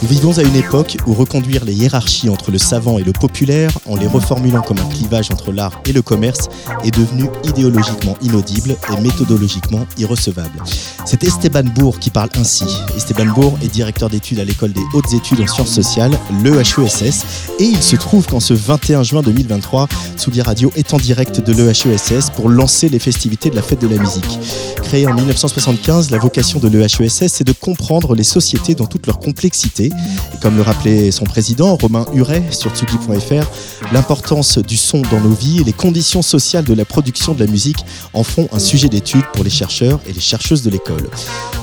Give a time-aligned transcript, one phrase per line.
[0.00, 3.76] Nous vivons à une époque où reconduire les hiérarchies entre le savant et le populaire,
[3.84, 6.48] en les reformulant comme un clivage entre l'art et le commerce,
[6.84, 10.62] est devenu idéologiquement inaudible et méthodologiquement irrecevable.
[11.10, 12.66] C'est Esteban Bourg qui parle ainsi.
[12.94, 16.12] Esteban Bourg est directeur d'études à l'école des hautes études en sciences sociales,
[16.44, 17.24] l'EHESS,
[17.58, 21.52] et il se trouve qu'en ce 21 juin 2023, Tsugi Radio est en direct de
[21.54, 24.38] l'EHESS pour lancer les festivités de la fête de la musique.
[24.82, 29.18] Créée en 1975, la vocation de l'EHESS, c'est de comprendre les sociétés dans toute leur
[29.18, 33.48] complexité et comme le rappelait son président, Romain Huret, sur tsugi.fr,
[33.94, 37.50] l'importance du son dans nos vies et les conditions sociales de la production de la
[37.50, 40.97] musique en font un sujet d'étude pour les chercheurs et les chercheuses de l'école.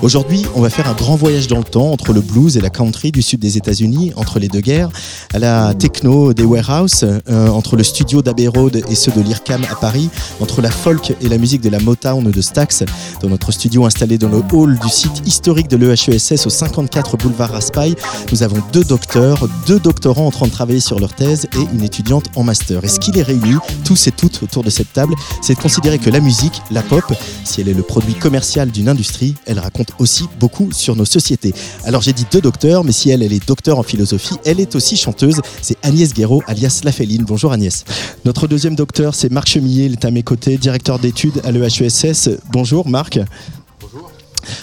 [0.02, 2.70] Aujourd'hui, on va faire un grand voyage dans le temps entre le blues et la
[2.70, 4.90] country du sud des États-Unis, entre les deux guerres,
[5.34, 9.64] à la techno des warehouses, euh, entre le studio d'Abbey Road et ceux de l'IRCAM
[9.72, 10.10] à Paris,
[10.42, 12.84] entre la folk et la musique de la Motown de Stax,
[13.22, 17.52] dans notre studio installé dans le hall du site historique de l'EHESS au 54 boulevard
[17.52, 17.96] Raspail,
[18.32, 21.84] nous avons deux docteurs, deux doctorants en train de travailler sur leur thèse et une
[21.84, 22.84] étudiante en master.
[22.84, 25.98] Et ce qui les réunit, tous et toutes autour de cette table, c'est de considérer
[25.98, 27.06] que la musique, la pop,
[27.44, 31.54] si elle est le produit commercial d'une industrie, elle raconte aussi beaucoup sur nos sociétés.
[31.84, 34.98] Alors j'ai dit deux docteurs, mais si elle, est docteur en philosophie, elle est aussi
[34.98, 35.42] chanteuse.
[35.62, 37.24] C'est Agnès Guéraud, alias La Féline.
[37.24, 37.86] Bonjour Agnès.
[38.26, 42.30] Notre deuxième docteur, c'est Marc Chemillet, il est à mes côtés, directeur d'études à l'EHESS.
[42.52, 43.20] Bonjour Marc.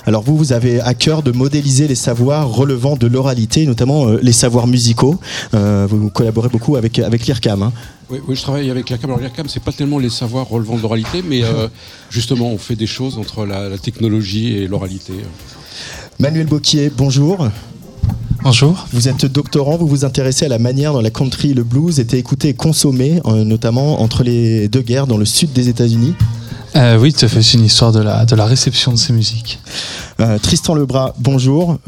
[0.07, 4.19] Alors vous, vous avez à cœur de modéliser les savoirs relevant de l'oralité, notamment euh,
[4.23, 5.19] les savoirs musicaux.
[5.55, 7.63] Euh, vous collaborez beaucoup avec, avec l'IRCAM.
[7.63, 7.73] Hein.
[8.11, 9.11] Oui, oui, je travaille avec l'IRCAM.
[9.11, 11.69] Alors l'IRCAM, c'est pas tellement les savoirs relevant de l'oralité, mais euh,
[12.11, 15.15] justement, on fait des choses entre la, la technologie et l'oralité.
[16.19, 17.49] Manuel Boquier, bonjour.
[18.43, 18.89] Bonjour.
[18.93, 22.01] Vous êtes doctorant, vous vous intéressez à la manière dont la country et le blues
[22.01, 26.15] étaient écoutés et consommés, notamment entre les deux guerres dans le sud des États-Unis.
[26.77, 27.43] Euh, oui, tout à fait.
[27.43, 29.59] C'est une histoire de la, de la réception de ces musiques.
[30.21, 31.79] Euh, Tristan Lebras, bonjour.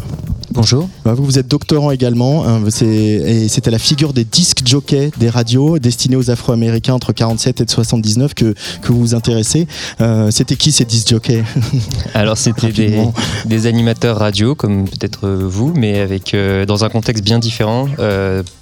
[0.51, 0.89] Bonjour.
[1.05, 2.47] Bah, vous, vous êtes doctorant également.
[2.47, 7.63] Hein, et c'était la figure des disques jockeys des radios destinés aux Afro-Américains entre 47
[7.63, 9.67] et 79 que, que vous vous intéressez.
[10.01, 11.45] Euh, c'était qui ces disques jockeys?
[12.15, 13.01] Alors c'était des,
[13.47, 16.37] des, animateurs radio comme peut-être vous, mais avec
[16.67, 17.89] dans un contexte bien différent.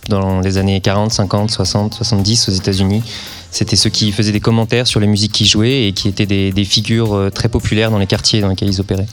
[0.08, 3.02] dans les années 40, 50, 60, 70 aux États-Unis.
[3.52, 6.64] C'était ceux qui faisaient des commentaires sur les musiques qui jouaient et qui étaient des,
[6.64, 9.06] figures très populaires dans les quartiers dans lesquels ils opéraient.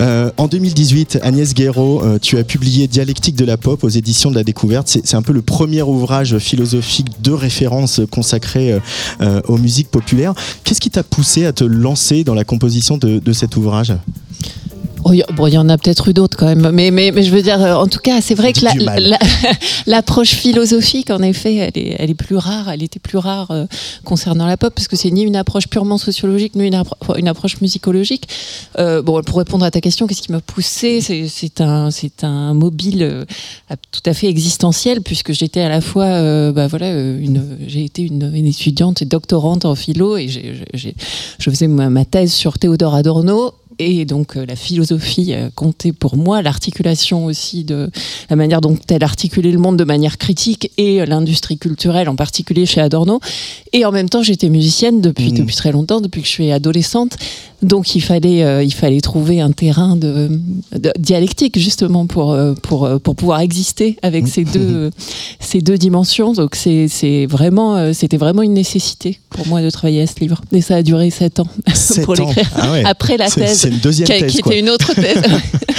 [0.00, 4.30] Euh, en 2018, Agnès Guéraud, euh, tu as publié Dialectique de la pop aux éditions
[4.30, 4.88] de la découverte.
[4.88, 8.78] C'est un peu le premier ouvrage philosophique de référence consacré
[9.20, 10.32] euh, aux musiques populaires.
[10.64, 13.92] Qu'est-ce qui t'a poussé à te lancer dans la composition de cet ouvrage?
[15.04, 17.30] Oh, bon, il y en a peut-être eu d'autres quand même, mais, mais, mais, je
[17.30, 18.60] veux dire, en tout cas, c'est vrai que
[19.86, 23.50] l'approche la, philosophique, en effet, elle est, elle est, plus rare, elle était plus rare
[23.50, 23.64] euh,
[24.04, 27.28] concernant la pop, parce que c'est ni une approche purement sociologique, ni une, appro une
[27.28, 28.28] approche musicologique.
[28.78, 31.00] Euh, bon, pour répondre à ta question, qu'est-ce qui m'a poussé?
[31.00, 31.88] C'est un,
[32.22, 33.24] un mobile euh,
[33.90, 36.92] tout à fait existentiel, puisque j'étais à la fois, euh, bah, voilà,
[37.66, 42.32] j'ai été une, une, étudiante et doctorante en philo, et je faisais ma, ma thèse
[42.32, 47.90] sur Théodore Adorno, et donc euh, la philosophie euh, comptait pour moi, l'articulation aussi de
[48.28, 52.66] la manière dont elle articulait le monde de manière critique et l'industrie culturelle en particulier
[52.66, 53.20] chez Adorno.
[53.72, 55.38] Et en même temps, j'étais musicienne depuis, mmh.
[55.38, 57.16] depuis très longtemps, depuis que je suis adolescente.
[57.62, 60.30] Donc il fallait, euh, il fallait trouver un terrain de,
[60.76, 64.90] de dialectique justement pour, euh, pour, euh, pour pouvoir exister avec ces deux,
[65.40, 66.32] ces deux dimensions.
[66.32, 70.40] Donc c'est vraiment, c'était vraiment une nécessité pour moi de travailler à ce livre.
[70.52, 71.48] Et ça a duré sept ans
[72.04, 72.50] pour l'écrire.
[72.54, 72.82] Ah ouais.
[72.84, 74.52] Après la thèse, une deuxième qui, thèse, qui quoi.
[74.52, 75.22] était une autre thèse.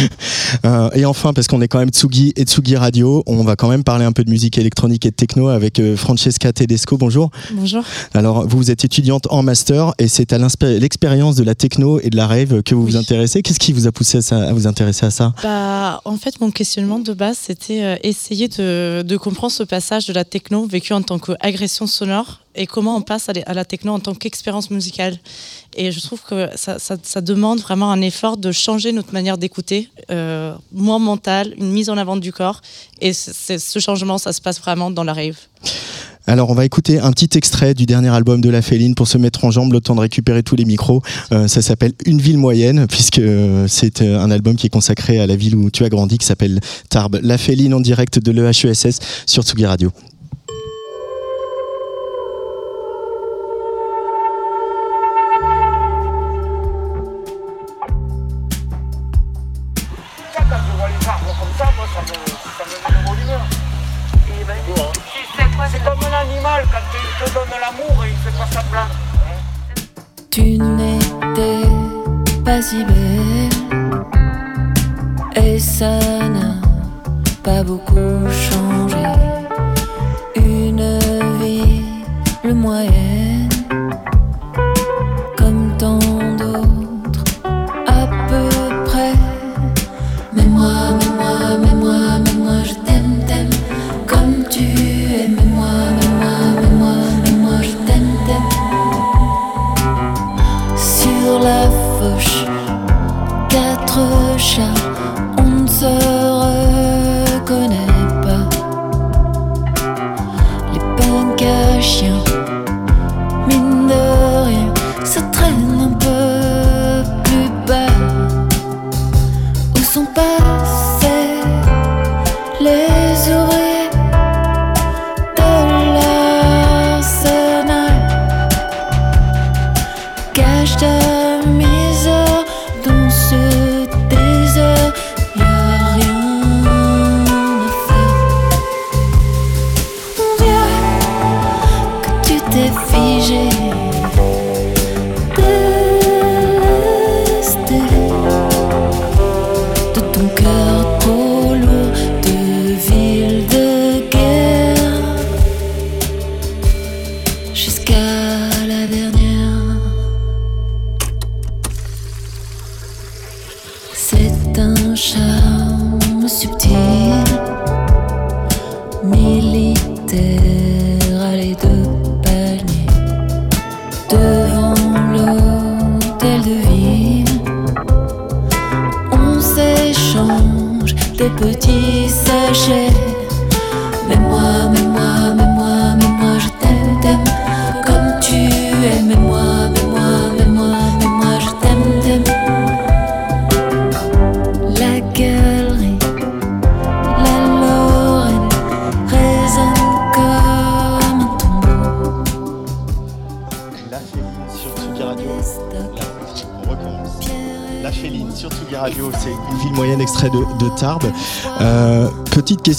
[0.66, 3.70] euh, et enfin, parce qu'on est quand même Tsugi et Tsugi Radio, on va quand
[3.70, 6.98] même parler un peu de musique électronique et de techno avec Francesca Tedesco.
[6.98, 7.32] Bonjour.
[7.54, 7.84] Bonjour.
[8.14, 11.71] Alors vous êtes étudiante en master et c'est à l'expérience de la techno
[12.02, 12.92] et de la rave que vous oui.
[12.92, 13.42] vous intéressez.
[13.42, 15.34] Qu'est-ce qui vous a poussé à, ça, à, vous intéresser à ça?
[15.42, 20.06] Bah, En fait, mon questionnement de base, c'était euh, essayer de, de, comprendre ce passage
[20.06, 23.94] de la techno vécue en tant qu'agression sonore et comment on passe à la techno
[23.94, 25.18] en tant qu'expérience musicale.
[25.76, 29.38] Et je trouve que ça, ça, ça, demande vraiment un effort de changer notre manière
[29.38, 32.62] d'écouter, euh, moins mental, une mise en avant du corps.
[33.00, 35.38] Et ce changement, ça se passe vraiment dans la rave.
[36.32, 39.18] Alors on va écouter un petit extrait du dernier album de La Féline pour se
[39.18, 41.02] mettre en jambe, le temps de récupérer tous les micros.
[41.34, 45.28] Euh, ça s'appelle Une ville moyenne, puisque euh, c'est un album qui est consacré à
[45.28, 47.20] la ville où tu as grandi, qui s'appelle Tarbes.
[47.22, 49.92] La Féline en direct de l'EHESS sur Tsugi Radio.
[70.30, 71.68] Tu n'étais
[72.46, 73.50] pas si belle
[75.36, 76.56] et ça n'a
[77.44, 79.06] pas beaucoup changé.
[80.36, 81.00] Une
[81.42, 81.84] vie,
[82.44, 83.50] le moyenne,
[85.38, 86.00] comme tant
[86.38, 87.26] d'autres,
[87.88, 88.50] à peu
[88.86, 89.14] près.
[90.34, 92.31] Mais moi, mais moi, mais moi, mais moi,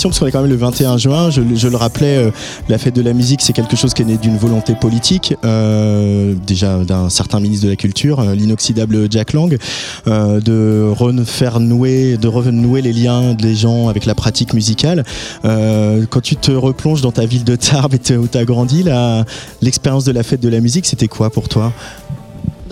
[0.08, 2.30] parce qu'on est quand même le 21 juin, je, le- rappelais, euh,
[2.68, 6.34] la fête de la musique, c'est quelque chose qui est né d'une volonté politique, euh,
[6.46, 9.56] déjà d'un certain ministre de la Culture, euh, l'inoxydable Jack Lang,
[10.06, 15.04] de nouer, de renouer les liens des gens avec la pratique musicale.
[15.42, 18.84] Quand tu te replonges dans ta ville de Tarbes et où tu as grandi,
[19.60, 21.72] l'expérience de la fête de la musique, c'était quoi pour toi?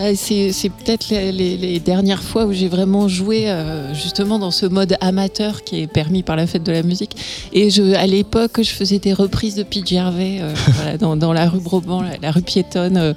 [0.00, 4.38] Bah, c'est c'est peut-être les, les- les dernières fois où j'ai vraiment joué euh, justement
[4.38, 7.14] dans ce mode amateur qui est permis par la fête de la musique.
[7.52, 11.34] Et je, à l'époque, je faisais des reprises de Pete Gervais euh, voilà, dans, dans
[11.34, 13.12] la rue Broban, la, la rue piétonne, euh,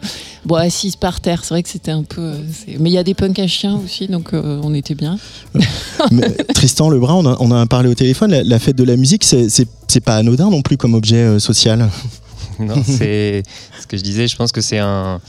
[0.45, 1.45] bon, assise par terre.
[1.45, 2.19] C'est vrai que c'était un peu.
[2.21, 4.95] euh, c'est- mais il y a des punks à chiens aussi, donc euh, on était
[4.95, 5.18] bien.
[6.12, 8.83] Mais, Tristan Lebrun, on, a- on en a parlé au téléphone, la, la fête de
[8.83, 11.88] la musique, c'est- c'est c'est pas anodin non plus comme objet euh, social.
[12.59, 13.41] Non, c'est
[13.81, 14.27] ce que je disais.
[14.27, 15.19] Je pense que c'est un,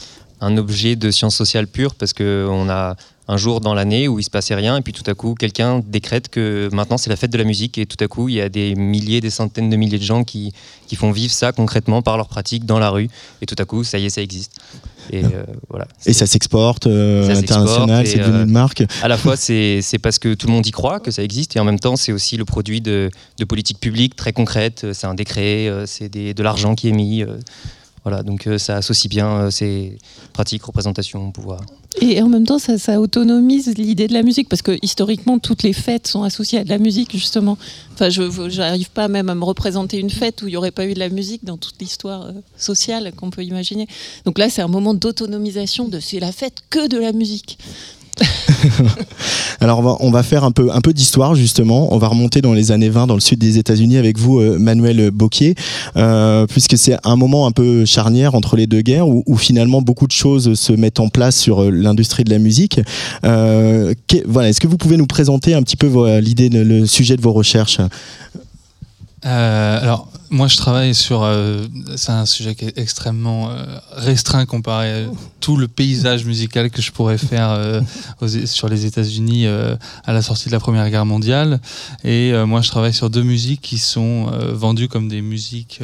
[0.45, 2.95] un objet de science sociale pure parce que on a
[3.27, 5.81] un jour dans l'année où il se passait rien et puis tout à coup quelqu'un
[5.83, 8.41] décrète que maintenant c'est la fête de la musique et tout à coup il y
[8.41, 10.53] a des milliers, des centaines de milliers de gens qui,
[10.85, 13.09] qui font vivre ça concrètement par leur pratique dans la rue
[13.41, 14.51] et tout à coup ça y est ça existe.
[15.11, 15.87] Et euh, voilà.
[16.05, 18.83] Et ça s'exporte euh, international, c'est devenu euh, une marque.
[19.03, 21.59] À la fois, c'est parce que tout le monde y croit que ça existe, et
[21.59, 24.87] en même temps, c'est aussi le produit de, de politiques publiques très concrètes.
[24.93, 27.23] C'est un décret, euh, c'est de l'argent qui est mis.
[28.05, 29.97] Voilà, donc euh, ça associe bien euh, ces
[30.31, 31.61] pratiques, représentations, pouvoir.
[32.01, 35.63] Et en même temps, ça, ça autonomise l'idée de la musique, parce que historiquement, toutes
[35.63, 37.57] les fêtes sont associées à de la musique, justement.
[37.93, 40.85] Enfin, je n'arrive pas même à me représenter une fête où il n'y aurait pas
[40.85, 43.87] eu de la musique dans toute l'histoire euh, sociale qu'on peut imaginer.
[44.25, 47.57] Donc là, c'est un moment d'autonomisation de c'est la fête que de la musique.
[49.59, 51.93] Alors on va, faire un peu, un peu d'histoire justement.
[51.93, 54.57] On va remonter dans les années 20 dans le sud des États-Unis avec vous, euh,
[54.57, 55.55] Manuel Bocquier,
[55.97, 60.07] euh, puisque c'est un moment un peu charnière entre les deux guerres où, finalement beaucoup
[60.07, 62.79] de choses se mettent en place sur euh, l'industrie de la musique.
[63.21, 67.21] Que- voilà, est-ce que vous pouvez nous présenter un petit peu l'idée, le sujet de
[67.21, 67.79] vos recherches?
[69.23, 71.23] Alors, moi, je travaille sur.
[71.23, 71.65] euh,
[71.95, 75.07] c'est un sujet qui est extrêmement euh, restreint comparé à
[75.39, 77.81] tout le paysage musical que je pourrais faire euh,
[78.45, 81.59] sur les États-Unis à la sortie de la Première Guerre mondiale.
[82.03, 85.81] Et moi, je travaille sur deux musiques qui sont vendues comme des musiques.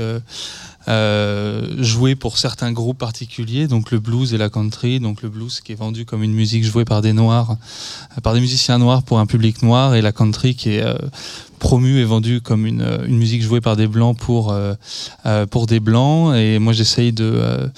[0.87, 5.61] euh, joué pour certains groupes particuliers, donc le blues et la country, donc le blues
[5.61, 7.57] qui est vendu comme une musique jouée par des noirs,
[8.23, 10.85] par des musiciens noirs pour un public noir, et la country qui est
[11.61, 14.53] promu et vendu comme une, une, musique jouée par des blancs pour,
[15.51, 16.35] pour des blancs.
[16.35, 17.69] Et moi, j'essaye de,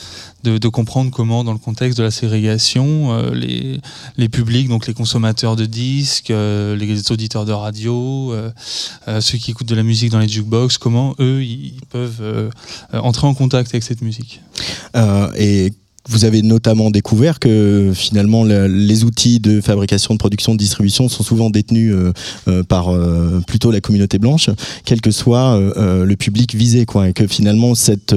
[0.44, 3.80] de, comprendre comment, dans le contexte de la ségrégation, euh, les,
[4.18, 8.52] les, publics, donc les consommateurs de disques, euh, les auditeurs de radio, euh,
[9.22, 12.50] ceux qui écoutent de la musique dans les jukebox, comment eux, ils peuvent
[12.92, 14.42] entrer en contact avec cette musique.
[15.38, 15.72] et
[16.10, 21.24] vous avez notamment découvert que finalement les outils de fabrication, de production, de distribution sont
[21.24, 21.96] souvent détenus
[22.68, 22.90] par
[23.48, 24.50] plutôt la communauté blanche,
[24.84, 28.14] quel que soit le public visé, quoi, et que finalement cette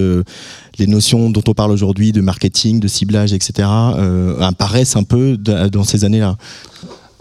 [0.78, 5.37] les notions dont on parle aujourd'hui de marketing, de ciblage, etc., euh, apparaissent un peu
[5.37, 6.37] dans ces années-là.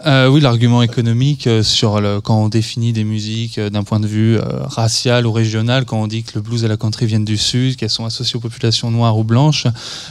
[0.04, 4.06] Euh, oui, l'argument économique euh, sur le, quand on définit des musiques d'un point de
[4.06, 7.38] vue racial ou régional, quand on dit que le blues et la country viennent du
[7.38, 9.66] sud, qu'elles sont associées aux populations noires ou blanches,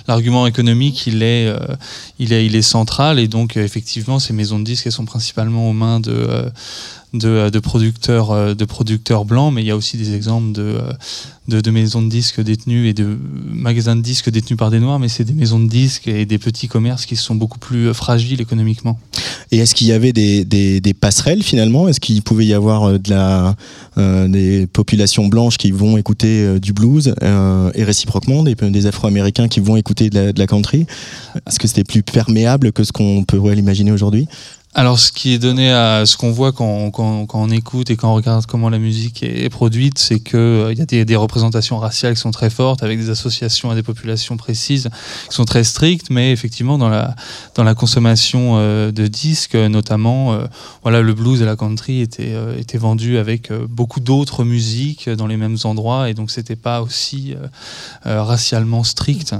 [0.07, 1.53] l'argument économique il est,
[2.17, 3.19] il est, il est central.
[3.19, 6.49] Et donc effectivement ces maisons de disques elles sont principalement aux mains de
[7.17, 10.61] de, de, producteurs, euh, de producteurs blancs, mais il y a aussi des exemples de,
[10.61, 10.91] euh,
[11.47, 13.17] de, de, maisons de disques détenues et de
[13.47, 16.37] magasins de disques détenus par des Noirs, mais c'est des maisons de disques et des
[16.37, 18.99] petits commerces qui sont beaucoup plus euh, fragiles économiquement.
[19.51, 21.87] Et est-ce qu'il y avait des, passerelles finalement?
[21.87, 23.55] Est-ce qu'il pouvait y avoir de la,
[24.27, 30.09] des populations blanches qui vont écouter du blues et réciproquement des, Afro-Américains qui vont écouter
[30.09, 30.87] de la, de la country?
[31.47, 34.27] Est-ce que c'était plus perméable que ce qu'on pourrait l'imaginer aujourd'hui?
[34.77, 37.95] Alors, ce qui est donné à ce qu'on voit quand, quand, quand, on écoute et
[37.95, 41.15] quand on regarde comment la musique est, produite, c'est qu'il euh, y a des, des,
[41.15, 44.89] représentations raciales qui sont très fortes, avec des associations à des populations précises
[45.29, 47.15] qui sont très strictes, mais effectivement, dans la,
[47.55, 50.45] dans la consommation euh, de disques, notamment, euh,
[50.83, 55.37] voilà, le blues et la country étaient, étaient vendus avec beaucoup d'autres musiques dans les
[55.37, 57.33] mêmes endroits, et donc c'était pas aussi
[58.03, 59.35] racialement strict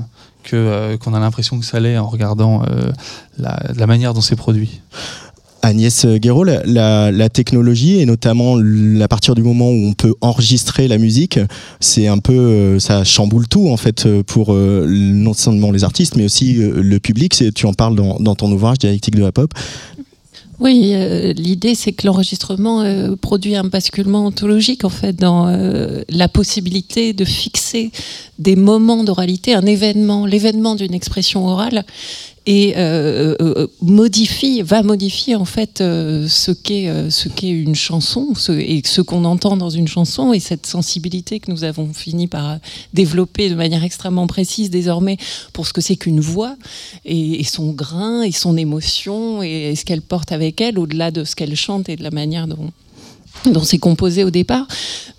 [0.50, 2.64] qu'on a l'impression que ça l'est en regardant
[3.38, 4.82] la, la manière dont c'est produit.
[5.66, 8.58] Agnès Guéraud, la, technologie et notamment
[9.02, 11.40] à partir du moment où on peut enregistrer la musique,
[11.80, 16.18] c'est un peu, euh, ça chamboule tout en fait pour euh, non seulement les artistes
[16.18, 17.36] mais aussi euh, le public.
[17.56, 19.52] Tu en parles dans, ton ouvrage Dialectique de la pop.
[20.60, 20.94] Oui,
[21.36, 22.86] l'idée c'est que l'enregistrement
[23.20, 25.48] produit un basculement ontologique en fait dans
[26.08, 27.92] la possibilité de fixer
[28.40, 31.84] des moments d'oralité, un événement, l'événement d'une expression orale
[32.48, 38.34] et euh, euh, euh, modifie, va modifier en fait ce qu'est ce qu'est une chanson
[38.50, 42.60] et ce qu'on entend dans une chanson et cette sensibilité que nous avons fini par
[42.94, 45.18] développer de manière extrêmement précise désormais
[45.54, 46.56] pour ce que c'est qu'une voix
[47.04, 51.36] et, son grain et son émotion et, ce qu'elle porte avec elle au-delà de ce
[51.36, 52.72] qu'elle chante et de la manière dont
[53.46, 54.66] dont c'est composé au départ.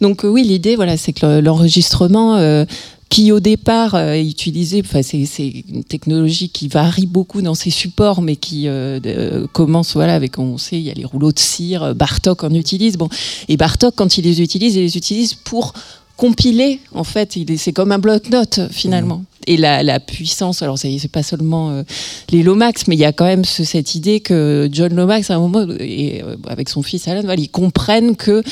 [0.01, 2.65] Donc oui, l'idée, voilà, c'est que l'enregistrement
[3.09, 8.21] qui au départ euh, utilisait, enfin c'est une technologie qui varie beaucoup dans ses supports,
[8.21, 11.39] mais qui euh, euh, commence voilà avec on sait il y a les rouleaux de
[11.39, 13.09] cire, Bartok en utilise bon
[13.49, 15.73] et Bartok quand il les utilise, il les utilise pour
[16.17, 19.19] compiler en fait, c'est comme un bloc-notes finalement.
[19.19, 19.25] Mmh.
[19.49, 21.85] Et la, la, puissance, alors c'est pas seulement
[22.31, 25.37] les Lomax, mais il y a quand même ce, cette idée que John Lomax à
[25.37, 28.43] un moment et avec son fils Alan, voilà, ils comprennent que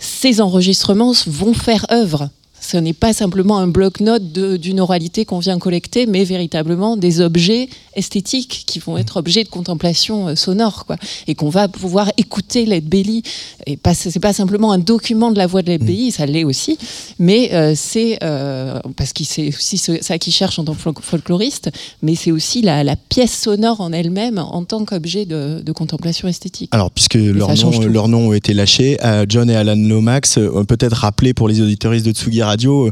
[0.00, 5.58] ces enregistrements vont faire œuvre ce n'est pas simplement un bloc-notes d'une oralité qu'on vient
[5.58, 10.96] collecter, mais véritablement des objets esthétiques qui vont être objets de contemplation euh, sonore, quoi,
[11.26, 13.22] et qu'on va pouvoir écouter Led Belly.
[13.66, 16.44] Et pas, c'est pas simplement un document de la voix de Led Belly, ça l'est
[16.44, 16.78] aussi,
[17.18, 21.70] mais euh, c'est euh, parce que c'est aussi ça qui cherche en tant que folkloriste,
[22.02, 26.68] mais c'est aussi la, pièce sonore en elle-même en tant qu'objet de, contemplation esthétique.
[26.72, 28.98] Alors, puisque leur nom, leur nom, a été lâché,
[29.28, 30.38] John et Alan Lomax,
[30.68, 32.90] peut-être rappeler pour les auditoristes de Tsugi Radio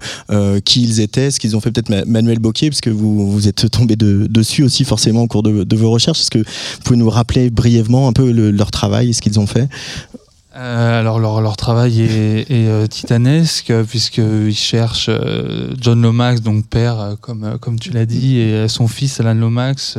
[0.65, 3.71] qui ils étaient, ce qu'ils ont fait peut-être Manuel Bocquier, parce que vous, vous êtes
[3.71, 6.21] tombé dessus aussi forcément au cours de, vos recherches.
[6.21, 9.47] Est-ce que vous pouvez nous rappeler brièvement un peu leur travail et ce qu'ils ont
[9.47, 9.69] fait?
[10.59, 16.67] Euh, alors leur, leur, travail est, est euh, titanesque puisqu'ils cherchent euh, John Lomax, donc
[16.67, 19.99] père, comme, comme tu l'as dit, et son fils Alan Lomax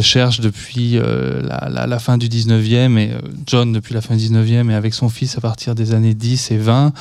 [0.00, 3.12] cherche depuis la, la, la, fin du 19e, et
[3.46, 6.50] John depuis la fin du 19e, et avec son fils à partir des années 10
[6.50, 6.92] et 20,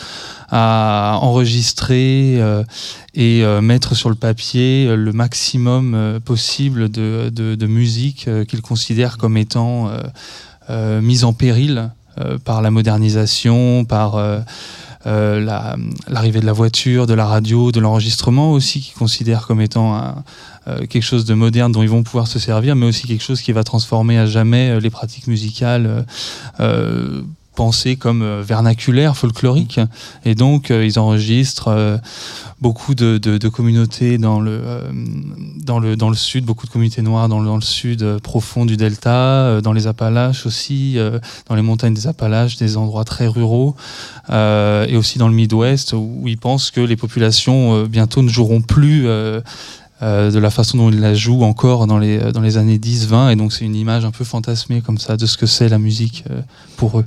[0.49, 2.39] à enregistrer
[3.15, 9.35] et mettre sur le papier le maximum possible de, de, de musique qu'il considère comme
[9.38, 9.91] étant
[10.69, 11.89] mise en péril.
[11.89, 11.98] euh,
[12.43, 14.39] par la modernisation, par euh,
[15.05, 15.39] euh,
[16.07, 20.23] l'arrivée de la voiture, de la radio, de l'enregistrement aussi, qui considèrent comme étant
[20.88, 23.53] quelque chose de moderne dont ils vont pouvoir se servir, mais aussi quelque chose qui
[23.53, 26.05] va transformer à jamais les pratiques musicales
[27.99, 29.79] comme vernaculaire, folklorique.
[30.25, 31.99] Et donc, ils enregistrent
[32.61, 34.61] beaucoup de, communautés dans le,
[35.57, 39.59] dans, le, dans le sud, beaucoup de communautés noires dans le, sud profond du delta,
[39.61, 40.97] dans les Appalaches aussi,
[41.47, 43.75] dans les montagnes des Appalaches, des endroits très ruraux,
[44.29, 49.07] et aussi dans le Midwest, où ils pensent que les populations bientôt ne joueront plus
[50.01, 52.77] euh, de la façon dont il la joue encore dans les, euh, dans les années
[52.77, 53.33] 10-20.
[53.33, 55.77] Et donc c'est une image un peu fantasmée comme ça de ce que c'est la
[55.77, 56.41] musique euh,
[56.77, 57.05] pour eux.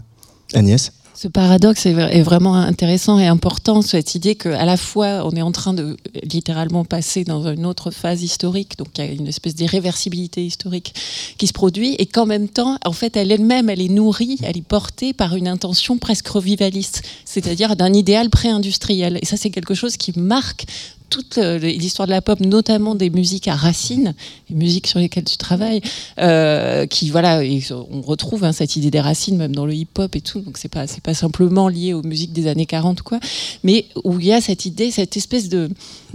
[0.55, 5.43] Agnès ce paradoxe est vraiment intéressant et important, cette idée qu'à la fois on est
[5.43, 9.29] en train de littéralement passer dans une autre phase historique, donc il y a une
[9.29, 10.95] espèce d'irréversibilité historique
[11.37, 14.57] qui se produit, et qu'en même temps, en fait, elle elle-même, elle est nourrie, elle
[14.57, 19.19] est portée par une intention presque revivaliste, c'est-à-dire d'un idéal pré-industriel.
[19.23, 20.65] Et ça, c'est quelque chose qui marque
[21.13, 24.15] toute l'histoire de la pop, notamment des musiques à racines,
[24.49, 25.83] les musiques sur lesquelles tu travailles,
[26.19, 27.43] euh, qui voilà,
[27.91, 30.41] on retrouve hein, cette idée des racines même dans le hip-hop et tout.
[30.41, 33.21] Donc c'est pas c'est pas simplement lié aux musiques des années 40 quoi,
[33.63, 35.69] mais où il y a cette idée, cette espèce de,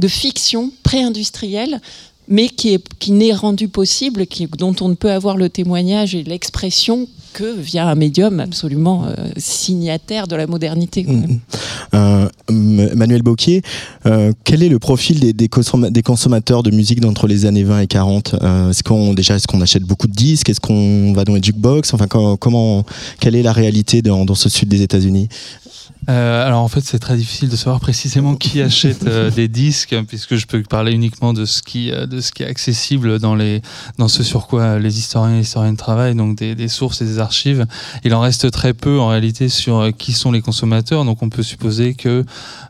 [0.07, 1.79] fiction pré-industrielle
[2.27, 4.25] mais qui, est, qui n'est rendu possible,
[4.57, 9.29] dont on ne peut avoir le témoignage et l'expression que via un médium absolument euh,
[9.37, 11.05] signataire de la modernité.
[11.93, 13.61] Euh, Manuel Bocquier,
[14.07, 17.87] euh, quel est le profil des, des, consommateurs de musique d'entre les années 20 et
[17.87, 20.49] 40 Est-ce qu'on déjà est-ce qu'on achète beaucoup de disques?
[20.49, 21.93] Est-ce qu'on va dans les jukebox?
[21.93, 22.83] Enfin, comment,
[23.19, 25.29] quelle est la réalité dans, dans ce sud des États-Unis?
[26.09, 29.95] Euh, alors en fait, c'est très difficile de savoir précisément qui achète euh, des disques,
[30.07, 33.35] puisque je peux parler uniquement de ce qui, euh, de ce qui est accessible dans,
[33.35, 33.61] les,
[33.97, 37.05] dans ce sur quoi les historiens et les historiennes travaillent, donc des, des, sources et
[37.05, 37.19] des
[38.03, 41.43] Il en reste très peu en réalité sur qui sont les consommateurs, donc on peut
[41.43, 42.23] supposer que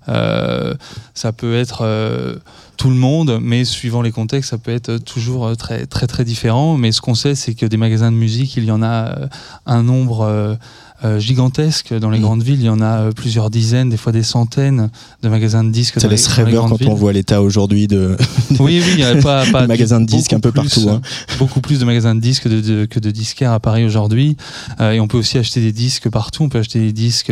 [0.08, 2.40] ça peut être
[2.78, 6.78] tout le monde, mais suivant les contextes, ça peut être toujours très très très différent.
[6.78, 9.30] Mais ce qu'on sait, c'est que des magasins de musique, il y en a
[9.66, 10.58] un nombre
[11.06, 11.94] euh, gigantesque.
[11.94, 12.24] Dans les mm.
[12.24, 14.90] grandes villes, il y en a euh, plusieurs dizaines, des fois des centaines
[15.22, 16.02] de magasins de disques.
[16.02, 18.18] Ça laisse rêveur quand on voit l'état aujourd'hui de.
[18.60, 20.90] oui, oui, il n'y a pas, pas de magasins de disques un peu partout.
[20.90, 21.02] Hein.
[21.38, 24.38] Beaucoup plus de magasins de disques de, que de disquaires à Paris aujourd'hui.
[24.82, 26.42] Euh, et on peut aussi acheter des disques partout.
[26.42, 27.32] On peut acheter des disques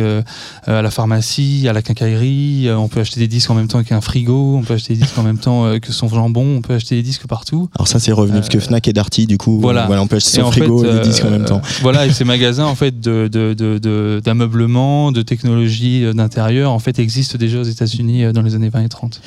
[0.66, 2.68] à la pharmacie, à la quincaillerie.
[2.70, 4.58] on peut acheter des disques en même temps qu'un frigo.
[4.58, 6.56] On peut acheter des disques en même temps que son jambon.
[6.56, 7.68] On peut acheter des disques partout.
[7.76, 10.40] Alors ça, c'est revenu parce que Fnac et Darty, du coup, voilà, on peut acheter
[10.40, 11.60] son frigo et des disques en même temps.
[11.82, 13.54] Voilà, et ces magasins en fait de, de
[14.20, 18.68] d'ameublement, de, technologie euh, d'intérieur, en fait, existent déjà aux États-Unis euh, dans les années
[18.68, 19.20] 20 et 30.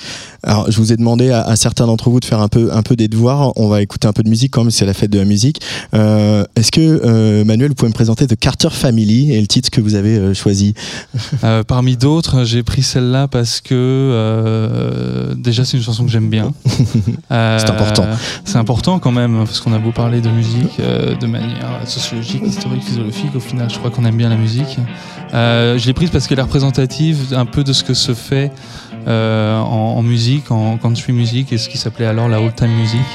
[0.43, 2.95] Alors, je vous ai demandé à, certains d'entre vous de faire un peu, un peu
[2.95, 3.53] des devoirs.
[3.57, 5.61] On va écouter un peu de musique quand même, c'est la fête de la musique.
[5.93, 9.81] Euh, est-ce que, Manuel, vous pouvez me présenter The Carter Family et le titre que
[9.81, 10.73] vous avez choisi?
[11.67, 16.51] Parmi d'autres, j'ai pris celle-là parce que déjà, c'est une chanson que j'aime bien.
[17.29, 18.05] c'est important.
[18.45, 22.83] C'est important quand même, parce qu'on a beau parler de musique de manière sociologique, historique,
[22.83, 24.79] philosophique, au final, je crois qu'on aime bien la musique.
[25.33, 28.51] Euh, je l'ai prise parce qu'elle est représentative un peu de ce que se fait
[29.07, 33.05] euh, en, musique, en country music, et ce qui s'appelait alors la old time music.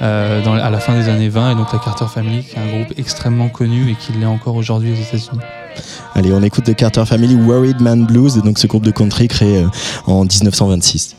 [0.00, 2.60] Euh, dans, à la fin des années 20 et donc la Carter Family qui est
[2.60, 5.40] un groupe extrêmement connu et qui l'est encore aujourd'hui aux États-Unis.
[6.14, 9.66] Allez, on écoute The Carter Family Worried Man Blues, donc ce groupe de country créé
[10.06, 11.16] en 1926.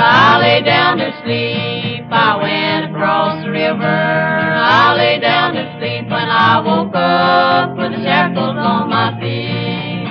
[0.00, 3.84] I lay down to sleep I went across the river.
[3.84, 10.08] I lay down to sleep when I woke up with the shackles on my feet.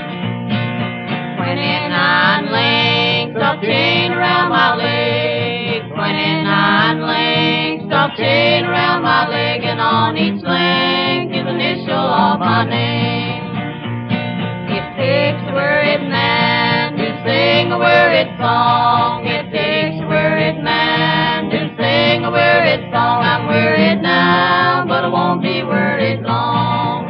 [1.38, 5.90] Twenty-nine links of chain around my leg.
[5.90, 12.64] Twenty-nine links of chain around my leg, and on each link is initial of my
[12.64, 13.42] name.
[14.70, 16.47] It takes a worried man to
[17.58, 19.26] sing a worried song.
[19.26, 23.24] It takes a worried man to sing a worried song.
[23.24, 27.08] I'm worried now, but I won't be worried long.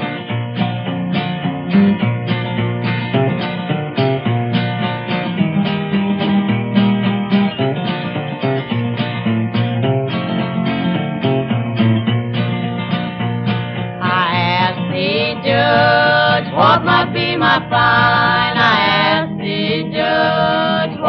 [14.02, 14.30] I
[14.64, 17.97] asked the judge what might be my fine.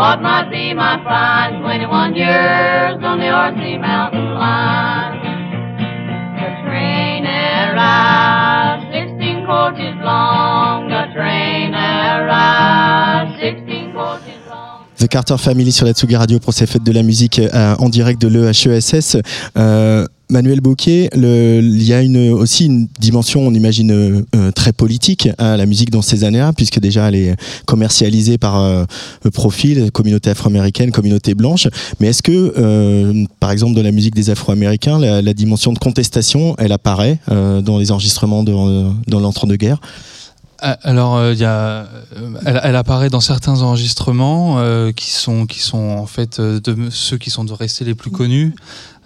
[0.08, 1.60] What might be my fine.
[1.60, 3.76] 21 years on the R.C.
[3.76, 5.20] Mountain line.
[5.28, 10.77] arrived, 16 coaches long, the train arrived, 16 coaches long.
[14.98, 17.88] The Carter Family sur la Tsugi Radio pour ces fêtes de la musique euh, en
[17.88, 19.16] direct de l'EHESS.
[19.56, 22.02] Euh, Manuel Bouquet, il y a
[22.34, 26.80] aussi une dimension, on imagine, euh, très politique à la musique dans ces années-là, puisque
[26.80, 28.86] déjà elle est commercialisée par
[29.32, 31.68] profil, communauté afro-américaine, communauté blanche.
[32.00, 36.72] Mais est-ce que, par exemple, dans la musique des Afro-Américains, la, dimension de contestation, elle
[36.72, 39.80] apparaît dans les enregistrements dans l'entre-deux-guerres?
[40.58, 44.58] Alors, euh, y a, euh, elle, apparaît dans certains enregistrements
[44.92, 48.54] qui sont qui sont en fait de ceux qui sont de rester les plus connus,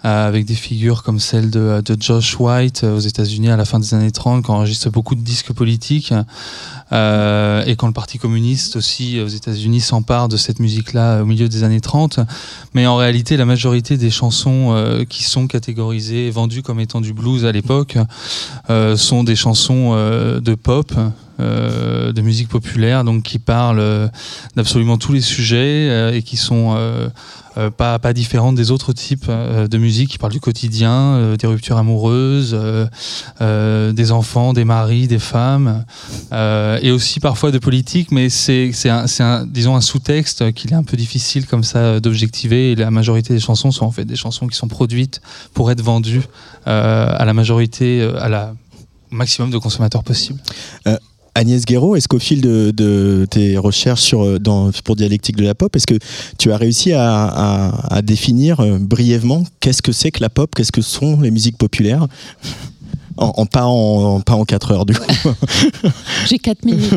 [0.03, 3.93] avec des figures comme celle de, de Josh White aux États-Unis à la fin des
[3.93, 6.13] années 30, qui enregistre beaucoup de disques politiques,
[6.93, 11.63] et quand le Parti communiste aussi aux États-Unis s'empare de cette musique-là au milieu des
[11.63, 12.19] années 30.
[12.73, 17.45] Mais en réalité, la majorité des chansons qui sont catégorisées, vendues comme étant du blues
[17.45, 17.97] à l'époque,
[18.95, 20.93] sont des chansons de pop.
[21.39, 24.07] Euh, de musique populaire, donc qui parlent euh,
[24.55, 26.77] d'absolument tous les sujets euh, et qui sont
[27.77, 32.57] pas, pas différentes des autres types de musique, qui parlent du quotidien, des ruptures amoureuses,
[33.39, 35.85] des enfants, des maris, des femmes,
[36.83, 41.47] et aussi parfois de politique, mais c'est un, un, sous-texte qu'il est un peu difficile
[41.47, 45.21] comme ça d'objectiver, la majorité des chansons sont en fait des chansons qui sont produites
[45.53, 46.23] pour être vendues
[46.65, 48.53] à la majorité, à la
[49.09, 50.39] maximum de consommateurs possible.
[51.35, 54.39] Agnès Guéraud, est-ce qu'au fil de, tes recherches sur, euh,
[54.83, 55.97] pour Dialectique de la pop, est-ce que
[56.37, 60.81] tu as réussi à définir euh, brièvement qu'est-ce que c'est que la pop, qu'est-ce que
[60.81, 62.07] sont les musiques populaires?
[63.17, 65.05] En, pas, en, pas en 4 heures du coup.
[66.27, 66.93] j'ai 4 minutes.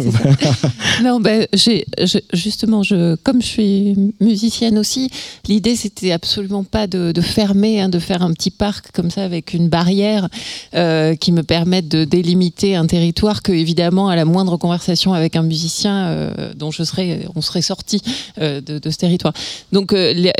[1.03, 1.87] non, ben, j'ai,
[2.33, 5.11] justement, je, comme je suis musicienne aussi,
[5.47, 9.55] l'idée c'était absolument pas de, fermer, hein, de faire un petit parc comme ça avec
[9.55, 10.29] une barrière
[10.75, 15.37] euh, qui me permette de délimiter un territoire que évidemment à la moindre conversation avec
[15.37, 18.03] un musicien euh, dont je serais, on serait sorti
[18.41, 19.35] euh, de, ce territoire.
[19.73, 20.33] Donc il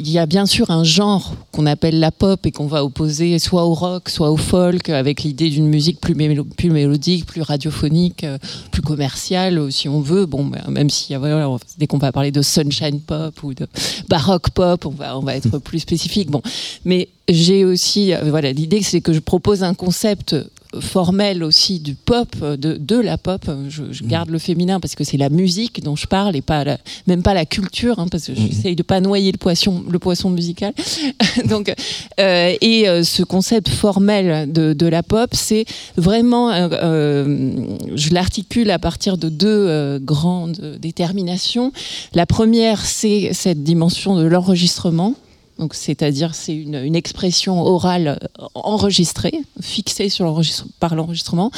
[0.00, 3.64] y a bien sûr un genre qu'on appelle la pop et qu'on va opposer soit
[3.64, 6.14] au rock, soit au folk avec l'idée d'une musique plus,
[6.56, 8.38] plus, mélodique, plus radiophonique, euh,
[8.70, 10.26] plus commerciale, euh, si on veut.
[10.26, 13.66] Bon, ben, même si voilà, dès qu'on va parler de sunshine pop ou de
[14.08, 16.30] baroque pop, on va, on va être plus spécifique.
[16.30, 16.42] Bon,
[16.84, 20.36] mais j'ai aussi, euh, voilà, l'idée c'est que je propose un concept
[20.80, 23.48] formelle aussi du pop, de, de la pop.
[23.68, 24.06] Je, mm.
[24.06, 26.64] garde le féminin parce que c'est la musique dont je parle et pas
[27.06, 30.30] même pas la culture, hein, parce que j'essaye de pas noyer le poisson, le poisson
[30.30, 30.72] musical.
[31.46, 31.72] Donc,
[32.20, 35.64] euh, et euh, ce concept formel de, de la pop, c'est
[35.96, 37.50] vraiment, euh,
[37.94, 41.72] je l'articule à partir de deux grandes déterminations.
[42.14, 45.14] La première, c'est cette dimension de l'enregistrement
[45.58, 50.40] donc, c'est-à-dire, c'est une, expression orale euh, enregistrée, fixée sur
[50.80, 51.50] par l'enregistrement.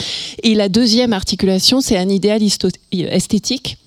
[0.42, 2.42] Et la deuxième articulation, c'est un idéal
[2.92, 3.78] esthétique,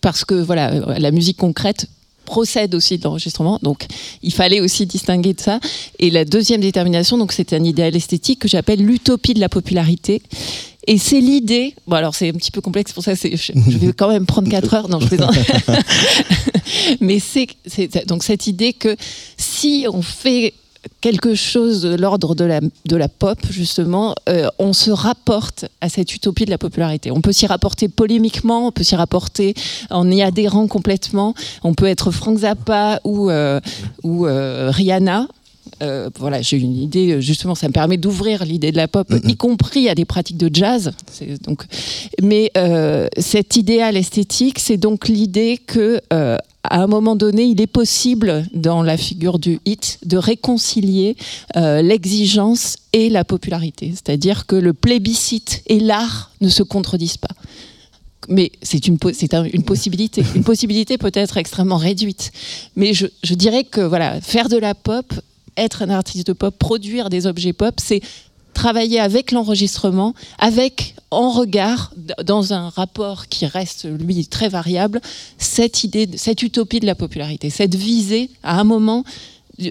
[0.00, 1.86] parce que voilà, euh, la musique concrète
[2.24, 3.86] procède aussi de l'enregistrement, donc
[4.22, 5.60] il fallait aussi distinguer de ça.
[5.98, 10.20] Et la deuxième détermination, donc c'est un idéal esthétique que j'appelle l'utopie de la popularité.
[10.88, 11.74] Et c'est l'idée.
[11.86, 13.12] Bon, alors c'est un petit peu complexe pour ça.
[13.14, 14.88] Je, vais quand même prendre 4 heures.
[14.88, 15.36] Non, je plaisante.
[17.00, 18.96] Mais c'est donc cette idée que
[19.36, 20.54] si on fait
[21.02, 25.90] quelque chose de l'ordre de la, de la pop, justement, euh, on se rapporte à
[25.90, 27.10] cette utopie de la popularité.
[27.10, 29.54] On peut s'y rapporter polémiquement, on peut s'y rapporter
[29.90, 31.34] en y adhérant complètement.
[31.64, 33.60] On peut être Frank Zappa ou, euh,
[34.02, 35.28] ou euh, Rihanna.
[35.82, 39.36] Euh, voilà, j'ai une idée, justement, ça me permet d'ouvrir l'idée de la pop, y
[39.36, 40.92] compris à des pratiques de jazz.
[41.44, 41.64] Donc,
[42.22, 47.60] mais euh, cet idéal esthétique, c'est donc l'idée que euh, à un moment donné, il
[47.60, 51.16] est possible, dans la figure du hit, de réconcilier
[51.54, 53.92] l'exigence et la popularité.
[53.94, 57.28] C'est-à-dire que le plébiscite et l'art ne se contredisent pas
[58.28, 58.98] mais c'est une,
[59.52, 60.22] une possibilité.
[60.34, 62.30] Une possibilité peut-être extrêmement réduite.
[62.76, 65.06] Mais je, je, dirais que voilà, faire de la pop,
[65.58, 68.00] être un artiste pop, produire des objets pop, c'est
[68.54, 71.92] travailler avec l'enregistrement, avec en regard,
[72.24, 75.00] dans un rapport qui reste, lui, très variable,
[75.38, 79.04] cette idée, cette utopie de la popularité, cette visée, à un moment,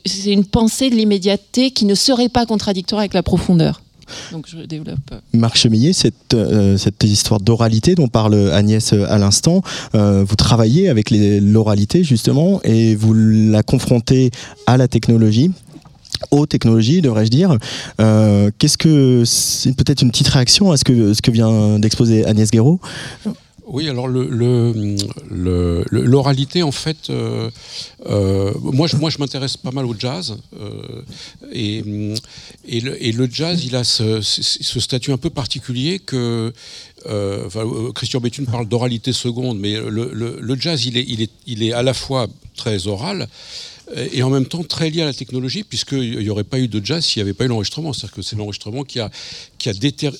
[0.05, 3.81] c'est une pensée de l'immédiateté qui ne serait pas contradictoire avec la profondeur.
[4.31, 4.99] Donc je développe.
[5.33, 9.61] Marc Chemillet, cette, euh, cette histoire d'oralité dont parle Agnès euh, à l'instant,
[9.95, 14.31] euh, vous travaillez avec l'oralité justement et vous la confrontez
[14.65, 15.51] à la technologie
[16.31, 17.57] aux technologies, devrais-je dire.
[17.99, 22.25] Euh, qu'est-ce que c'est peut-être une petite réaction à ce que ce que vient d'exposer
[22.25, 22.79] Agnès Guéraud?
[23.69, 25.09] Oui, alors l'oralité,
[26.59, 27.49] le, en fait, euh,
[28.05, 30.37] euh, moi, je, moi je m'intéresse pas mal au jazz.
[31.51, 31.83] Et,
[32.65, 36.53] et, le, jazz, il a ce, statut un peu particulier que.
[37.93, 41.83] Christian Béthune parle d'oralité seconde, mais le, jazz, il est, il, est, il est à
[41.83, 43.27] la fois très oral,
[43.95, 46.83] et en même temps très lié à la technologie, puisqu'il n'y aurait pas eu de
[46.83, 47.93] jazz s'il n'y avait pas eu l'enregistrement.
[47.93, 49.09] C'est-à-dire que c'est l'enregistrement qui a,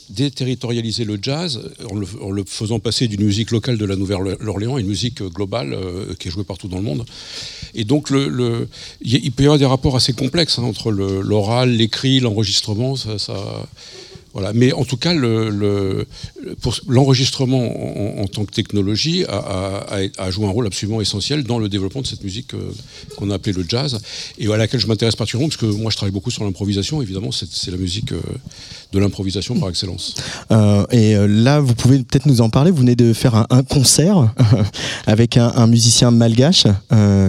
[0.10, 4.88] déterritorialisé le jazz en le, faisant passer d'une musique locale de la Nouvelle-Orléans à une
[4.88, 7.06] musique globale euh, qui est jouée partout dans le monde.
[7.76, 12.96] Et donc, il peut y avoir des rapports assez complexes hein, entre l'oral, l'écrit, l'enregistrement.
[14.54, 15.14] Mais en tout cas,
[16.88, 22.08] l'enregistrement en, tant que technologie a, joué un rôle absolument essentiel dans le développement de
[22.08, 22.72] cette musique euh,
[23.16, 24.00] qu'on a appelée le jazz,
[24.38, 27.32] et à laquelle je m'intéresse particulièrement, parce que moi je travaille beaucoup sur l'improvisation, évidemment,
[27.32, 28.22] c'est la musique euh,
[28.94, 30.16] de l'improvisation par excellence.
[30.52, 34.34] Euh, et là, vous pouvez peut-être nous en parler, vous venez de faire un, concert
[35.08, 36.68] avec un, musicien malgache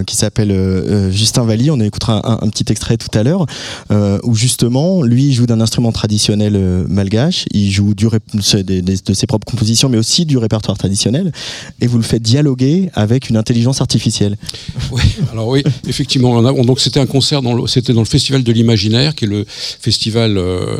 [0.05, 3.45] qui s'appelle Justin Valli, on écoutera un, petit extrait tout à l'heure,
[4.23, 6.98] où justement, lui joue d'un instrument traditionnel malgache,
[7.51, 11.31] il joue de ses propres compositions, mais aussi du répertoire traditionnel,
[11.81, 14.37] et vous le faites dialoguer avec une intelligence artificielle.
[14.91, 16.31] Oui, alors oui, effectivement.
[16.31, 20.37] On donc c'était un concert, c'était dans le Festival de l'Imaginaire, qui est le festival
[20.37, 20.79] euh,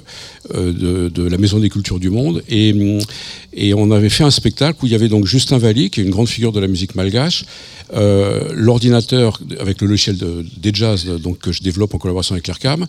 [0.55, 2.73] euh, de, la Maison des Cultures du Monde, et,
[3.53, 6.03] et on avait fait un spectacle où il y avait donc Justin Valli, qui est
[6.03, 7.45] une grande figure de la musique malgache,
[7.93, 12.47] euh, l'ordinateur avec le logiciel de, des jazz donc, que je développe en collaboration avec
[12.47, 12.86] l'ERCAM.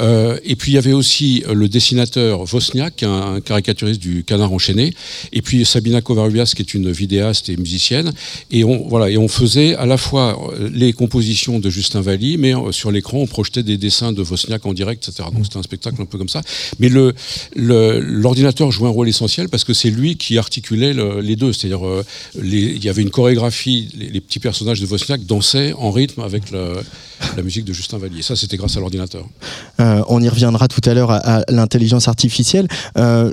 [0.00, 4.94] Euh, et puis il y avait aussi le dessinateur Vosniak, un, caricaturiste du Canard enchaîné,
[5.32, 8.12] et puis Sabina Kovarubias, qui est une vidéaste et musicienne.
[8.50, 12.54] Et on, voilà, et on faisait à la fois les compositions de Justin Valli, mais
[12.54, 15.28] euh, sur l'écran, on projetait des dessins de Vosniak en direct, etc.
[15.32, 16.42] Donc c'était un spectacle un peu comme ça.
[16.78, 16.90] Mais
[17.54, 21.52] l'ordinateur le, jouait un rôle essentiel parce que c'est lui qui articulait les deux.
[21.52, 21.80] C'est-à-dire,
[22.42, 26.50] il y avait une chorégraphie, les, les petits personnage de Wozniak dansait en rythme avec
[26.50, 28.22] la musique de Justin Vallier.
[28.22, 29.26] Ça, c'était grâce à l'ordinateur.
[29.80, 32.68] Euh, on y reviendra tout à l'heure à, l'intelligence artificielle.
[32.98, 33.32] Euh,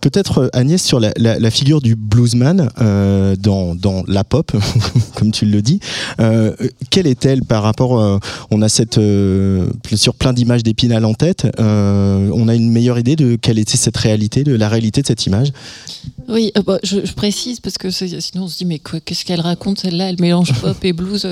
[0.00, 4.52] Peut-être, Agnès, sur la, figure du bluesman euh, dans, dans, la pop,
[5.14, 5.80] comme tu le dis,
[6.20, 6.54] euh,
[6.90, 8.20] quelle est-elle par rapport...
[8.50, 9.00] on a cette,
[9.94, 11.46] sur plein d'images d'épinal en tête.
[11.58, 15.26] on a une meilleure idée de quelle était cette réalité, de la réalité de cette
[15.26, 15.52] image?
[16.28, 20.01] Oui, bah, je, précise parce que sinon on se dit mais qu'est-ce qu'elle raconte celle-là?
[20.08, 21.26] Elle mélange pop et blues.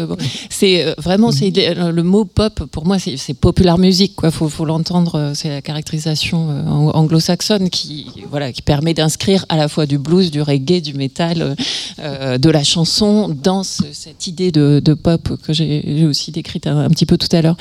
[0.49, 4.15] C'est vraiment c'est le mot pop, pour moi, c'est popular music.
[4.23, 5.17] Il faut, faut l'entendre.
[5.17, 9.99] Euh, c'est la caractérisation euh, anglo-saxonne qui, voilà, qui permet d'inscrire à la fois du
[9.99, 11.57] blues, du reggae, du metal,
[11.99, 17.07] euh, de la chanson dans cette idée de, pop que j'ai aussi décrite un, petit
[17.07, 17.57] peu tout à l'heure.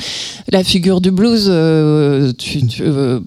[0.51, 1.47] La figure du blues,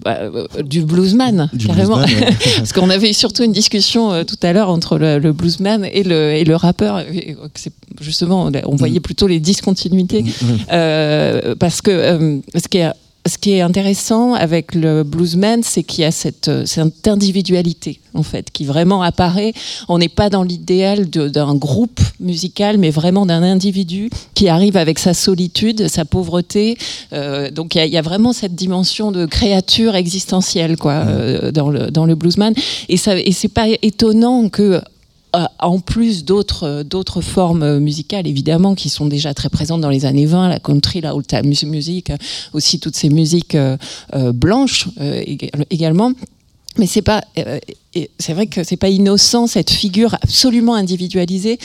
[0.03, 0.19] bah,
[0.63, 1.97] du bluesman, carrément.
[2.57, 6.43] Parce qu'on avait surtout une discussion tout à l'heure entre le, bluesman et le, et
[6.43, 7.03] le rappeur.
[8.01, 9.03] Justement, on voyait mm.
[9.03, 10.23] plutôt les discontinuités.
[10.23, 10.45] Mm.
[10.71, 12.91] Euh, parce que euh, ce qui est
[13.25, 18.01] ce qui est intéressant avec le bluesman, c'est qu'il y a cette, euh, cette, individualité,
[18.13, 19.53] en fait, qui vraiment apparaît.
[19.87, 24.99] On n'est pas dans l'idéal d'un groupe musical, mais vraiment d'un individu qui arrive avec
[24.99, 26.77] sa solitude, sa pauvreté.
[27.53, 31.05] donc il y, y, a vraiment cette dimension de créature existentielle, quoi,
[31.53, 32.53] dans, le, dans le bluesman.
[32.89, 34.81] Et, ça, et c'est pas étonnant que
[35.59, 40.27] en plus d'autres d'autres formes musicales évidemment qui sont déjà très présentes dans les années
[40.27, 42.11] 20 la country la old time music
[42.53, 43.77] aussi toutes ces musiques euh,
[44.15, 44.87] euh, blanches
[45.69, 46.13] également.
[46.77, 47.23] Mais c'est pas
[48.19, 51.59] c'est vrai que c'est pas innocent cette figure absolument individualisée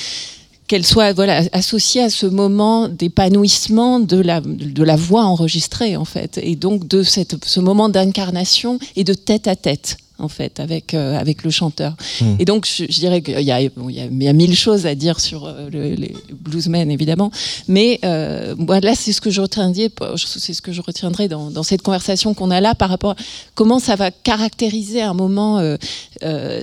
[0.67, 6.05] qu'elle soit voilà associée à ce moment d'épanouissement de la de la voix enregistrée en
[6.05, 10.59] fait et donc de cette ce moment d'incarnation et de tête à tête en fait,
[10.59, 11.95] avec, euh, avec le chanteur.
[12.21, 12.35] Hmm.
[12.39, 16.15] Et donc, je, dirais qu'il y, y, a mille choses à dire sur euh, les
[16.33, 17.31] bluesmen, évidemment.
[17.69, 21.63] Mais euh, là, c'est ce que je retiendrai, c'est ce que je retiendrai dans, dans
[21.63, 23.17] cette conversation qu'on a là par rapport à
[23.55, 25.61] comment ça va caractériser un moment,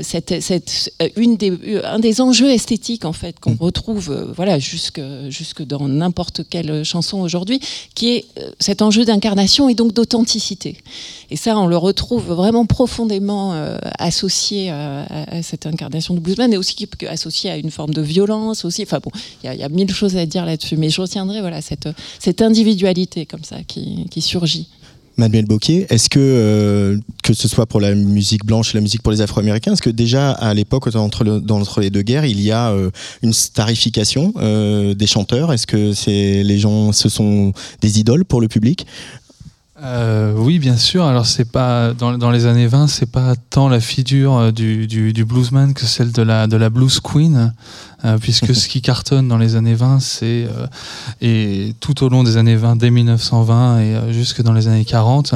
[0.02, 3.58] cette, cette, une des, un des enjeux esthétiques, en fait, qu'on hmm.
[3.60, 7.62] retrouve voilà, jusque, jusque dans n'importe quelle chanson aujourd'hui,
[7.94, 8.26] qui est
[8.60, 10.78] cet enjeu d'incarnation et donc d'authenticité.
[11.30, 16.52] Et ça, on le retrouve vraiment profondément euh, associé euh, à, cette incarnation de bluesman
[16.54, 18.66] et aussi associé à une forme de violence.
[18.66, 19.12] Enfin bon,
[19.44, 23.44] il y, a mille choses à dire là-dessus, mais je retiendrai voilà cette, individualité comme
[23.44, 24.68] ça qui, surgit.
[25.18, 29.02] Manuel Bocquier, est-ce que, euh, que ce soit pour la musique blanche et la musique
[29.02, 31.42] pour les Afro-Américains, est-ce que déjà à l'époque, entre, le,
[31.82, 32.74] les deux guerres, il y a
[33.22, 34.34] une starification
[34.94, 35.54] des chanteurs?
[35.54, 35.94] Est-ce que
[36.44, 38.86] les gens, ce sont des idoles pour le public?
[39.84, 41.04] Euh, oui, bien sûr.
[41.04, 44.88] Alors, c'est pas dans, dans, les années 20, c'est pas tant la figure euh, du,
[44.88, 47.54] du, du, bluesman que celle de la de la blues queen,
[48.06, 50.68] euh, puisque ce qui cartonne dans les années 20, c'est euh,
[51.20, 54.86] et tout au long des années 20, dès 1920 et euh, jusque dans les années
[54.86, 55.36] 40,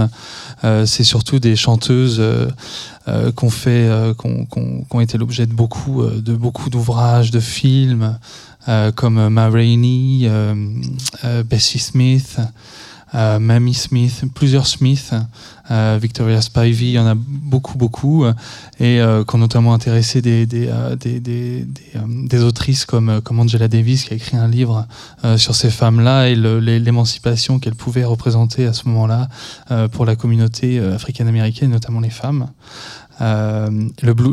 [0.86, 2.22] c'est surtout des chanteuses
[3.36, 8.18] qu'on fait, qu'on qu qu ont été l'objet de beaucoup de beaucoup d'ouvrages, de films,
[8.96, 10.30] comme Ma Rainey,
[11.46, 12.40] Bessie Smith.
[13.16, 15.14] Euh, Mamie Smith, plusieurs Smith,
[15.72, 18.26] euh, Victoria Spivey, il y en a beaucoup, beaucoup,
[18.80, 23.40] et euh, qui ont notamment intéressé des, des, euh, des, des, des autrices comme, comme
[23.40, 24.88] Angela Davis, qui a écrit un livre
[25.38, 29.28] sur ces femmes-là et l'émancipation qu'elles pouvaient représenter à ce moment-là
[29.92, 32.48] pour la communauté africaine-américaine, notamment les femmes.
[33.22, 33.90] Euh,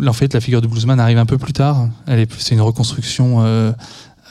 [0.06, 1.88] en fait, la figure du bluesman arrive un peu plus tard.
[2.38, 3.72] C'est une reconstruction euh,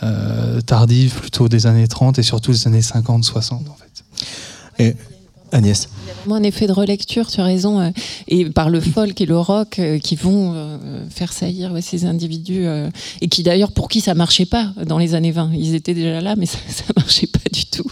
[0.04, 3.85] euh, tardive, plutôt des années 30 et surtout des années 50-60 en fait.
[4.80, 4.96] Et
[5.52, 7.90] Agnès Il y a vraiment un effet de relecture, tu as raison, euh,
[8.28, 12.66] et par le folk et le rock euh, qui vont euh, faire saillir ces individus,
[13.22, 15.52] et qui d'ailleurs, pour qui ça marchait pas dans les années 20.
[15.54, 17.90] Ils étaient déjà là, mais ça, ça marchait pas du tout.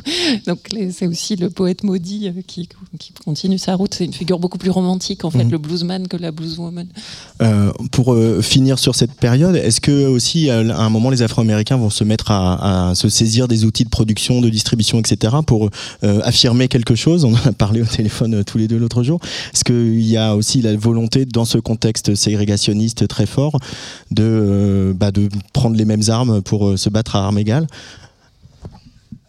[0.47, 2.67] Donc c'est aussi le poète maudit qui,
[2.99, 3.93] qui, continue sa route.
[3.93, 5.51] C'est une figure beaucoup plus romantique, en fait, mmh.
[5.51, 6.87] le bluesman que la blueswoman.
[7.41, 11.89] Euh, pour finir sur cette période, est-ce que aussi, à un moment, les Afro-Américains vont
[11.89, 15.69] se mettre à, à, se saisir des outils de production, de distribution, etc., pour
[16.01, 17.25] affirmer quelque chose?
[17.25, 19.19] On a parlé au téléphone tous les deux l'autre jour.
[19.53, 23.59] Est-ce qu'il y a aussi la volonté, dans ce contexte ségrégationniste très fort,
[24.11, 25.11] de, euh, bah,
[25.53, 27.67] prendre les mêmes armes pour euh, se battre à armes égales?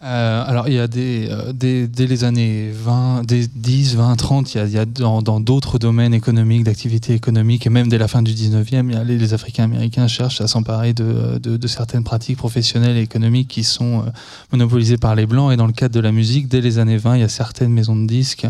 [0.03, 4.53] Euh, alors, il y a des, euh, dès, les années 20, des 10, 20, 30,
[4.53, 7.97] il y a, il y a dans d'autres domaines économiques, d'activité économique, et même dès
[7.97, 11.67] la fin du 19e, il y a, les, les Africains-Américains cherchent à s'emparer de, de,
[11.67, 14.09] certaines pratiques professionnelles et économiques qui sont euh,
[14.51, 15.53] monopolisées par les Blancs.
[15.53, 17.71] Et dans le cadre de la musique, dès les années 20, il y a certaines
[17.71, 18.47] maisons de disques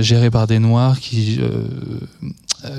[0.00, 1.40] gérées par des Noirs qui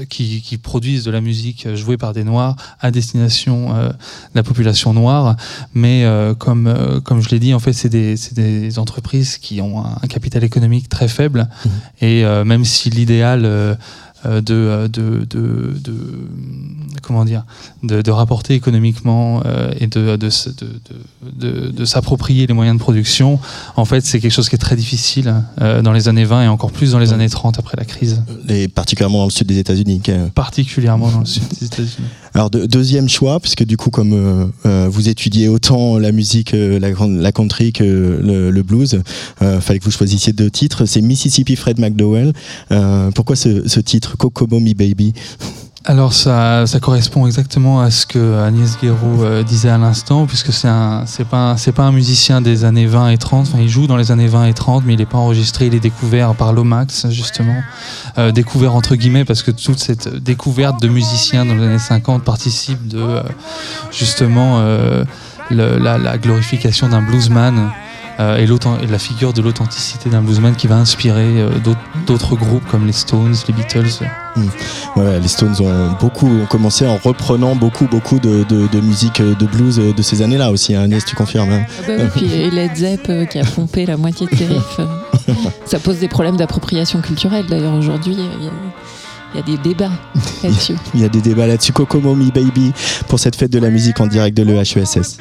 [0.09, 3.93] qui, qui, produisent de la musique jouée par des Noirs à destination euh, de
[4.35, 5.35] la population noire.
[5.73, 9.61] Mais euh, comme, euh, comme je l'ai dit, en fait, c'est des, des, entreprises qui
[9.61, 11.47] ont un, un, capital économique très faible.
[11.49, 11.69] Mmh.
[12.01, 13.77] Et euh, même si l'idéal
[14.25, 15.93] de, de, de, de,
[17.01, 17.43] comment dire
[17.83, 20.29] de, rapporter économiquement euh, et de, de,
[21.37, 23.39] de, de s'approprier les moyens de production
[23.75, 26.47] en fait c'est quelque chose qui est très difficile euh, dans les années 20 et
[26.47, 28.23] encore plus dans les années 30 après la crise.
[28.47, 30.01] Et particulièrement dans le sud des États-Unis
[30.35, 32.07] particulièrement dans le sud des États-Unis.
[32.33, 36.51] Alors de, deuxième choix puisque du coup comme euh, euh vous étudiez autant la musique
[36.53, 39.01] la, la country que le, le blues
[39.41, 42.33] euh, fallait que vous choisissiez deux titres c'est Mississippi Fred McDowell.
[43.15, 44.08] Pourquoi ce, ce titre?
[44.17, 45.13] Kokomo Me Baby
[45.85, 50.67] alors ça, correspond exactement à ce que Agnès Guéraud euh, disait à l'instant, puisque c'est
[51.05, 53.47] c'est pas, un musicien des années 20 et 30.
[53.47, 55.67] Enfin, il joue dans les années 20 et 30, mais il n'est pas enregistré.
[55.67, 57.55] Il est découvert par Lomax justement,
[58.17, 62.23] euh, découvert entre guillemets parce que toute cette découverte de musiciens dans les années 50
[62.23, 63.23] participe de euh,
[63.89, 64.61] justement
[65.49, 67.71] la, glorification d'un bluesman
[68.19, 71.49] euh, et, et, la figure de l'authenticité d'un bluesman qui va inspirer euh,
[72.05, 74.05] d'autres groupes comme les Stones, les Beatles.
[74.35, 74.43] Mmh.
[74.97, 79.21] Ouais, les Stones ont beaucoup ont commencé en reprenant beaucoup beaucoup de, de, de musique
[79.21, 80.75] de blues de ces années-là aussi.
[80.75, 80.83] Hein.
[80.83, 81.63] Agnès, tu confirmes hein?
[81.79, 84.79] Ah bah oui, puis Led Zepp euh, qui a pompé la moitié de ses riffs.
[85.65, 88.17] Ça pose des problèmes d'appropriation culturelle d'ailleurs aujourd'hui.
[89.33, 89.91] Il y a des débats
[90.43, 90.75] là-dessus.
[90.93, 91.71] Il y a des débats là-dessus.
[91.71, 92.73] Kokomo Me Baby
[93.07, 95.19] pour cette fête de la musique en direct de l'EHESS.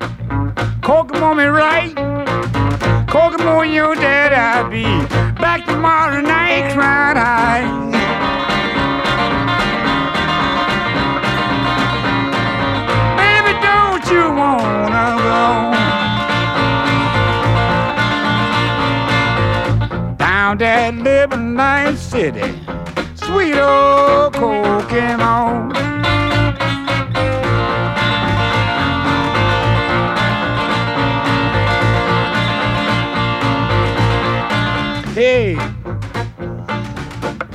[0.00, 1.94] Kokomo me right.
[3.06, 4.84] Kokomo you dead I be.
[5.40, 7.66] Back tomorrow night crying high.
[13.20, 15.44] Baby, don't you wanna go
[20.16, 22.58] down that Lebanon City?
[23.14, 25.89] Sweet old Kokomo.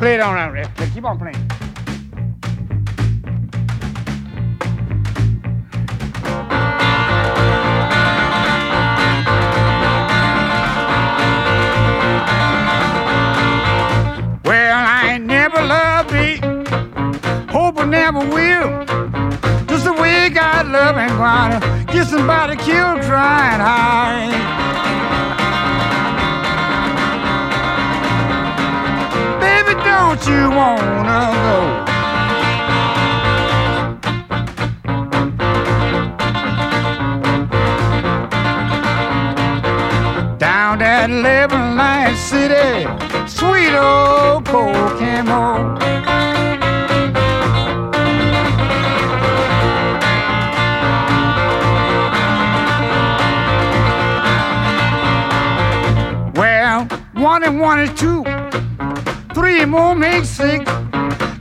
[0.05, 0.87] Play it on out there.
[0.93, 1.33] Keep on playing.
[14.45, 16.37] Well, I ain't never loved me.
[17.51, 18.85] Hope I never will.
[19.65, 24.64] Just the way God love and gonna get somebody killed trying high.
[29.97, 31.57] Don't you wanna go?
[40.37, 42.85] Down that living light city,
[43.27, 45.75] sweet old Kokomo.
[56.35, 56.79] Well,
[57.13, 58.23] one and one is two,
[59.55, 60.69] three more makes six.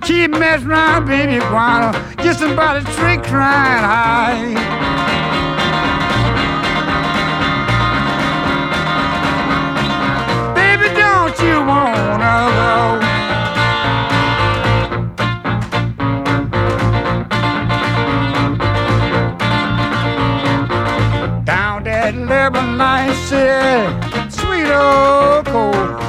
[0.02, 4.54] Keep messing around, baby, while get somebody trick crying high.
[10.54, 13.00] Baby, don't you wanna go?
[21.44, 26.03] Down that Lebanon city, sweet old cold.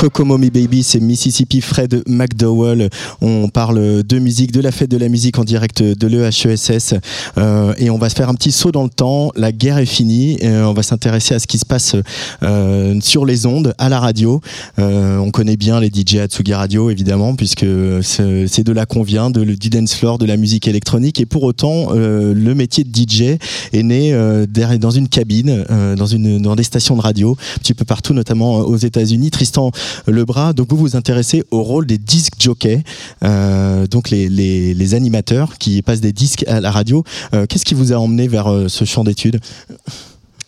[0.00, 2.88] Kokomo Me Baby, c'est Mississippi Fred McDowell.
[3.20, 6.94] On parle de musique, de la fête de la musique en direct de l'EHESS.
[7.36, 9.30] Euh, et on va se faire un petit saut dans le temps.
[9.36, 10.38] La guerre est finie.
[10.40, 11.96] Et on va s'intéresser à ce qui se passe
[12.42, 14.40] euh, sur les ondes, à la radio.
[14.78, 17.66] Euh, on connaît bien les DJ Atsugi Radio, évidemment, puisque
[18.00, 21.20] c'est de là qu'on vient, de, du dance floor, de la musique électronique.
[21.20, 23.38] Et pour autant, euh, le métier de DJ
[23.74, 27.58] est né euh, dans une cabine, euh, dans, une, dans des stations de radio, un
[27.58, 29.30] petit peu partout, notamment aux États-Unis.
[29.30, 29.72] Tristan
[30.06, 30.52] le bras.
[30.52, 32.82] Donc vous vous intéressez au rôle des disques jockeys,
[33.24, 37.04] euh, donc les, animateurs qui passent des disques à la radio.
[37.32, 39.40] Euh, Qu'est-ce qui vous a emmené vers euh, ce champ d'études?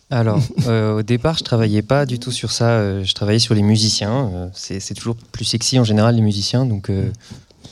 [0.09, 3.01] Alors, au départ, je travaillais pas du tout sur ça.
[3.03, 4.51] je travaillais sur les musiciens.
[4.53, 6.67] c'est toujours plus sexy en général les musiciens,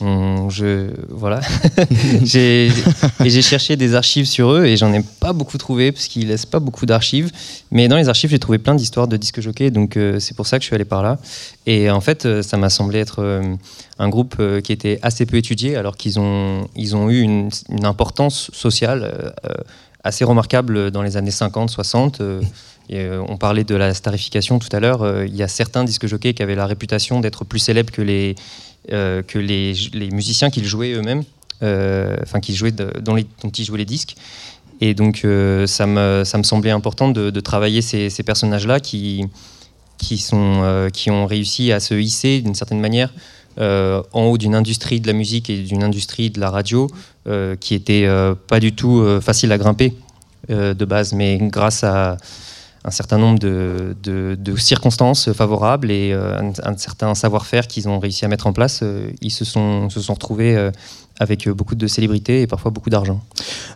[0.02, 1.40] on- je voilà.
[2.24, 2.70] J'ai-
[3.42, 6.60] cherché des archives sur eux et j'en ai pas beaucoup trouvé parce qu'ils laissent pas
[6.60, 7.30] beaucoup d'archives.
[7.70, 10.46] Mais dans les archives, j'ai trouvé plein d'histoires de disques jockeys, donc euh, c'est pour
[10.46, 11.18] ça que je suis allé par là.
[11.66, 13.42] Et en fait, euh, ça m'a semblé être euh,
[13.98, 17.50] un groupe qui était assez peu étudié, alors qu'ils ont ils ont eu une,
[17.82, 19.32] importance sociale.
[20.04, 22.20] assez remarquable dans les années 50, 60.
[22.20, 22.40] euh,
[22.88, 25.24] et, euh, on parlait de la starification tout à l'heure.
[25.24, 28.34] Il y a certains disques jockeys qui avaient la réputation d'être plus célèbres que les,
[28.88, 31.24] que les, les musiciens qu'ils jouaient eux-mêmes,
[31.62, 34.16] euh, enfin qu'ils jouaient dont, ils jouaient les disques.
[34.80, 39.26] Et donc euh, ça, me, ça me semblait important de, travailler ces, personnages-là qui,
[39.96, 43.12] qui, sont, euh, qui ont réussi à se hisser d'une certaine manière
[43.60, 46.88] euh, en haut d'une industrie de la musique et d'une industrie de la radio
[47.28, 49.94] euh, qui était euh, pas du tout euh, facile à grimper
[50.50, 52.16] euh, de base, mais grâce à
[52.84, 58.28] un certain nombre de, circonstances favorables et euh, un, certain savoir-faire qu'ils ont réussi à
[58.28, 60.70] mettre en place, euh, ils se sont, se sont retrouvés euh,
[61.22, 63.20] avec beaucoup de célébrités et parfois beaucoup d'argent.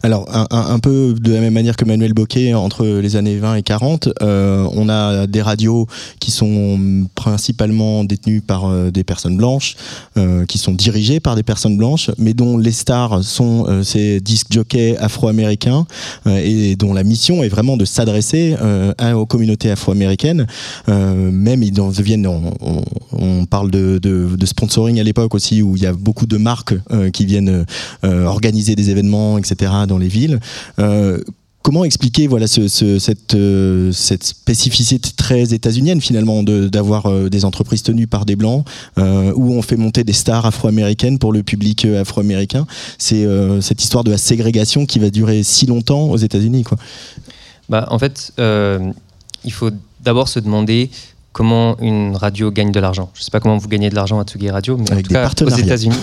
[0.02, 3.62] Alors, un, peu de la même manière que Manuel Bocquet, entre les années 20 et
[3.62, 5.86] 40, euh, on a des radios
[6.20, 9.76] qui sont principalement détenues par euh, des personnes blanches,
[10.16, 14.20] euh, qui sont dirigées par des personnes blanches, mais dont les stars sont euh, ces
[14.20, 15.86] disques jockeys afro-américains
[16.26, 20.46] euh, et dont la mission est vraiment de s'adresser euh, aux communautés afro-américaines.
[20.88, 25.82] Euh, même ils en deviennent, on, parle de, de- sponsoring à l'époque aussi, où il
[25.82, 27.35] y a beaucoup de marques euh, qui viennent
[28.04, 30.40] euh, organiser des événements, etc., dans les villes.
[30.78, 31.20] Euh,
[31.62, 38.06] Comment expliquer voilà euh, cette spécificité très états-unienne finalement de- d'avoir euh, des entreprises tenues
[38.06, 38.64] par des blancs
[38.96, 42.68] où on fait monter des stars afro-américaines pour le public afro-américain?
[42.98, 43.26] C'est
[43.60, 46.62] cette histoire de la ségrégation qui va durer si longtemps aux États-Unis.
[47.68, 49.70] Bah, en fait, il faut
[50.04, 50.88] d'abord se demander
[51.36, 53.10] comment une radio gagne de l'argent.
[53.12, 55.12] Je ne sais pas comment vous gagnez de l'argent à Tsugi Radio, mais en tout
[55.12, 55.48] cas, aux.
[55.50, 55.98] États-Unis,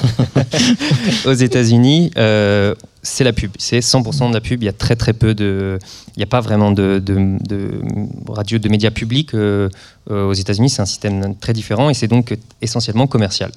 [1.26, 3.50] aux États-Unis, euh, c'est la pub.
[3.58, 4.62] C'est 100% de la pub.
[4.62, 5.80] Il y a très très peu de,
[6.16, 7.82] il n'y a pas vraiment de, de, de
[8.28, 9.70] radio, de médias publics euh,
[10.12, 10.70] euh, aux États-Unis.
[10.70, 13.52] C'est un système très différent et c'est donc essentiellement commercial.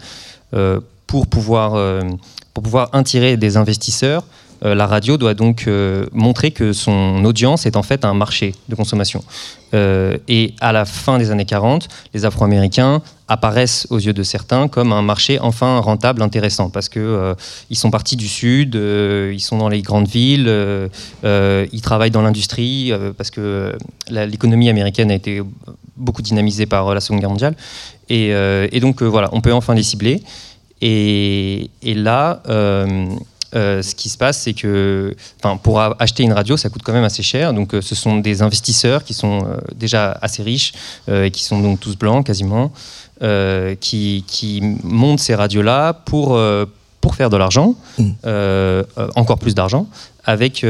[1.06, 2.02] Pour pouvoir
[2.54, 4.24] pour pouvoir attirer des investisseurs,
[4.66, 8.54] euh, la radio doit donc euh, montrer que son audience est en fait un marché
[8.68, 9.22] de consommation.
[9.74, 14.68] Euh, et à la fin des années 40, les Afro-Américains apparaissent aux yeux de certains
[14.68, 17.34] comme un marché enfin rentable, intéressant, parce que
[17.70, 20.48] ils sont partis du sud, ils sont dans les grandes villes,
[21.24, 23.76] ils travaillent dans l'industrie, parce que
[24.08, 25.42] l'économie américaine a été
[25.96, 27.56] beaucoup dynamisée par la Seconde Guerre mondiale.
[28.08, 30.22] Et, donc voilà, on peut enfin les cibler.
[30.80, 32.42] Et là,
[33.54, 35.14] euh, ce qui se passe, c'est que
[35.62, 37.52] pour acheter une radio, ça coûte quand même assez cher.
[37.52, 40.72] Donc, euh, ce sont des investisseurs qui sont euh, déjà assez riches
[41.10, 42.72] et qui sont donc tous blancs quasiment,
[43.80, 46.38] qui, qui montent ces radios-là pour,
[47.00, 48.82] pour faire de l'argent, Mm.
[49.14, 49.86] encore plus d'argent,
[50.24, 50.64] avec,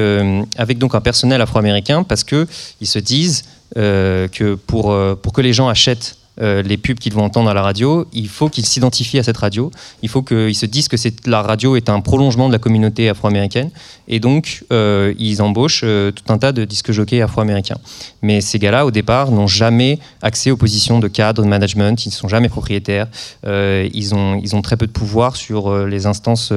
[0.57, 2.47] avec donc un personnel afro-américain parce que
[2.81, 7.49] ils se disent que pour, pour que les gens achètent les pubs qu'ils vont entendre
[7.49, 9.71] à la radio, il faut qu'ils s'identifient à cette radio.
[10.03, 13.71] Il faut qu'ils se disent que la radio est un prolongement de la communauté afro-américaine.
[14.09, 17.79] Et donc, ils embauchent tout un tas de disques jockeys afro-américains.
[18.23, 22.05] Mais ces gars-là, au départ, n'ont jamais accès aux positions de cadre, de management.
[22.05, 23.09] Ils ne sont jamais propriétaires.
[23.45, 26.53] ils, ont, ils ont très peu de pouvoir sur les instances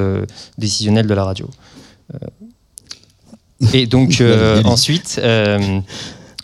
[0.57, 1.49] décisionnelles de la radio.
[3.73, 4.21] Et donc
[4.65, 5.21] ensuite,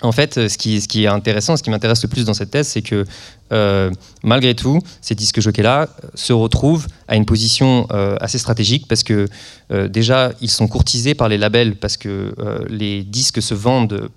[0.05, 2.51] en fait, ce qui, ce qui, est intéressant, ce qui m'intéresse le plus dans cette
[2.51, 3.05] thèse, c'est que
[3.51, 3.91] euh,
[4.23, 9.27] malgré tout, ces disques jockeys-là se retrouvent à une position euh, assez stratégique parce que
[9.71, 12.33] euh, déjà, ils sont courtisés par les labels parce que
[12.69, 14.09] les disques se vendent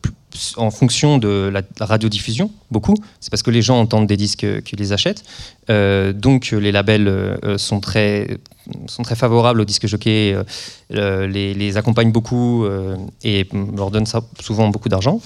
[0.56, 2.94] en fonction de la, radiodiffusion, beaucoup.
[3.20, 5.24] C'est parce que les gens entendent des disques qu'ils les achètent.
[5.68, 8.38] donc les labels sont très
[8.86, 10.36] sont très favorables aux disques jockeys,
[10.90, 12.66] les, les, accompagnent beaucoup
[13.24, 14.06] et leur donnent
[14.40, 15.20] souvent beaucoup d'argent.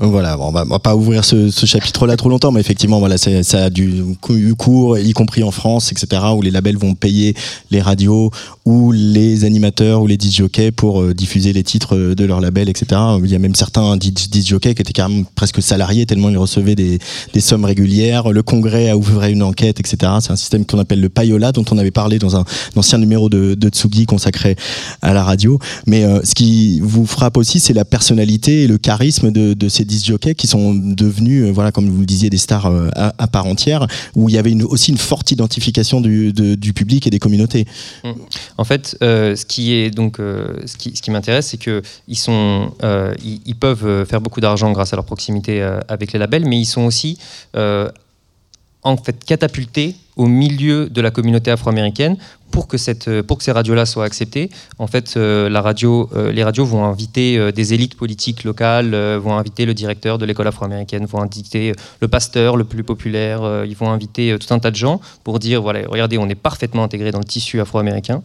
[0.00, 3.70] Voilà, on va, va pas ouvrir ce, chapitre-là trop longtemps, mais effectivement, voilà, ça a
[3.70, 7.34] du, eu cours, y compris en France, etc., où les labels vont payer
[7.70, 8.30] les radios
[8.66, 12.70] ou les animateurs ou les disc jockeys pour euh, diffuser les titres de leur label,
[12.70, 12.98] etc.
[13.22, 16.74] Il y a même certains disc jockeys qui étaient carrément presque salariés tellement ils recevaient
[16.74, 16.98] des,
[17.32, 18.32] des sommes régulières.
[18.32, 20.12] Le Congrès a ouvert une enquête, etc.
[20.20, 22.44] C'est un système qu'on appelle le payola, dont on avait parlé dans un,
[22.76, 24.56] ancien numéro de, de Tsugi consacré
[25.02, 25.58] à la radio.
[25.86, 29.68] Mais euh, ce qui vous frappe aussi, c'est la personnalité et le charisme de, de
[29.68, 33.26] ces disc jockeys qui sont devenus, euh, voilà, comme vous le disiez, des stars à,
[33.26, 37.10] part entière, où il y avait une, aussi une forte identification du, du public et
[37.10, 37.66] des communautés.
[38.02, 38.10] Mmh.
[38.56, 44.20] En fait, euh, euh, ce qui, m'intéresse, c'est que ils sont, euh, ils, peuvent faire
[44.20, 47.18] beaucoup d'argent grâce à leur proximité avec les labels, mais ils sont aussi
[47.54, 52.16] en fait catapultés au milieu de la communauté afro-américaine
[52.50, 54.48] pour que, cette, pour que ces radios-là soient acceptées,
[54.78, 58.94] en fait, euh, la radio, euh, les radios vont inviter euh, des élites politiques locales,
[59.16, 63.74] vont inviter le directeur de l'école afro-américaine, vont inviter le pasteur le plus populaire, ils
[63.74, 67.10] vont inviter tout un tas de gens pour dire, voilà, regardez, on est parfaitement intégré
[67.10, 68.22] dans le tissu afro-américain.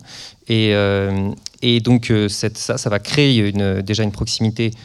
[0.48, 0.74] Et,
[1.62, 4.76] et donc, ça, ça va créer déjà une proximité euh,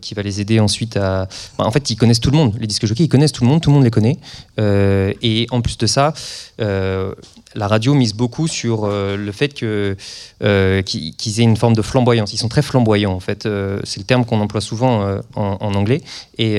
[0.00, 1.28] qui va les aider ensuite à.
[1.58, 2.54] en fait, ils connaissent tout le monde.
[2.58, 4.18] Les disques jockeys, ils connaissent tout le monde, tout le monde les connaît.
[4.58, 6.12] Euh, et en plus de ça,
[6.60, 7.14] euh,
[7.54, 9.96] la radio mise beaucoup sur le fait que
[10.40, 12.32] qu'ils aient une forme de flamboyance.
[12.32, 13.48] Ils sont très flamboyants, en fait.
[13.84, 16.02] C'est le terme qu'on emploie souvent en, en, anglais.
[16.38, 16.58] Et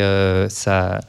[0.49, 0.99] ça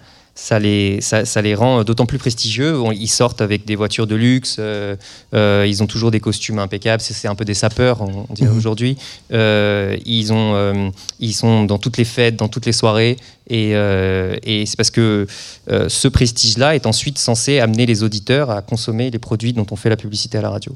[0.42, 2.74] ça les, ça, les rend d'autant plus prestigieux.
[2.94, 4.96] Ils sortent avec des voitures de luxe, euh,
[5.34, 8.56] euh, ils ont toujours des costumes impeccables, c'est un peu des sapeurs, on, dirait mhm.
[8.56, 8.96] aujourd'hui.
[9.32, 13.16] Euh, ils, ont, ils sont dans toutes les fêtes, dans toutes les soirées,
[13.48, 15.26] et, et c'est parce que
[15.68, 19.90] ce prestige-là est ensuite censé amener les auditeurs à consommer les produits dont on fait
[19.90, 20.74] la publicité à la radio.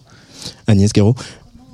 [0.66, 1.14] Agnès Guéraud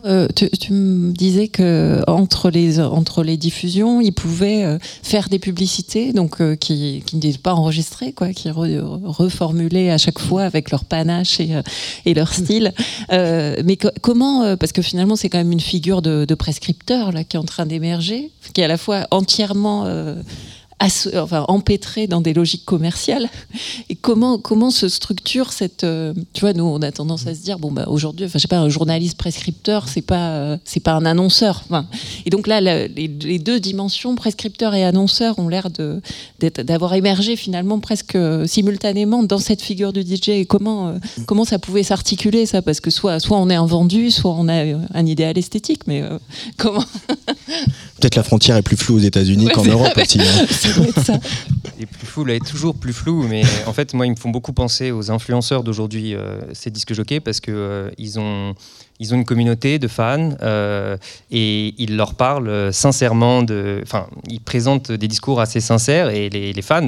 [0.04, 5.38] euh, tu, me disais que entre les entre les diffusions, ils pouvaient euh, faire des
[5.38, 10.70] publicités, donc euh, qui, qui n'étaient pas enregistrées, quoi, qui reformulaient à chaque fois avec
[10.70, 11.50] leur panache et,
[12.06, 12.72] et leur style.
[13.10, 17.36] mais comment Parce que finalement, c'est quand même une figure de, de, prescripteur là qui
[17.36, 19.84] est en train d'émerger, qui est à la fois entièrement
[21.14, 23.28] enfin, empêtré dans des logiques commerciales.
[23.88, 25.84] Et comment, comment se structure cette.
[25.84, 28.42] Euh, tu vois, nous, on a tendance à se dire, bon, bah, aujourd'hui, enfin, je
[28.42, 31.62] sais pas, un journaliste prescripteur, c'est pas, euh, c'est pas un annonceur.
[31.66, 31.86] Enfin,
[32.24, 33.08] et donc là, les,
[33.38, 35.68] deux dimensions, prescripteur et annonceur, ont l'air
[36.40, 38.16] d'avoir émergé finalement presque
[38.46, 40.30] simultanément dans cette figure du DJ.
[40.30, 42.62] Et comment, euh, comment ça pouvait s'articuler, ça?
[42.62, 44.64] Parce que soit, soit on est un vendu, soit on a
[44.94, 46.02] un idéal esthétique, mais
[46.56, 46.84] comment?
[48.00, 50.20] Peut-être la frontière est plus floue aux États-Unis qu'en Europe aussi.
[50.20, 51.18] Hein.
[51.80, 54.30] Et plus flou, elle est toujours plus flou, mais en fait, moi, ils me font
[54.30, 58.54] beaucoup penser aux influenceurs d'aujourd'hui, euh, ces disques jockeys, parce que euh, ils ont
[59.00, 60.96] ils ont une communauté de fans euh,
[61.30, 63.80] et ils leur parlent sincèrement de.
[63.82, 66.86] Enfin, ils présentent des discours assez sincères et les, les fans.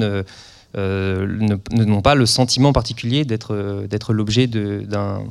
[0.75, 5.23] n'ont pas le sentiment particulier d'être d'être l'objet d'un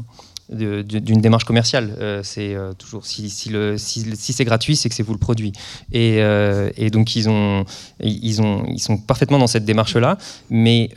[0.49, 1.95] d'une démarche commerciale.
[2.01, 5.53] Euh, c'est euh, toujours si, si, c'est gratuit, c'est que c'est vous le produit.
[5.93, 7.65] Et, euh, donc ils ont,
[8.01, 10.19] ils ont, ils sont parfaitement dans cette démarche-là,
[10.51, 10.91] mais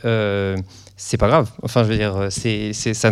[0.98, 1.50] c'est pas grave.
[1.62, 3.10] Enfin, je veux dire, ça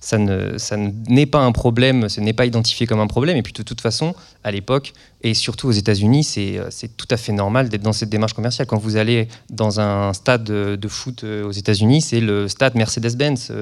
[0.00, 3.36] ça n'est pas un problème, ce n'est pas identifié comme un problème.
[3.36, 4.92] Et puis de toute façon, à l'époque,
[5.26, 8.68] et surtout aux États-Unis, c'est, c'est tout à fait normal d'être dans cette démarche commerciale.
[8.68, 13.52] Quand vous allez dans un stade de, foot aux États-Unis, c'est le stade Mercedes-Benz.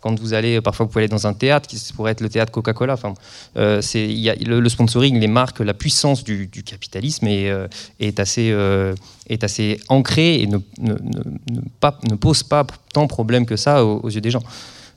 [0.00, 2.52] Quand vous allez, parfois vous pouvez aller dans un théâtre qui pourrait être le théâtre
[2.52, 2.94] Coca-Cola.
[2.94, 3.12] Enfin,
[3.56, 12.42] a, le, sponsoring, les marques, la puissance du, capitalisme est, assez, ancrée et ne, pose
[12.44, 14.42] pas tant de problème que ça aux, yeux des gens.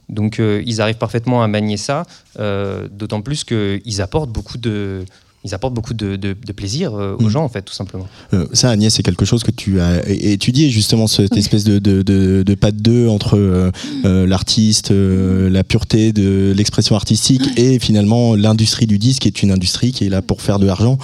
[0.10, 2.06] Donc euh, ils arrivent parfaitement à manier ça,
[2.40, 5.06] euh, d'autant plus qu'ils apportent beaucoup de,
[5.44, 7.30] ils apportent beaucoup de, plaisir aux mm.
[7.30, 8.08] gens, en fait, tout simplement.
[8.54, 12.56] ça, Agnès, c'est quelque chose que tu as étudié, justement, cette espèce de, de, de,
[12.56, 13.72] pas de deux entre
[14.04, 19.92] l'artiste, la pureté de l'expression artistique et finalement l'industrie du disque, qui est une industrie
[19.92, 20.98] qui est là pour faire de l'argent.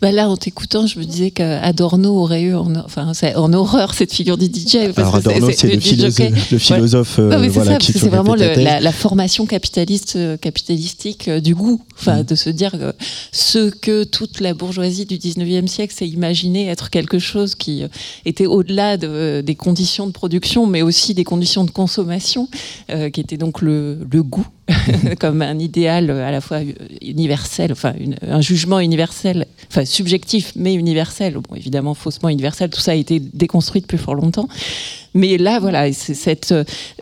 [0.00, 4.14] Bah là, en t'écoutant, je me disais qu'Adorno aurait eu en, enfin, en horreur cette
[4.14, 4.76] figure du DJ.
[4.96, 10.16] Alors Adorno, c'est le, le, philosophe euh, voilà, qui C'est vraiment la, la, formation capitaliste,
[10.16, 11.82] euh, capitalistique euh, du goût.
[11.98, 12.24] Enfin, mm.
[12.24, 12.74] de se dire
[13.30, 17.82] ce que toute la bourgeoisie du 19e siècle s'est imaginé être quelque chose qui
[18.24, 22.48] était au-delà de, des conditions de production, mais aussi des conditions de consommation,
[22.88, 24.46] qui était donc le, le goût
[25.20, 26.60] comme un idéal à la fois
[27.02, 31.34] universel, enfin un jugement universel, enfin subjectif mais universel.
[31.34, 32.70] Bon, évidemment faussement universel.
[32.70, 34.48] Tout ça a été déconstruit depuis fort longtemps.
[35.14, 36.54] Mais là, voilà, cette.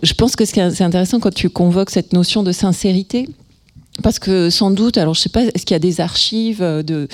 [0.02, 3.28] Je pense que c'est intéressant quand tu convoques cette notion de sincérité
[4.02, 7.06] parce que sans doute, alors je sais pas, est-ce qu'il y a des archives, euh,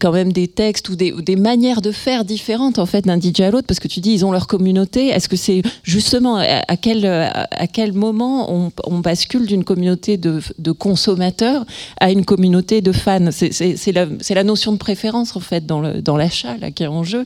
[0.00, 3.50] quand même des textes ou des, manières de faire différentes en fait d'un DJ à
[3.50, 3.66] l'autre?
[3.66, 5.08] Parce que tu dis ils ont leur communauté.
[5.08, 10.40] Est-ce que c'est justement à quel, à quel moment on, bascule d'une communauté de,
[10.72, 11.64] consommateurs
[12.00, 13.30] à une communauté de fans?
[13.30, 17.24] C'est la, notion de préférence en fait dans l'achat qui est en jeu.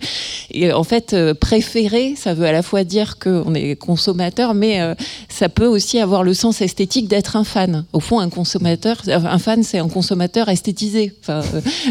[0.51, 4.81] Et en fait, euh, préférer, ça veut à la fois dire qu'on est consommateur, mais
[4.81, 4.95] euh,
[5.29, 7.85] ça peut aussi avoir le sens esthétique d'être un fan.
[7.93, 11.13] Au fond, un consommateur un fan, c'est un consommateur esthétisé.
[11.29, 11.43] Euh,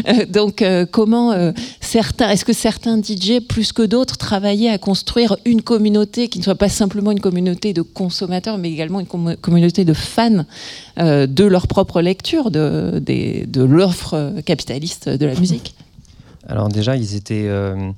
[0.08, 5.36] euh, donc, euh, comment certains, est-ce que certains DJ, plus que d'autres, travaillaient à construire
[5.44, 9.84] une communauté qui ne soit pas simplement une communauté de consommateurs, mais également une communauté
[9.84, 10.44] de fans
[10.96, 15.74] de leur propre lecture de, de l'offre capitaliste de la musique?
[16.48, 17.92] Alors déjà, ils étaient, euh,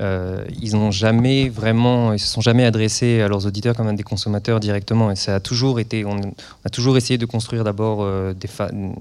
[0.00, 3.92] euh, ils n'ont jamais vraiment, ils se sont jamais adressés à leurs auditeurs comme à
[3.92, 5.10] des consommateurs directement.
[5.10, 6.16] Et ça a toujours été, on,
[6.64, 8.94] a toujours essayé de construire d'abord euh, des une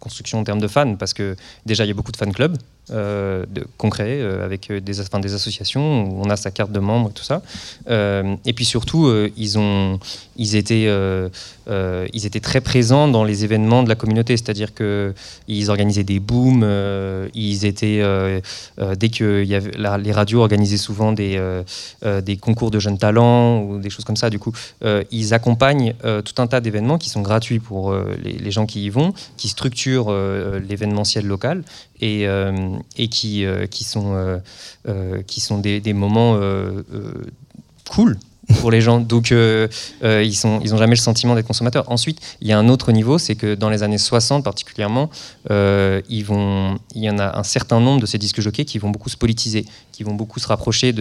[0.00, 1.36] construction en termes de fans, parce que
[1.66, 2.56] déjà il y a beaucoup de fan clubs
[2.90, 7.12] de, concret euh, avec des, des associations où on a sa carte de membre et
[7.12, 7.42] tout ça.
[7.88, 9.98] et puis surtout, ils, ont,
[10.36, 10.88] ils, étaient,
[11.68, 16.64] ils étaient très présents dans les événements de la communauté, c'est-à-dire qu'ils organisaient des booms,
[17.34, 18.02] ils étaient,
[18.96, 21.38] dès que les radios organisaient souvent des,
[22.40, 24.52] concours de jeunes talents ou des choses comme ça, du coup,
[25.10, 25.94] ils accompagnent
[26.24, 30.12] tout un tas d'événements qui sont gratuits pour les, gens qui y vont, qui structurent
[30.68, 31.62] l'événementiel local
[32.02, 32.52] et, euh,
[32.98, 33.66] euh,
[34.88, 36.38] euh, qui sont des, des moments
[37.90, 38.18] cool
[38.58, 39.00] pour les gens.
[39.00, 39.68] Donc, ils
[40.04, 41.90] n'ont ils ont jamais le sentiment d'être consommateurs.
[41.90, 45.10] Ensuite, il y a un autre niveau, c'est que dans les années 60 particulièrement,
[45.48, 49.08] vont, il y en a un certain nombre de ces disques jockeys qui vont beaucoup
[49.08, 50.92] se politiser qui vont beaucoup se rapprocher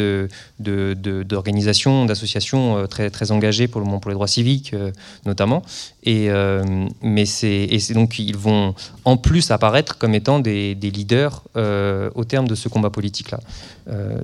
[0.60, 4.92] d'organisations, de, d'associations euh, très, très engagées pour le moment pour les droits civiques euh,
[5.26, 5.64] notamment.
[6.04, 8.76] Et, euh, mais c'est, donc ils vont
[9.06, 13.40] en plus apparaître comme étant des, leaders au terme de ce combat politique-là.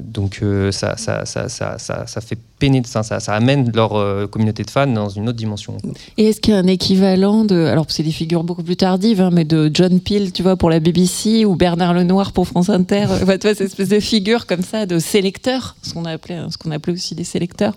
[0.01, 4.88] Donc ça, ça, ça, ça, ça, fait peiner, ça, ça, amène leur communauté de fans
[4.88, 5.78] dans une autre dimension.
[6.18, 9.22] Et est-ce qu'il y a un équivalent de, alors c'est des figures beaucoup plus tardives,
[9.22, 12.70] hein, mais de John Peel, tu vois, pour la BBC ou Bernard Lenoir pour France
[12.70, 16.58] Inter, tu vois, cette espèce de figure comme ça de sélecteurs, ce qu'on appelait, ce
[16.58, 17.74] qu'on appelait aussi des sélecteurs,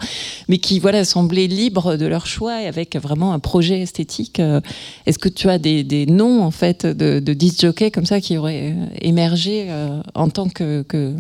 [0.49, 4.41] mais qui voilà semblaient libres de leur choix et avec vraiment un projet esthétique.
[4.41, 4.61] Euh,
[5.07, 8.37] est-ce que tu as des, noms en fait de, de disc jockeys comme ça qui
[8.37, 11.14] auraient euh, émergé euh, en tant que, que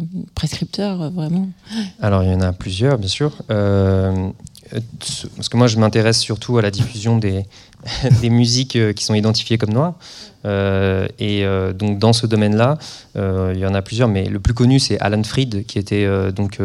[0.50, 1.48] prescripteurs vraiment
[2.00, 3.32] Alors il y en a plusieurs, bien sûr.
[3.48, 7.44] parce que moi je m'intéresse surtout à la diffusion des,
[8.20, 9.94] des musiques qui sont identifiées comme noires.
[10.46, 12.78] Euh, et euh, donc dans ce domaine-là,
[13.16, 16.06] euh, il y en a plusieurs, mais le plus connu c'est Alan Freed, qui était
[16.32, 16.58] donc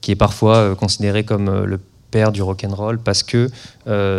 [0.00, 1.80] qui est parfois considéré comme le
[2.10, 3.50] père du rock and roll parce que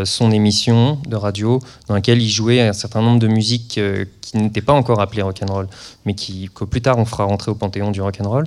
[0.05, 3.80] son émission de radio dans laquelle il jouait un certain nombre de musiques
[4.22, 5.67] qui n'étaient pas encore appelées rock and roll,
[6.05, 8.45] mais qui que plus tard on fera rentrer au panthéon du rock and roll.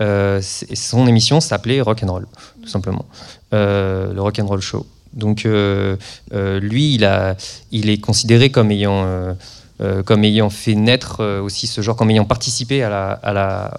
[0.00, 2.26] Son émission s'appelait Rock and Roll,
[2.62, 3.04] tout simplement,
[3.52, 4.86] le Rock and Roll Show.
[5.12, 7.36] Donc lui, il, a,
[7.72, 9.34] il est considéré comme ayant
[9.80, 12.90] euh, comme ayant fait naître euh, aussi ce genre, comme ayant participé à
[13.22, 13.70] la,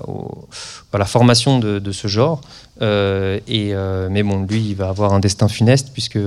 [1.05, 2.39] formation de, ce genre.
[2.81, 3.39] Euh,
[4.09, 6.19] mais bon, lui, il va avoir un destin funeste puisque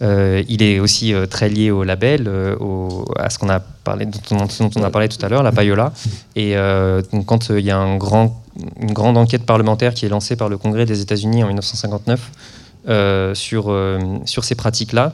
[0.00, 2.28] il est aussi très lié au label,
[3.16, 5.92] à ce qu'on a parlé, dont on, a parlé tout à l'heure, la Payola.
[6.36, 6.54] Et
[7.26, 11.00] quand il y a une grande enquête parlementaire qui est lancée par le Congrès des
[11.00, 13.76] États-Unis en 1959 sur,
[14.24, 15.12] sur ces pratiques-là,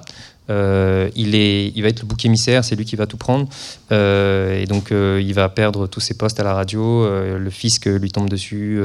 [0.51, 3.49] euh, il, est, il va être le bouc émissaire, c'est lui qui va tout prendre.
[3.92, 7.09] Euh, et donc, euh, il va perdre tous ses postes à la radio.
[7.38, 8.80] le fisc lui tombe dessus.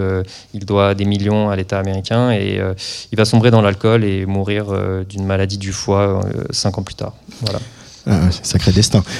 [0.53, 2.31] il doit des millions à l'État américain.
[2.31, 2.59] Et
[3.11, 4.67] il va sombrer dans l'alcool et mourir
[5.07, 7.13] d'une maladie du foie cinq ans plus tard.
[7.41, 7.59] Voilà.
[8.11, 9.03] Ah, sacré destin.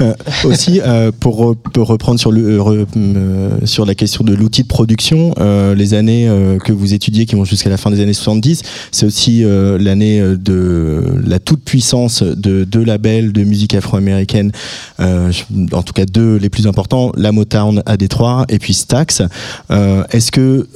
[0.00, 0.12] Euh,
[0.44, 5.32] aussi, euh, pour, pour, reprendre sur, le, euh, sur la question de l'outil de production,
[5.74, 6.28] les années
[6.64, 11.04] que vous étudiez qui vont jusqu'à la fin des années 70, c'est aussi l'année de
[11.26, 14.52] la toute puissance de deux labels de musique afro-américaine,
[14.98, 19.22] en tout cas deux les plus importants, la Motown à Détroit et puis Stax.
[19.70, 20.66] Est-ce que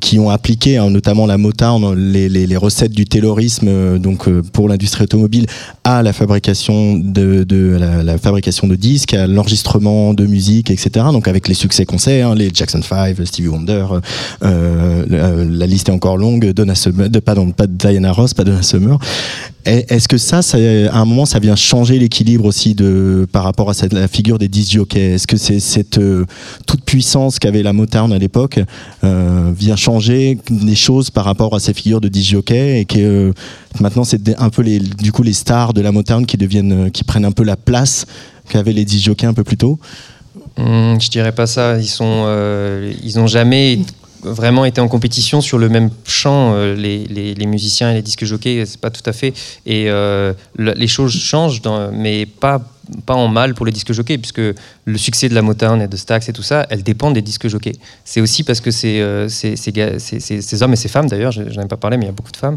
[0.00, 4.68] qui ont appliqué hein, notamment la Motown les, les, les, recettes du taylorisme donc pour
[4.68, 5.46] l'industrie automobile
[5.88, 11.06] à la fabrication de, de la, fabrication de disques, à l'enregistrement de musique, etc.
[11.12, 13.86] Donc avec les succès qu'on sait, hein, les Jackson 5, Stevie Wonder,
[14.42, 18.98] euh, euh, la liste est encore longue, Donna Summer, pas Diana Ross, pas Donna Summer.
[19.68, 23.74] Est-ce que ça, à un moment, ça vient changer l'équilibre aussi de, par rapport à
[23.74, 25.14] cette, la figure des disc jockeys?
[25.14, 26.24] Est-ce que c'est cette euh,
[26.66, 28.60] toute puissance qu'avait la Motown à l'époque
[29.04, 32.98] euh, vient changer des choses par rapport à ces figures de disc jockeys et que
[32.98, 33.32] euh,
[33.80, 37.04] maintenant c'est un peu les, du coup les stars de la Motown qui deviennent, qui
[37.04, 38.06] prennent un peu la place
[38.48, 39.78] qu'avaient les disc jockeys un peu plus tôt?
[40.56, 41.78] Mmh, je dirais pas ça.
[41.78, 42.26] Ils sont,
[43.04, 43.80] ils jamais
[44.22, 48.24] vraiment été en compétition sur le même champ, euh, les, les, musiciens et les disques
[48.24, 49.32] jockeys, c'est pas tout à fait.
[49.66, 51.62] Et euh, les choses changent,
[51.92, 52.60] mais pas,
[53.06, 54.40] pas en mal pour les disques jockeys, puisque
[54.84, 57.48] le succès de la Motown et de Stax et tout ça, elle dépend des disques
[57.48, 57.78] jockeys.
[58.04, 59.28] C'est aussi parce que ces, euh,
[60.60, 62.36] hommes et ces femmes, d'ailleurs, j'en ai pas parlé, mais il y a beaucoup de
[62.36, 62.56] femmes,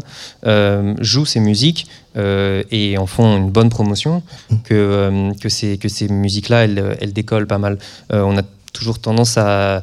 [1.00, 1.86] jouent ces musiques
[2.16, 4.22] et en font une bonne promotion,
[4.64, 7.78] que, que, ces, que ces musiques-là, elles, elles décollent pas mal.
[8.10, 8.42] on a
[8.72, 9.82] toujours tendance à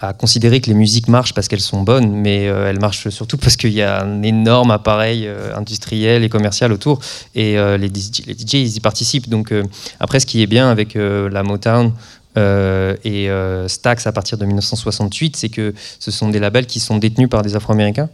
[0.00, 3.36] à considérer que les musiques marchent parce qu'elles sont bonnes, mais euh, elles marchent surtout
[3.36, 7.00] parce qu'il y a un énorme appareil euh, industriel et commercial autour,
[7.34, 9.28] et euh, les, DJ, ils y participent.
[9.28, 9.52] Donc
[9.98, 11.92] après, ce qui est bien avec la Motown
[12.36, 13.28] et
[13.66, 17.42] Stax à partir de 1968, c'est que ce sont des labels qui sont détenus par
[17.42, 18.08] des Afro-Américains.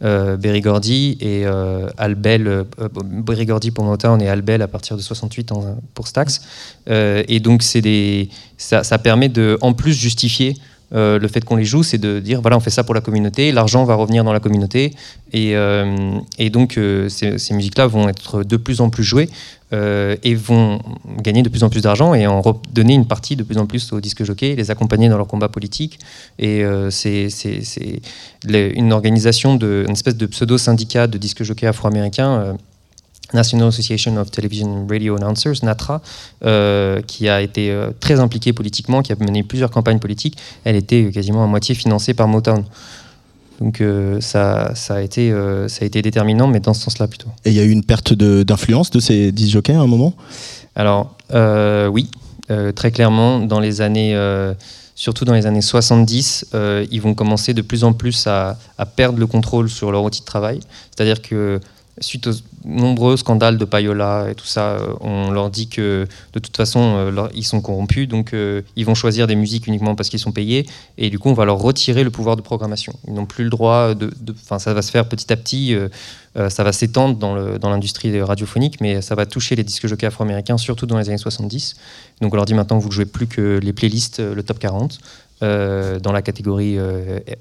[0.00, 1.44] Berry Gordy et
[1.98, 2.64] Albel,
[3.04, 5.52] Berry Gordy pour Motown et Albel à partir de 68
[5.94, 6.42] pour Stax.
[6.86, 8.28] et donc c'est des,
[8.58, 10.56] ça, permet de en plus justifier
[10.92, 13.00] euh, le fait qu'on les joue, c'est de dire voilà, on fait ça pour la
[13.00, 14.92] communauté, l'argent va revenir dans la communauté,
[15.32, 16.18] et, euh,
[16.50, 19.28] donc euh, ces, musiques-là vont être de plus en plus jouées
[19.72, 20.80] et vont
[21.22, 23.92] gagner de plus en plus d'argent et en donner une partie de plus en plus
[23.92, 26.00] aux disques jockeys, les accompagner dans leur combat politique.
[26.40, 27.28] Et c'est
[28.48, 32.56] une organisation, une espèce de pseudo-syndicat de disques jockeys afro-américains
[33.34, 36.00] National Association of Television Radio Announcers, NATRA,
[36.44, 40.76] euh, qui a été euh, très impliquée politiquement, qui a mené plusieurs campagnes politiques, elle
[40.76, 42.64] était quasiment à moitié financée par Motown.
[43.60, 45.30] Donc euh, ça, ça, a été,
[45.68, 47.28] ça a été déterminant, mais dans ce sens-là plutôt.
[47.44, 50.14] Et il y a eu une perte d'influence de, ces 10 jockeys à un moment?
[50.74, 51.16] Alors,
[51.92, 52.08] oui,
[52.74, 54.16] très clairement, dans les années
[54.94, 56.46] surtout dans les années 70,
[56.90, 60.20] ils vont commencer de plus en plus à, à, perdre le contrôle sur leur outil
[60.20, 60.60] de travail.
[60.90, 61.60] C'est-à-dire que
[62.00, 62.32] suite aux
[62.64, 66.80] nombreux scandales de Payola et tout ça, euh, on leur dit que de toute façon,
[66.96, 70.32] euh, ils sont corrompus, donc euh, ils vont choisir des musiques uniquement parce qu'ils sont
[70.32, 70.66] payés,
[70.98, 72.92] et du coup, on va leur retirer le pouvoir de programmation.
[73.08, 74.10] Ils n'ont plus le droit de...
[74.42, 75.74] Enfin, ça va se faire petit à petit,
[76.34, 80.86] ça va s'étendre dans l'industrie radiophonique, mais ça va toucher les disques jockeys afro-américains, surtout
[80.86, 81.74] dans les années 70.
[82.20, 85.00] Donc on leur dit maintenant, vous ne jouez plus que les playlists, le top 40,
[85.40, 86.78] dans la catégorie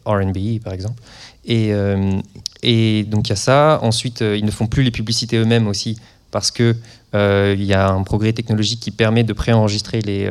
[0.06, 1.02] RB, par exemple.
[1.50, 1.74] Et,
[2.64, 3.80] et donc il y a ça.
[3.82, 5.98] Ensuite, euh, ils ne font plus les publicités eux-mêmes aussi
[6.32, 6.76] parce qu'il
[7.16, 10.30] euh, y a un progrès technologique qui permet de préenregistrer les,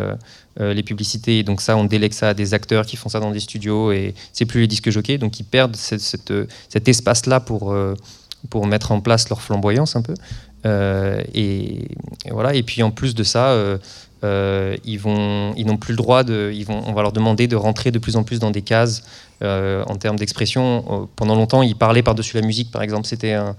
[0.60, 1.40] euh, les publicités.
[1.40, 3.90] Et donc ça, on délègue ça à des acteurs qui font ça dans des studios
[3.92, 5.18] et c'est plus les disques jockeys.
[5.18, 7.76] Donc ils perdent cet espace-là pour,
[8.50, 10.14] pour mettre en place leur flamboyance un peu.
[11.34, 11.88] Et,
[12.30, 12.54] voilà.
[12.54, 13.56] Et puis en plus de ça,
[14.22, 17.56] ils vont, ils n'ont plus le droit de, ils vont, on va leur demander de
[17.56, 19.02] rentrer de plus en plus dans des cases
[19.40, 20.84] euh, en termes d'expression.
[20.90, 23.06] Euh, pendant longtemps, ils parlaient par-dessus la musique, par exemple.
[23.06, 23.54] C'était un,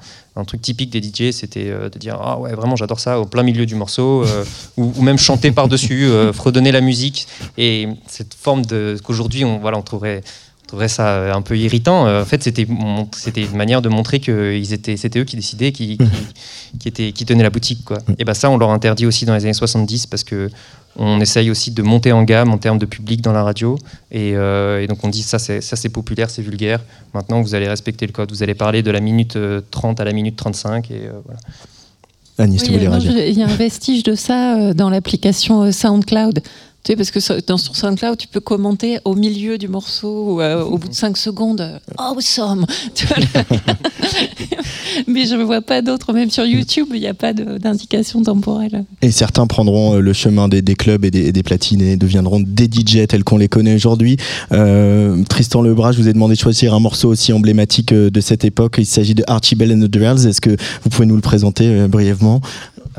[0.46, 3.44] truc typique des DJ, c'était euh, de dire Ah ouais, vraiment, j'adore ça au plein
[3.44, 4.26] milieu du morceau,
[4.78, 7.28] ou, même chanter par-dessus, fredonner la musique.
[7.58, 10.22] Et cette forme de qu'aujourd'hui, on, voilà, on trouverait
[10.70, 12.08] trouverait ça un peu irritant.
[12.08, 12.68] En fait, c'était
[13.12, 15.98] c'était une manière de montrer que ils étaient c'était eux qui décidaient, qui,
[16.80, 17.98] qui, étaient, qui tenaient la boutique quoi.
[18.20, 20.50] Et ben ça, on leur interdit aussi dans les années 70 parce que
[20.96, 23.78] on essaye aussi de monter en gamme en termes de public dans la radio.
[24.14, 26.82] Euh, et, donc on dit ça c'est, ça c'est populaire, c'est vulgaire.
[27.14, 28.32] Maintenant vous allez respecter le code.
[28.32, 29.38] Vous allez parler de la minute
[29.72, 30.92] 30 euh, à la minute 35.
[30.92, 31.40] Et, euh, voilà.
[32.38, 36.42] Agnès, il y a un vestige de ça dans l'application SoundCloud.
[36.84, 40.42] Tu sais, parce que dans son SoundCloud, tu peux commenter au milieu du morceau ou
[40.42, 41.80] au bout de 5 secondes.
[41.98, 42.66] Awesome
[45.08, 46.14] Mais je ne vois pas d'autres.
[46.14, 48.86] Même sur YouTube, il n'y a pas d'indication temporelle.
[49.02, 53.08] Et certains prendront euh, le chemin des, clubs et des, platines et deviendront des DJ
[53.08, 54.18] tels qu'on les connaît aujourd'hui.
[54.52, 58.22] Euh, Tristan Lebras, je vous ai demandé de choisir un morceau aussi emblématique euh, de
[58.22, 58.76] cette époque.
[58.78, 60.28] Il s'agit de Archibald and the Dwells.
[60.28, 62.42] Est-ce que vous pouvez nous le présenter brièvement?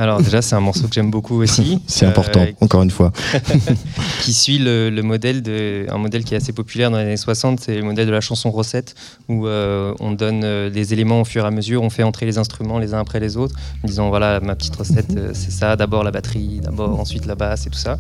[0.01, 1.83] Alors déjà, c'est un morceau que j'aime beaucoup aussi.
[1.87, 3.13] c'est important, Euh, encore une fois.
[4.23, 7.17] qui suit le, le modèle de un modèle qui est assez populaire dans les années
[7.19, 8.95] 60, c'est le modèle de la chanson recette
[9.29, 12.25] où euh, on donne euh, des éléments au fur et à mesure, on fait entrer
[12.25, 15.77] les instruments les uns après les autres, en disant voilà ma petite recette c'est ça,
[15.77, 17.99] d'abord la batterie, d'abord ensuite la basse et tout ça.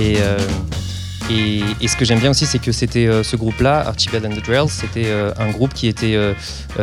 [0.00, 0.38] Et euh,
[1.30, 4.36] et, et ce que j'aime bien aussi, c'est que c'était euh, ce groupe-là, Archibald and
[4.36, 6.34] the Drells, c'était euh, un groupe qui était euh,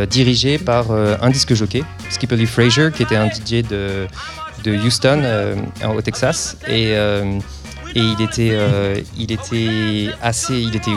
[0.09, 4.07] dirigé par un disque jockey, Skipper Lee Fraser, qui était un DJ de,
[4.63, 5.55] de Houston, euh,
[5.95, 6.57] au Texas.
[6.67, 7.39] Et, euh,
[7.95, 10.91] et il, était, euh, il était assez, il était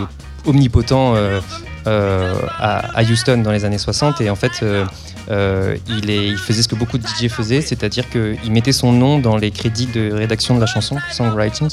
[0.47, 1.41] omnipotent euh,
[1.87, 4.21] euh, à, à Houston dans les années 60.
[4.21, 4.85] Et en fait, euh,
[5.31, 8.93] euh, il, est, il faisait ce que beaucoup de DJ faisaient, c'est-à-dire qu'il mettait son
[8.93, 11.69] nom dans les crédits de rédaction de la chanson, songwriting.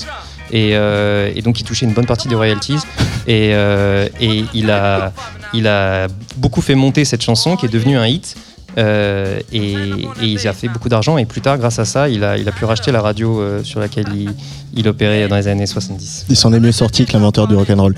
[0.52, 2.80] Et, euh, et donc il touchait une bonne partie des royalties.
[3.28, 5.14] Et, euh, et il, a,
[5.54, 8.36] il a beaucoup fait monter cette chanson qui est devenue un hit.
[8.78, 12.24] Euh, et, et il a fait beaucoup d'argent et plus tard grâce à ça il
[12.24, 14.34] a, il a pu racheter la radio euh, sur laquelle il,
[14.74, 16.28] il opérait dans les années 70.
[16.30, 17.96] Il s'en est mieux sorti que l'inventeur du rock'n'roll.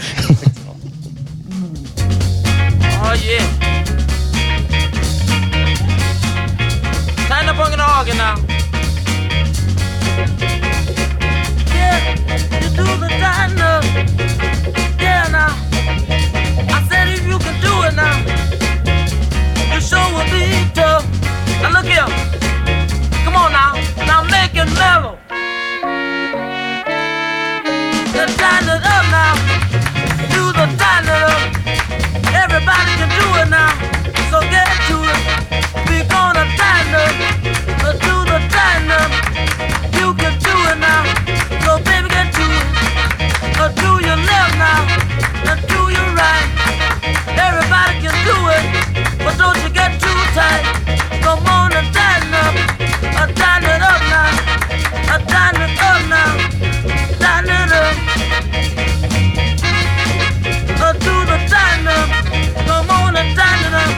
[45.51, 46.47] And do your right.
[47.35, 48.63] Everybody can do it,
[49.23, 50.63] but don't you get too tight.
[51.21, 51.87] Come on and
[52.33, 52.55] up,
[53.19, 53.27] uh,
[53.63, 54.31] it up now,
[55.13, 55.19] uh,
[55.55, 56.31] it up now,
[57.45, 57.95] it up.
[60.83, 61.37] Uh, do the
[61.87, 62.09] up.
[62.67, 63.91] Come on and it up.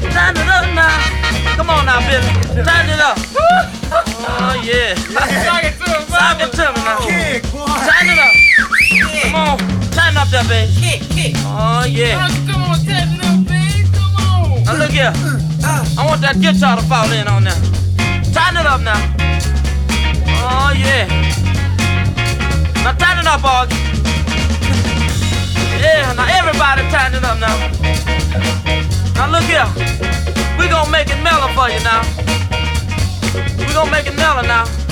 [0.00, 1.56] It up now.
[1.56, 2.30] Come on now, Billy.
[2.60, 3.18] It up.
[3.90, 4.94] Oh, yeah.
[4.94, 6.98] Sock it to him, Sock it to me now.
[7.86, 8.32] Turn it up.
[9.22, 9.67] Come on.
[10.18, 11.32] Up there, baby.
[11.46, 12.26] Oh, yeah.
[12.50, 12.90] Come on, it
[13.22, 13.86] up, baby.
[13.94, 14.64] Come on.
[14.64, 15.12] Now, look here.
[15.14, 17.54] I want that guitar to fall in on there.
[18.34, 18.98] Turn it up now.
[20.42, 21.06] Oh, yeah.
[22.82, 23.78] Now, turn it up, Augie.
[25.78, 27.54] Yeah, now everybody turn it up now.
[29.14, 29.70] Now look here.
[30.58, 32.02] We gonna make it mellow for you now.
[33.56, 34.87] We gonna make it mellow now.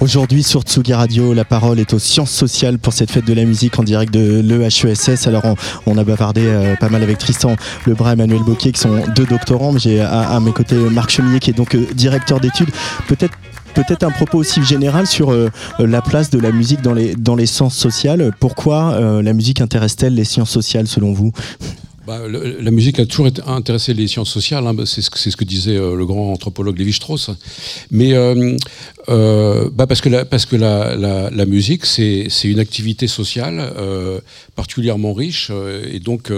[0.00, 3.44] Aujourd'hui sur Tsugi Radio, la parole est aux sciences sociales pour cette fête de la
[3.44, 5.26] musique en direct de l'EHESS.
[5.26, 5.42] Alors
[5.86, 9.26] on, a bavardé euh, pas mal avec Tristan Lebras et Emmanuel Boquet qui sont deux
[9.26, 12.70] doctorants, j'ai à, mes côtés Marc Chemillet qui est donc euh, directeur d'études.
[13.76, 17.34] Peut-être un propos aussi général sur euh, la place de la musique dans les, dans
[17.34, 18.30] les sciences sociales.
[18.40, 21.32] Pourquoi euh, la musique intéresse-t-elle les sciences sociales selon vous?
[22.06, 25.96] Bah, la musique a toujours intéressé les sciences sociales, hein, c'est ce, que- disait euh,
[25.96, 27.30] le grand anthropologue Lévi-Strauss.
[27.90, 28.56] Mais euh,
[29.08, 33.72] euh, bah, parce que la, parce que la, musique, c'est une activité sociale
[34.54, 35.50] particulièrement riche.
[35.92, 36.30] et donc,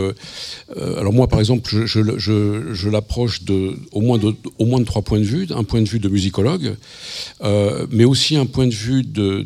[0.76, 5.46] alors moi, par exemple, je, l'approche de, au, moins de, trois points de vue.
[5.54, 6.76] Un point de vue de musicologue,
[7.90, 9.42] mais aussi un point de vue de,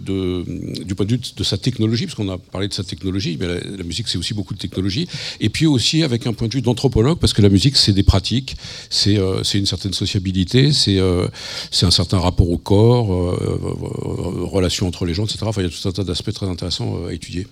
[0.84, 3.46] du point de vue de, sa technologie, parce qu'on a parlé de sa technologie, mais
[3.76, 5.08] la musique, c'est aussi beaucoup de technologie.
[5.40, 8.02] Et puis aussi avec un point de vue d'anthropologue, parce que la musique, c'est des
[8.02, 8.56] pratiques,
[8.90, 11.26] c'est euh, une certaine sociabilité, c'est euh,
[11.70, 15.40] c'est un certain rapport au corps, euh, euh, relations entre les gens, etc.
[15.42, 17.46] Enfin, il y a tout un tas d'aspects très intéressants à étudier.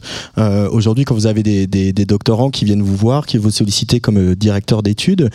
[0.70, 4.82] Aujourd'hui, quand vous avez des, doctorants qui viennent vous voir, qui vous sollicitent comme directeur
[4.82, 5.30] d'études,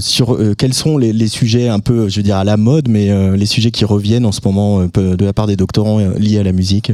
[0.00, 3.36] sur quels sont les, les sujets un peu, je veux dire, à la mode, mais
[3.36, 6.52] les sujets qui reviennent en ce moment de la part des doctorants liés à la
[6.52, 6.92] musique?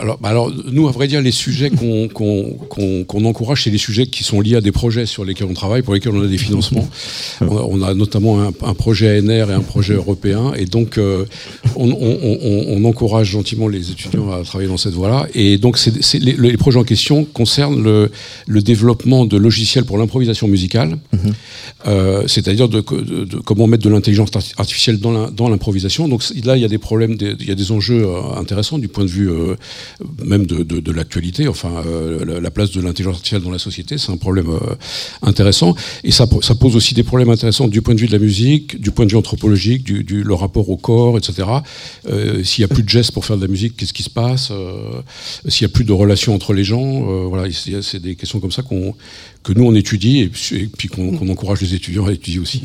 [0.00, 1.70] Alors, bah alors, nous, à vrai dire, les sujets
[2.18, 5.82] qu'on encourage, c'est les sujets qui sont liés à des projets sur lesquels on travaille,
[5.82, 6.88] pour lesquels on a des financements.
[7.40, 10.98] on, a, on a notamment un, un projet ANR et un projet européen, et donc
[10.98, 11.24] euh,
[11.76, 15.26] on, on- on- on encourage gentiment les étudiants à travailler dans cette voie-là.
[15.34, 15.78] Et donc,
[16.14, 18.10] les, les projets en question concernent le,
[18.46, 20.98] le développement de logiciels pour l'improvisation musicale,
[21.86, 26.08] euh, c'est-à-dire de, de- de comment mettre de l'intelligence arti- artificielle dans l'improvisation.
[26.08, 28.78] Donc là, il y a des problèmes, des- il y a des enjeux euh, intéressants
[28.78, 29.30] du point de vue
[30.24, 31.48] même de, de, l'actualité.
[31.48, 34.74] Enfin, euh, la, la place de l'intelligence artificielle dans la société, c'est un problème euh,
[35.22, 35.74] intéressant.
[36.04, 38.90] Et ça, pose aussi des problèmes intéressants du point de vue de la musique, du
[38.90, 41.48] point de vue anthropologique, du, le rapport au corps, etc.
[42.08, 44.10] Euh, S'il n'y a plus de gestes pour faire de la musique, qu'est-ce qui se
[44.10, 44.52] passe?
[45.48, 48.62] S'il n'y a plus de relations entre les gens, voilà, c'est des questions comme ça
[48.62, 48.94] qu'on
[49.46, 52.62] que nous on étudie et puis, qu'on encourage les étudiants à étudier aussi.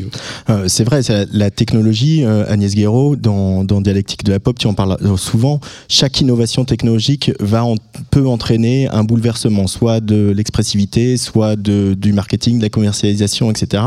[0.49, 4.65] Euh, c'est vrai, la, la technologie, euh, Agnès Guéraud, dans, Dialectique de la pop, tu
[4.65, 7.63] en parles euh, souvent, chaque innovation technologique va
[8.09, 13.83] peut entraîner un bouleversement, soit de l'expressivité, soit de, du marketing, de la commercialisation, etc.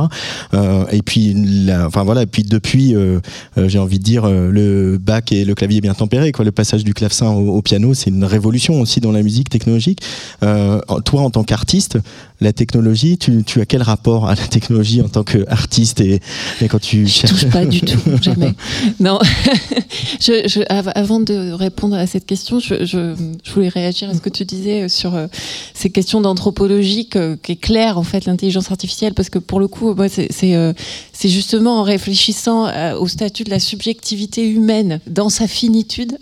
[0.93, 1.35] Et puis,
[1.85, 2.95] enfin voilà, et puis depuis,
[3.57, 6.95] j'ai envie de dire, le bac et le clavier bien tempéré, quoi, le passage du
[6.95, 10.01] clavecin au, piano, c'est une révolution aussi dans la musique technologique.
[10.41, 11.99] Toi, en tant qu'artiste,
[12.41, 16.21] la technologie, tu, tu as quel rapport à la technologie en tant qu'artiste et,
[16.61, 18.53] et quand tu Je touche pas du tout, jamais.
[19.01, 19.19] Non.
[20.21, 24.15] je, je- av- avant de répondre à cette question, je, je- je voulais réagir à
[24.15, 25.27] ce que tu disais sur euh,
[25.75, 29.95] ces questions d'anthropologie qui est clair en fait l'intelligence artificielle parce que pour le coup,
[29.95, 30.29] moi, c'est
[31.15, 36.19] c'est, justement en réfléchissant euh, au statut de la subjectivité humaine dans sa finitude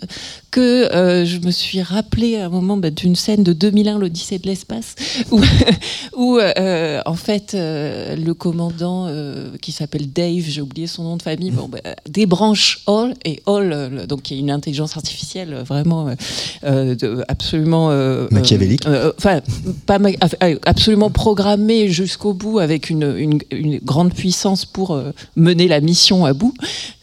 [0.51, 4.37] que euh, je me suis rappelé à un moment bah, d'une scène de 2001, l'Odyssée
[4.37, 4.93] de l'espace,
[5.31, 5.41] où,
[6.15, 9.07] où euh, en fait euh, le commandant
[9.61, 14.05] qui s'appelle Dave, j'ai oublié son nom de famille, bon, bah, débranche Hall et Hall,
[14.07, 16.13] donc qui est une intelligence artificielle vraiment
[16.63, 17.89] de- absolument
[18.31, 18.83] Machiavélique.
[19.17, 19.41] enfin
[19.87, 20.09] pas ma-
[20.43, 25.81] euh, absolument programmée jusqu'au bout avec une, une- une grande puissance pour euh, mener la
[25.81, 26.53] mission à bout.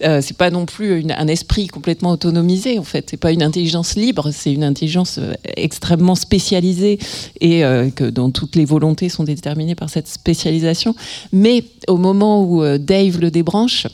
[0.04, 3.08] Euh, c'est pas non plus une- un esprit complètement autonomisé en fait.
[3.10, 6.98] C'est pas une intelligence libre, c'est une intelligence euh, extrêmement spécialisée
[7.40, 7.62] et
[7.96, 10.94] que dont toutes les volontés sont déterminées par cette spécialisation.
[11.32, 13.86] Mais au moment où Dave le débranche,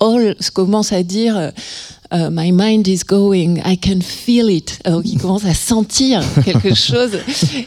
[0.00, 1.52] Hall commence à dire
[2.12, 4.78] My mind is going, I can feel it.
[5.04, 7.18] Il commence à sentir quelque chose.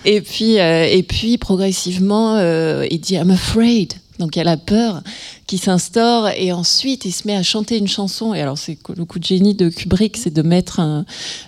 [0.06, 3.94] Et puis, euh, et puis progressivement, euh, il dit I'm afraid.
[4.20, 5.02] Donc il y a la peur
[5.46, 8.34] qui s'instaure et ensuite il se met à chanter une chanson.
[8.34, 10.82] Et alors c'est le coup de génie de Kubrick, c'est de mettre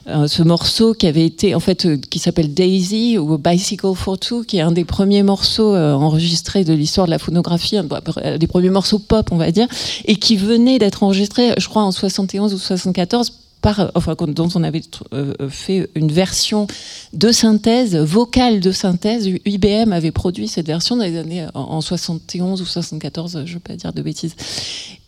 [0.05, 4.43] ce morceau qui avait été en fait euh, qui s'appelle Daisy ou Bicycle for Two,
[4.43, 7.87] qui est un des premiers morceaux euh, enregistrés de l'histoire de la phonographie, un
[8.23, 9.67] un des premiers morceaux pop on va dire,
[10.05, 13.31] et qui venait d'être enregistré, je crois en 71 ou 74
[13.61, 14.81] dont on avait
[15.13, 16.67] euh, fait une version
[17.13, 19.29] de synthèse, vocale de synthèse.
[19.45, 23.59] IBM avait produit cette version dans les années en 71 ou 74, je ne veux
[23.59, 24.35] pas dire de bêtises.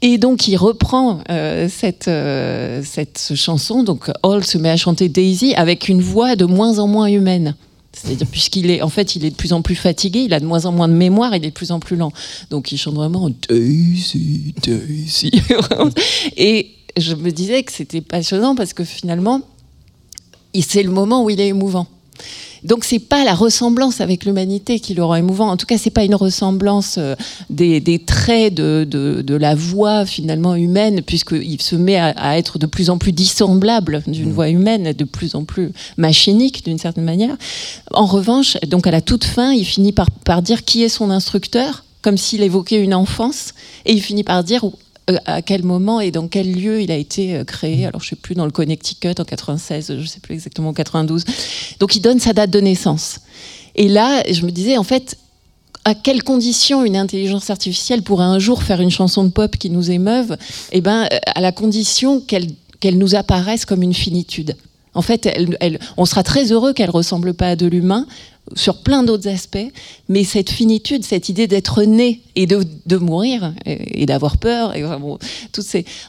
[0.02, 5.10] Et donc il reprend euh, cette, euh, cette chanson, donc Hall se met à chanter
[5.10, 7.56] Daisy avec une voix de moins en moins humaine.
[7.94, 10.46] C'est-à-dire puisqu'il est en fait il est de plus en plus fatigué, il a de
[10.46, 12.12] moins en moins de mémoire, il est de plus en plus lent.
[12.50, 15.32] Donc il chante vraiment Daisy, Daisy.
[16.38, 19.42] Et je me disais que c'était passionnant parce que finalement,
[20.60, 21.88] c'est le moment où il est émouvant.
[22.64, 25.50] Donc c'est pas la ressemblance avec l'humanité qui le rend émouvant.
[25.50, 27.16] En tout cas, c'est pas une ressemblance euh,
[27.50, 32.38] des, des traits de, de, de la voix finalement humaine, puisqu'il se met à, à
[32.38, 36.78] être de plus en plus dissemblable d'une voix humaine, de plus en plus machinique d'une
[36.78, 37.36] certaine manière.
[37.92, 41.10] En revanche, donc à la toute fin, il finit par, par dire qui est son
[41.10, 44.64] instructeur, comme s'il évoquait une enfance, et il finit par dire
[45.26, 47.86] à quel moment et dans quel lieu il a été euh, créé.
[47.86, 51.26] Alors, je sais plus, dans le Connecticut en 96, je sais plus exactement, en 92.
[51.80, 53.20] Donc, il donne sa date de naissance.
[53.76, 55.18] Et là, je me disais, en fait,
[55.84, 59.70] à quelles conditions une intelligence artificielle pourrait un jour faire une chanson de pop qui
[59.70, 60.38] nous émeuve?
[60.72, 62.48] Eh ben, euh, à la condition qu'elle
[62.82, 64.56] qu'elle nous apparaisse comme une finitude.
[64.94, 65.30] En fait,
[65.98, 68.06] on sera très heureux qu'elle ressemble pas à de l'humain
[68.56, 69.72] sur plein d'autres aspects,
[70.10, 75.00] mais cette finitude, cette idée d'être né et de, mourir et, d'avoir peur, et, enfin,
[75.00, 75.18] bon,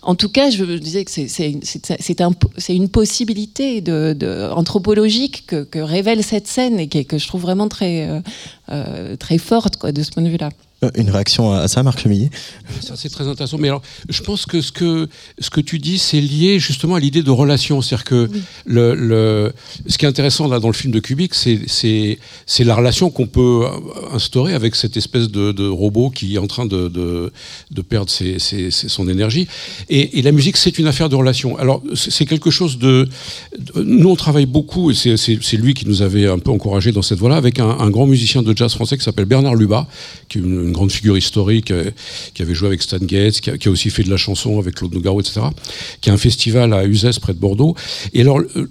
[0.02, 3.82] en tout cas, je disais que c'est- c'est c'est- c'est un- c'est une possibilité
[4.56, 8.20] anthropologique que, que révèle cette scène et qui- que je trouve vraiment très, euh,
[8.70, 10.48] euh, très forte quoi, de ce point de vue-là.
[10.84, 12.30] Euh, Une réaction à ça, Marc Chemillet
[12.80, 13.56] Ça, c'est très intéressant.
[13.58, 15.08] Mais alors, je pense que ce que,
[15.38, 17.80] ce que tu dis, c'est lié justement à l'idée de relation.
[17.82, 18.28] C'est-à-dire que
[18.66, 19.52] le, le,
[19.86, 23.10] ce qui est intéressant là dans le film de Kubrick, c'est, c'est, c'est la relation
[23.10, 23.64] qu'on peut
[24.12, 27.32] instaurer avec cette espèce de, de robot qui est en train de, de,
[27.70, 29.46] de perdre ses, ses- ses- son énergie.
[29.88, 31.56] Et, et la musique, c'est une affaire de relation.
[31.58, 33.08] Alors, c'est quelque chose de.
[33.58, 36.50] de- Nous, on travaille beaucoup, et c'est, c'est, c'est lui qui nous avait un peu
[36.50, 39.54] encouragé dans cette voie-là, avec un, un grand musicien de jazz français qui s'appelle Bernard
[39.54, 39.86] Lubat,
[40.28, 41.90] qui est une, une grande figure historique, euh,
[42.34, 44.92] qui avait joué avec Stan a, qui a aussi fait de la chanson avec Claude
[44.92, 45.40] Nougaro, etc.,
[46.00, 47.74] qui a un festival à Uzès, près de Bordeaux.
[48.12, 48.68] Et alors, euh,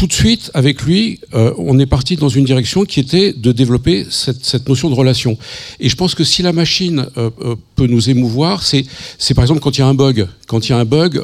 [0.00, 3.52] tout de suite, avec lui, euh, on est parti dans une direction qui était de
[3.52, 5.36] développer cette, notion de relation.
[5.78, 8.86] Et je pense que si la machine euh, euh, peut nous émouvoir, c'est,
[9.34, 10.26] par exemple quand il y a un bug.
[10.46, 11.20] Quand il y a un bug,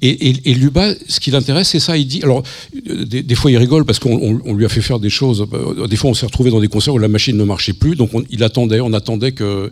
[0.00, 1.98] et, et, Luba, ce qui l'intéresse, c'est ça.
[1.98, 5.00] Il dit, alors des, fois il rigole parce qu'on on- on lui a fait faire
[5.00, 5.44] des choses.
[5.90, 8.14] Des fois, on s'est retrouvé dans des concerts où la machine ne marchait plus, donc
[8.14, 9.70] on, il attendait, on attendait que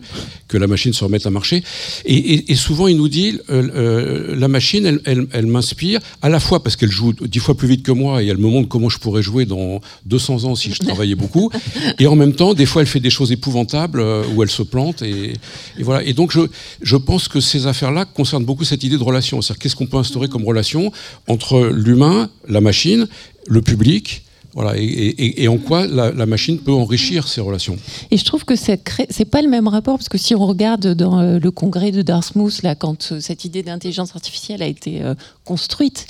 [0.53, 1.63] la machine se remette à marcher.
[2.05, 7.15] Et, souvent, il nous dit, la machine, elle m'inspire à la fois parce qu'elle joue
[7.15, 9.81] dix fois plus vite que moi et elle me montre comment je pourrais jouer dans
[10.07, 11.51] 200 ans si je travaillais beaucoup.
[11.99, 14.63] Et en même temps, des fois, elle fait des choses épouvantables euh, où elle se
[14.63, 15.03] plante.
[15.03, 15.35] Et,
[15.79, 16.03] et voilà.
[16.05, 16.41] Et donc, je,
[16.83, 19.43] je pense que ces affaires-là concernent beaucoup cette idée de relation.
[19.43, 20.93] C'est-à-dire, qu'est-ce qu'on peut instaurer comme relation
[21.27, 23.09] entre l'humain, la machine,
[23.49, 24.23] le public
[24.57, 27.77] voilà, et, en quoi la, machine peut enrichir ces relations.
[28.11, 30.95] Et je trouve que c'est cré- pas le même rapport parce que si on regarde
[30.95, 35.03] dans euh, le congrès de Dartmouth là, quand euh, cette idée d'intelligence artificielle a été
[35.03, 36.07] euh, construite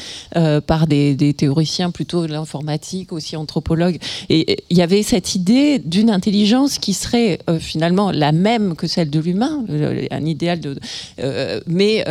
[0.66, 6.08] par des, théoriciens plutôt de l'informatique, aussi anthropologues, et il y avait cette idée d'une
[6.08, 9.64] intelligence qui serait finalement la même que celle de l'humain,
[10.10, 10.76] un idéal de,
[11.66, 12.02] mais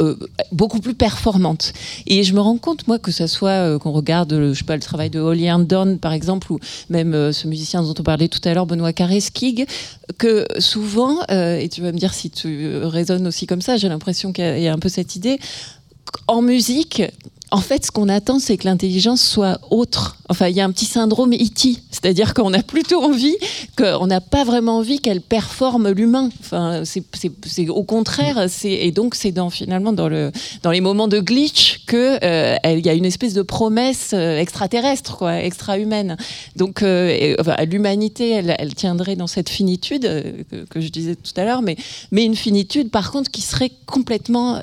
[0.00, 0.16] euh,
[0.50, 1.72] beaucoup plus performante.
[2.06, 4.64] Et je me rends compte, moi, que ça soit euh, qu'on regarde, euh, je sais
[4.64, 8.28] pas, le travail de Holly Herndon, par exemple, ou même ce musicien dont on parlait
[8.28, 9.66] tout à l'heure, Benoît Carré-Skig,
[10.18, 14.32] que souvent, et tu vas me dire si tu raisonnes aussi comme ça, j'ai l'impression
[14.32, 15.38] qu'il y y a un peu cette idée,
[16.26, 17.02] en musique,
[17.52, 20.16] en fait, ce qu'on attend, c'est que l'intelligence soit autre.
[20.28, 23.36] Enfin, il y a un petit syndrome E.T., c'est-à-dire qu'on a plutôt envie,
[23.76, 26.30] qu'on n'a pas vraiment envie qu'elle performe l'humain.
[26.40, 30.32] Enfin, c'est- au contraire, et donc c'est dans finalement dans le
[30.62, 35.16] dans les moments de glitch que euh, y a une espèce de promesse euh, extraterrestre,
[35.16, 36.16] quoi, extra-humaine.
[36.56, 37.36] Donc, euh,
[37.70, 40.22] l'humanité, elle, tiendrait dans cette finitude euh,
[40.70, 41.76] que, je disais tout à l'heure, mais
[42.24, 44.60] une finitude, par contre, qui serait complètement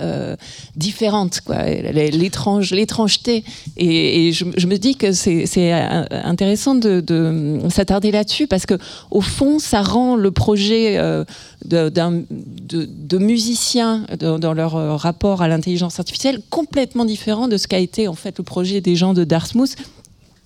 [0.75, 1.63] différente, quoi.
[1.63, 3.43] L'étrange, l'étrangeté.
[3.77, 8.75] Et, je, me dis que c'est euh, intéressant de, de s'attarder là-dessus parce que
[9.11, 11.23] au fond, ça rend le projet euh,
[11.65, 17.79] de, musiciens dans, dans leur euh, rapport à l'intelligence artificielle complètement différent de ce qu'a
[17.79, 19.75] été en fait le projet des gens de Dartmouth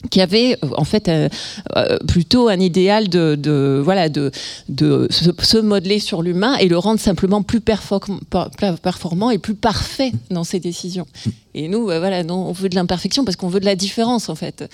[0.10, 1.30] qui avait euh, en fait euh,
[1.76, 4.32] euh, plutôt un idéal de, voilà de,
[4.70, 9.56] de se, modeler sur l'humain et le rendre simplement plus perform- per- performant et plus
[9.56, 11.08] parfait dans ses décisions.
[11.54, 14.70] Et nous, voilà, on veut de l'imperfection parce qu'on veut de la différence en fait.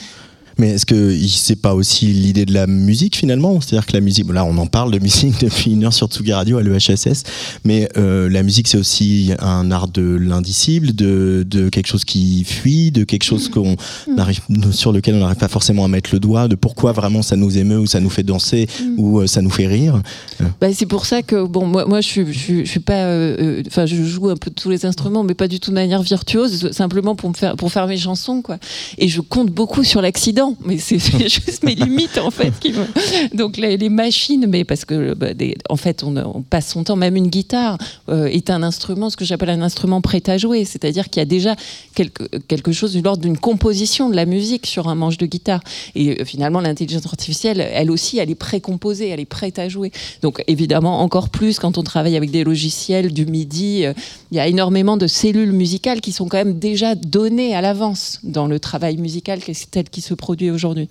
[0.60, 3.62] Mais est-ce que c'est pas aussi l'idée de la musique finalement?
[3.62, 6.07] C'est-à-dire que la musique, bon, là on en parle de musique depuis une heure sur
[6.07, 7.24] Tsugi Radio à l'EHSS,
[7.64, 12.43] mais euh, la musique c'est aussi un art de l'indicible, de, de quelque chose qui
[12.43, 13.76] fuit, de quelque chose qu'on
[14.14, 14.41] n'arrive,
[14.72, 17.57] sur lequel on n'arrive pas forcément à mettre le doigt, de pourquoi vraiment ça nous
[17.57, 20.01] émeut ou ça nous fait danser ou euh, ça nous fait rire.
[20.60, 23.03] Bah, c'est pour ça que bon moi, moi je suis je, suis- je suis pas
[23.05, 25.76] euh, euh, enfin je joue un peu tous les instruments mais pas du tout de
[25.76, 28.57] manière virtuose simplement pour me faire pour faire mes chansons quoi.
[28.97, 32.74] Et je compte beaucoup sur l'accident mais c'est juste mes limites en fait qui
[33.34, 35.28] donc les, machines mais parce que bah,
[35.70, 36.95] en fait on, passe son temps.
[36.95, 37.78] Même une guitare
[38.10, 40.66] euh, est un instrument ce que j'appelle un instrument prêt à jouer.
[40.66, 41.56] C'est-à-dire qu'il y a déjà
[41.95, 45.62] quelque quelque chose de l'ordre d'une composition de la musique sur un manche de guitare.
[45.95, 49.91] Et euh, finalement l'intelligence artificielle elle aussi elle est précomposée elle est prête à jouer.
[50.22, 53.93] Donc évidemment, encore plus quand on travaille avec des logiciels du MIDI, euh,
[54.32, 58.20] il y a énormément de cellules musicales qui sont quand même déjà données à l'avance
[58.24, 60.88] dans le travail musical qui- tel qu'il se produit aujourd'hui.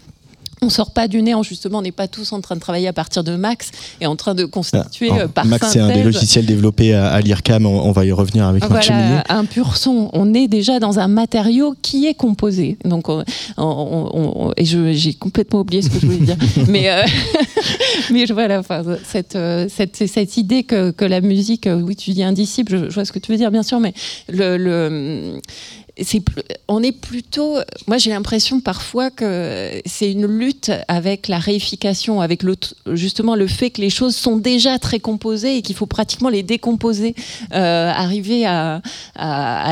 [0.61, 2.93] On sort pas du néant, justement, on n'est pas tous en train de travailler à
[2.93, 3.71] partir de Max
[4.01, 7.21] et en train de constituer euh, par Max c'est un des logiciels développés à, à
[7.21, 10.11] l'IRCAM, on, on va y revenir avec voilà, un pur son.
[10.15, 12.77] On est déjà dans un matériau qui est composé.
[12.85, 13.23] Donc, on-
[13.57, 16.37] on- et j'ai complètement oublié ce que je voulais dire.
[16.69, 17.03] mais, euh,
[18.11, 21.95] mais je- voilà, enfin, cette, euh, cette, cette idée que, que la musique, euh, oui,
[21.95, 23.95] tu dis indicible, je, je vois ce que tu veux dire, bien sûr, mais
[24.29, 25.41] le, le-
[26.69, 32.43] on est plutôt moi j'ai l'impression parfois que c'est une lutte avec la réification avec
[32.93, 36.43] justement le fait que les choses sont déjà très composées et qu'il faut pratiquement les
[36.43, 37.15] décomposer
[37.55, 38.81] euh, arriver à,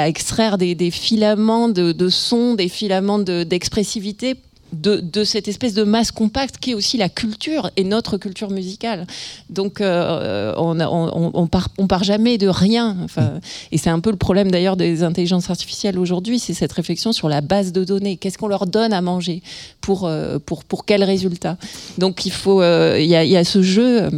[0.07, 4.41] extraire des, filaments de, son des filaments de- d'expressivité de,
[4.73, 9.07] de cette espèce de masse compacte qui est aussi la culture et notre culture musicale.
[9.51, 12.97] Donc euh, on, on, on part, on part jamais de rien.
[13.05, 13.41] Enfin,
[13.73, 17.29] et c'est un peu le problème d'ailleurs des intelligences artificielles aujourd'hui, c'est cette réflexion sur
[17.29, 18.17] la base de données.
[18.17, 19.43] Qu'est-ce qu'on leur donne à manger
[19.81, 21.57] pour, euh, pour, pour quel résultat
[21.99, 24.11] Donc il faut, euh, il y, a, il y a ce jeu.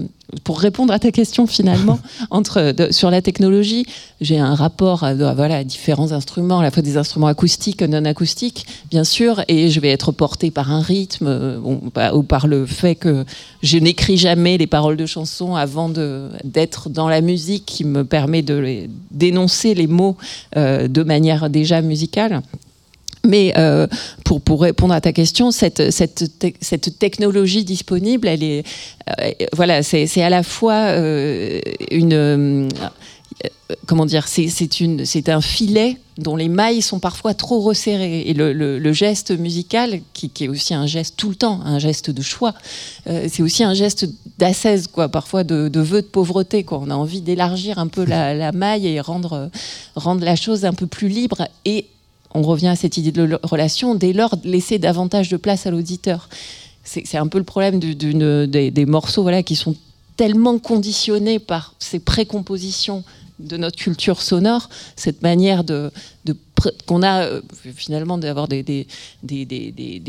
[0.45, 1.99] Pour répondre à ta question finalement,
[2.31, 3.87] entre, de- sur la technologie,
[4.21, 7.81] j'ai un rapport à, à, voilà, à différents instruments, à la fois des instruments acoustiques,
[7.83, 12.15] non acoustiques, bien sûr, et je vais être portée par un rythme euh, bon, bah,
[12.15, 13.25] ou par le fait que
[13.63, 15.89] je n'écris jamais les paroles de chansons avant
[16.45, 20.17] d'être dans la musique qui me permet de d'énoncer les mots
[20.57, 22.43] euh, de manière déjà musicale.
[23.29, 23.87] Mais euh,
[24.25, 26.25] pour, pour répondre à ta question, cette, cette,
[26.61, 28.67] cette technologie disponible, elle est,
[29.21, 31.61] euh, voilà, c'est à la fois euh,
[31.91, 32.69] une
[33.87, 38.23] comment dire, c'est un filet dont les mailles sont parfois trop resserrées.
[38.23, 42.23] Et le, geste musical, qui, est aussi un geste tout le temps, un geste de
[42.23, 42.55] choix,
[43.07, 44.09] c'est aussi un geste
[44.39, 46.65] d'assaise, quoi, parfois de, de, vœu de pauvreté.
[46.65, 46.81] Quoi.
[46.83, 49.51] On a envie d'élargir un peu la, la, maille et rendre,
[49.95, 51.47] rendre la chose un peu plus libre.
[51.67, 51.87] Et
[52.35, 56.29] on revient à cette idée de relation, dès lors laisser davantage de place à l'auditeur.
[56.85, 59.77] C'est un peu le problème des, morceaux voilà, qui sont
[60.17, 63.05] tellement conditionnés par ces précompositions
[63.39, 65.93] de notre culture sonore, cette manière de,
[66.87, 67.41] qu'on a euh,
[67.75, 68.87] finalement d'avoir des,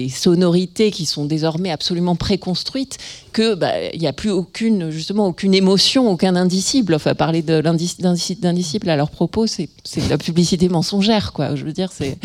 [0.10, 2.98] sonorités qui sont désormais absolument préconstruites,
[3.34, 6.94] que bah, il n'y a plus aucune justement aucune émotion, aucun indicible.
[6.96, 11.56] Enfin, parler d'indicible à leur propos, c'est de la publicité mensongère, quoi.
[11.56, 12.16] Je veux dire, il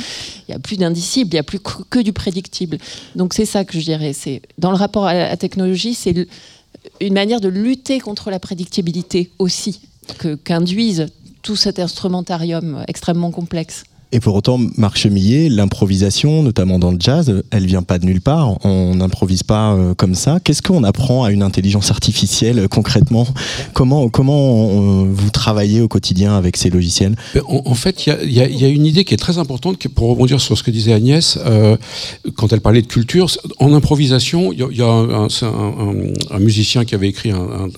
[0.48, 2.78] n'y a plus d'indicible, il n'y a plus que, du prédictible.
[3.16, 4.12] Donc c'est ça que je dirais.
[4.12, 6.26] C'est dans le rapport à la technologie, c'est
[7.01, 9.80] une manière de lutter contre la prédictibilité aussi
[10.44, 11.06] qu'induisent
[11.42, 13.84] tout cet instrumentarium extrêmement complexe.
[14.15, 18.20] Et pour autant, Marc Chemillet, l'improvisation, notamment dans le jazz, elle vient pas de nulle
[18.20, 18.65] part.
[18.65, 20.39] On n'improvise pas euh, comme ça.
[20.39, 23.27] Qu'est-ce qu'on apprend à une intelligence artificielle euh, concrètement?
[23.73, 27.16] Comment, comment euh, vous travaillez au quotidien avec ces logiciels?
[27.49, 30.62] En, fait, il y, a, une idée qui est très importante, pour rebondir sur ce
[30.62, 31.36] que disait Agnès,
[32.36, 33.28] quand elle parlait de culture.
[33.59, 37.69] En improvisation, il y, a, un, musicien qui avait écrit un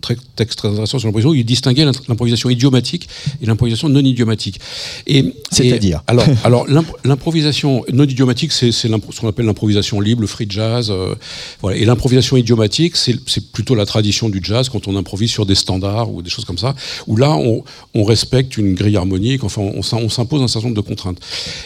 [0.00, 3.08] texte très intéressant sur l'improvisation, il distinguait l'improvisation idiomatique
[3.42, 4.60] et l'improvisation non idiomatique.
[5.06, 6.66] Et, C'est-à-dire Alors, alors
[7.04, 10.90] l'improvisation non idiomatique, c'est ce qu'on appelle l'improvisation libre, le free jazz.
[10.90, 11.14] Euh,
[11.60, 11.76] voilà.
[11.76, 16.12] Et l'improvisation idiomatique, c'est plutôt la tradition du jazz, quand on improvise sur des standards
[16.12, 16.74] ou des choses comme ça,
[17.06, 17.64] où là, on,
[17.94, 21.18] on respecte une grille harmonique, enfin, on, on s'impose un certain nombre de contraintes.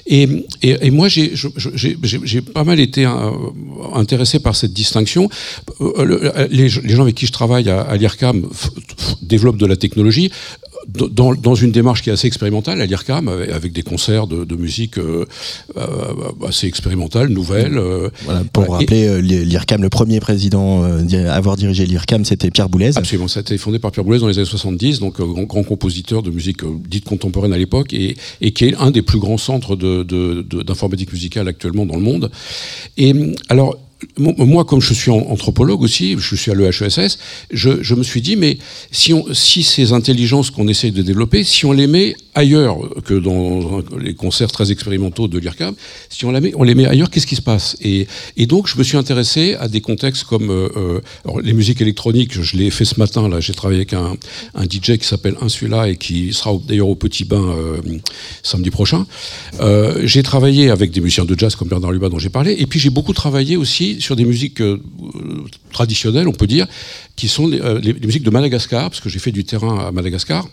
[0.06, 0.28] Et,
[0.62, 3.30] et, et moi, j'ai pas mal été euh,
[3.94, 5.28] intéressé par cette distinction.
[5.80, 8.23] Euh, les, les, gens avec qui je travaille à, à l'IRCA
[9.22, 10.30] développe de la technologie
[10.88, 14.56] dans, dans, une démarche qui est assez expérimentale à l'IRCAM, avec des concerts de, de
[14.56, 15.24] musique euh,
[15.76, 15.90] euh
[16.46, 17.78] assez expérimentale, nouvelle.
[17.78, 22.96] Euh, voilà, pour rappeler, l'IRCAM, le premier président à avoir dirigé l'IRCAM, c'était Pierre Boulez.
[22.96, 25.62] Absolument, ça a été fondé par Pierre Boulez dans les années 70, donc grand, grand
[25.62, 29.38] compositeur de musique dite contemporaine à l'époque, et, et, qui est un des plus grands
[29.38, 32.30] centres d'informatique musicale actuellement dans le monde.
[32.96, 33.14] Et
[33.48, 33.78] alors,
[34.18, 37.18] moi, comme je suis anthropologue aussi, je suis à l'EHESS,
[37.50, 38.58] je, me suis dit, mais
[38.90, 44.14] si, ces intelligences qu'on essaye de développer, si on les met ailleurs que dans les
[44.14, 45.74] concerts très expérimentaux de l'IRCAM,
[46.08, 47.76] si on, les met ailleurs, qu'est-ce qui se passe?
[47.80, 48.06] Et,
[48.46, 51.00] donc, je me suis intéressé à des contextes comme euh, euh
[51.42, 52.40] les musiques électroniques.
[52.40, 53.28] Je l'ai fait ce matin.
[53.28, 54.14] Là, j'ai travaillé avec un,
[54.64, 57.80] DJ qui s'appelle Insula et qui sera d'ailleurs au Petit Bain euh,
[58.42, 59.06] samedi prochain.
[60.04, 62.78] J'ai travaillé avec des musiciens de jazz comme Bernard Lubat dont j'ai parlé, et puis
[62.78, 64.80] j'ai beaucoup travaillé aussi sur des musiques euh,
[65.72, 66.66] traditionnelles, on peut dire,
[67.16, 70.48] qui sont les, les, musiques de Madagascar, parce que j'ai fait du terrain à Madagascar.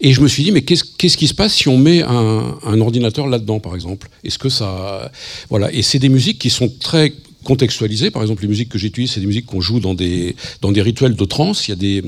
[0.00, 2.58] Et je me suis dit, mais qu'est-ce qu'est-ce qui se passe si on met un,
[2.64, 4.08] un ordinateur là-dedans, par exemple?
[4.24, 5.12] Est-ce que ça.
[5.50, 5.72] Voilà.
[5.72, 7.12] Et c'est des musiques qui sont très
[7.44, 8.10] contextualisées.
[8.10, 10.82] Par exemple, les musiques que j'utilise, c'est des musiques qu'on joue dans des, dans des
[10.82, 11.68] rituels de trance.
[11.68, 12.02] Il y a des,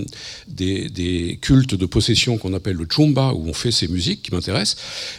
[0.48, 4.34] des, des cultes de possession qu'on appelle le chumba, où on fait ces musiques qui
[4.34, 4.76] m'intéressent.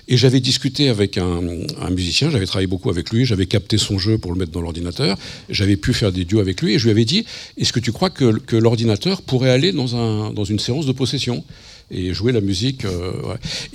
[0.08, 1.42] Et j'avais discuté avec un,
[1.82, 4.62] un musicien, j'avais travaillé beaucoup avec lui, j'avais capté son jeu pour le mettre dans
[4.62, 5.18] l'ordinateur,
[5.50, 7.26] j'avais pu faire des duos avec lui, et je lui avais dit,
[7.58, 10.92] est-ce que tu crois que, que l'ordinateur pourrait aller dans, un, dans une séance de
[10.92, 11.44] possession?
[11.92, 12.86] Et jouer la musique.
[12.86, 13.12] Euh,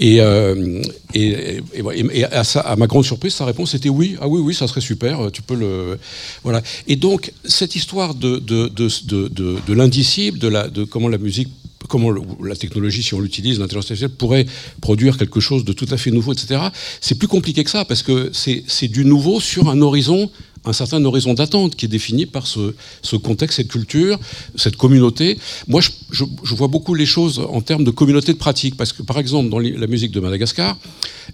[0.01, 0.83] euh,
[1.15, 4.81] et, et, à, ma grande surprise, sa réponse était oui, ah oui, oui, ça serait
[4.81, 5.99] super, tu peux le.
[6.43, 6.63] Voilà.
[6.87, 11.49] Et donc, cette histoire de, de, de, de, de, l'indicible, de, de comment la musique
[11.89, 12.13] comment
[12.43, 14.47] la technologie, si on l'utilise, l'intelligence artificielle, pourrait
[14.81, 16.61] produire quelque chose de tout à fait nouveau, etc.
[17.01, 20.31] C'est plus compliqué que ça, parce que c'est du nouveau sur un horizon
[20.69, 24.19] un certain horizon d'attente qui est défini par ce, contexte, cette culture,
[24.57, 25.39] cette communauté.
[25.67, 25.81] Moi,
[26.11, 26.25] je,
[26.55, 29.59] vois beaucoup les choses en termes de communauté de pratique, parce que par exemple, dans
[29.59, 30.77] la musique de Madagascar,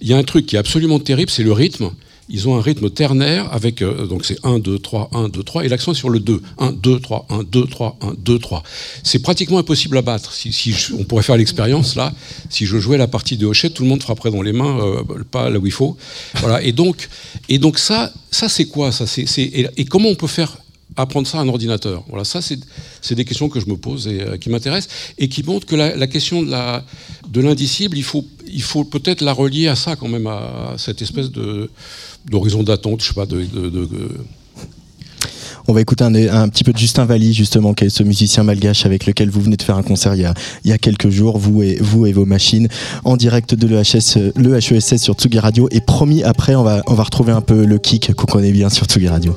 [0.00, 1.90] il y a un truc qui est absolument terrible, c'est le rythme
[2.28, 5.64] ils ont un rythme ternaire avec euh, donc c'est 1 2 3 1 2 3
[5.64, 8.62] et l'accent est sur le 2 1 2 3 1 2 3 1 2 3
[9.02, 10.32] c'est pratiquement impossible à battre.
[10.32, 12.12] Si, si je, on pourrait faire l'expérience là.
[12.50, 15.02] Si je jouais la partie de Hochet tout le monde frapperait dans les mains euh,
[15.30, 15.96] pas là où il faut.
[16.36, 16.62] Voilà.
[16.62, 17.08] Et donc
[17.78, 18.90] ça c'est quoi
[19.36, 20.58] et comment on peut faire
[20.96, 24.20] apprendre ça à un ordinateur Voilà, ça, c'est des questions que je me pose et
[24.20, 29.32] euh, qui m'intéressent et qui montrent que la, question de l'indicible, il faut, peut-être la
[29.32, 31.30] relier à ça quand même, à cette espèce
[32.26, 33.26] d'horizon d'attente, je sais pas,
[35.66, 38.86] On va écouter un, petit peu de Justin Valli, justement, qui est ce musicien malgache
[38.86, 40.30] avec lequel vous venez de faire un concert il
[40.64, 42.68] y a, quelques jours, vous et, vos machines,
[43.04, 45.68] en direct de l'EHS, le HESS sur Tsugi Radio.
[45.72, 48.68] Et promis, après, on va, on va retrouver un peu le kick qu'on connaît bien
[48.68, 49.36] sur Tsugi Radio.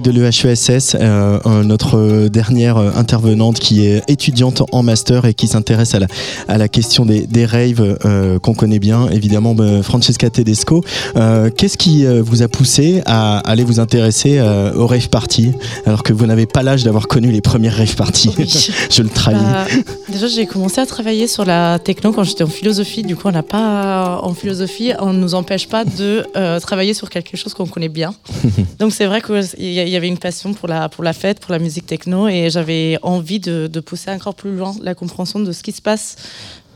[0.00, 5.94] Direct de l'EHESS, euh, notre dernière intervenante qui est étudiante en master et qui s'intéresse
[5.94, 6.06] à la,
[6.48, 10.82] à la question des, des raves euh, qu'on connaît bien, évidemment bah, Francesca Tedesco.
[11.16, 15.52] Euh, Qu'est-ce qui euh, vous a poussé à aller vous intéresser euh, aux rave parties
[15.86, 18.30] alors que vous n'avez pas l'âge d'avoir connu les premières rave parties?
[18.38, 18.70] Oui.
[18.90, 19.36] Je le trahis.
[19.36, 19.66] Bah,
[20.14, 23.02] déjà, j'ai commencé à travailler sur la techno quand j'étais en philosophie.
[23.02, 26.24] Du coup, on n'a pas en philosophie, on ne nous empêche pas de
[26.60, 28.14] travailler sur quelque chose qu'on connaît bien.
[28.78, 31.52] Donc c'est vrai que il y avait une passion pour la, pour la fête, pour
[31.52, 35.50] la musique techno, et j'avais envie de, de, pousser encore plus loin la compréhension de
[35.50, 36.16] ce qui se passe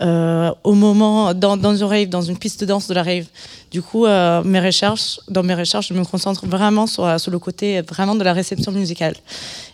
[0.00, 3.26] euh, au moment, dans, dans une rave, dans une piste de danse de la rave.
[3.70, 7.38] Du coup, euh, mes recherches, dans mes recherches, je me concentre vraiment sur, sur le
[7.38, 9.14] côté vraiment de la réception musicale.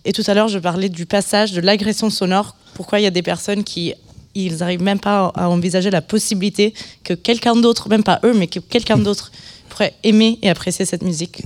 [0.04, 2.56] Et tout à l'heure, je parlais du passage de l'agression sonore.
[2.74, 3.94] Pourquoi il y a des personnes qui
[4.36, 6.74] ils n'arrivent même pas à envisager la possibilité
[7.04, 9.30] que quelqu'un d'autre, même pas eux, mais que quelqu'un d'autre
[9.68, 11.42] pourrait aimer et apprécier cette musique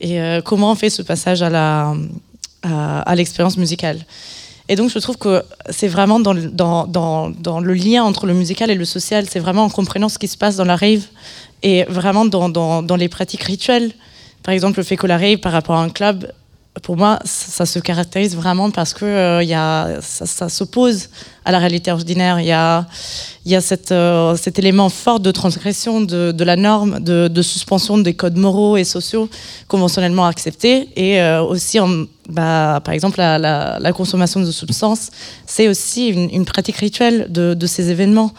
[0.00, 1.94] et euh, comment on fait ce passage à la
[2.62, 3.98] à, à l'expérience musicale?
[4.68, 8.34] Et donc je trouve que c'est vraiment dans, dans, dans, dans, le lien entre le
[8.34, 11.02] musical et le social, c'est vraiment en comprenant ce qui se passe dans la rave
[11.62, 13.90] et vraiment dans, dans, les pratiques rituelles.
[14.44, 16.32] Par exemple, le fait que la rave par rapport à un club,
[16.82, 21.08] pour moi, ça, se caractérise vraiment parce que euh, y a, ça, s'oppose
[21.44, 22.38] à la réalité ordinaire.
[22.38, 22.86] Il y a,
[23.44, 28.14] y a cette, euh, cet élément fort de transgression de, la norme, de, suspension des
[28.14, 29.28] codes moraux et sociaux
[29.66, 30.88] conventionnellement acceptés.
[30.94, 31.78] Et euh, aussi,
[32.28, 35.10] bah, par exemple, la, consommation de substances,
[35.46, 38.32] c'est aussi une, pratique rituelle de, ces événements.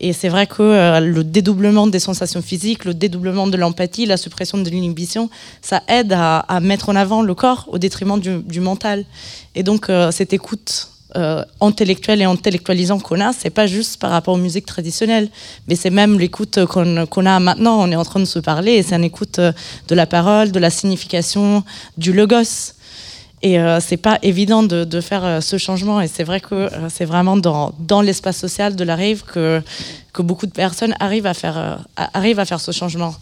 [0.00, 4.16] Et c'est vrai que euh, le dédoublement des sensations physiques, le dédoublement de l'empathie, la
[4.16, 5.28] suppression de l'inhibition,
[5.60, 9.04] ça aide à, mettre en avant le corps au détriment du, mental.
[9.54, 14.10] Et donc, euh, cette écoute euh, intellectuelle et intellectualisant qu'on a, c'est pas juste par
[14.10, 15.30] rapport aux musiques traditionnelles,
[15.66, 17.80] mais c'est même l'écoute qu'on qu a maintenant.
[17.80, 20.58] On est en train de se parler et c'est une écoute de la parole, de
[20.60, 21.64] la signification,
[21.96, 22.74] du logos.
[23.42, 26.00] Et euh, c'est pas évident de, faire euh, ce changement.
[26.00, 29.62] Et c'est vrai que euh, c'est vraiment dans, dans l'espace social de la rave que,
[30.12, 33.14] que beaucoup de personnes arrivent à faire, euh, arrivent à faire ce changement.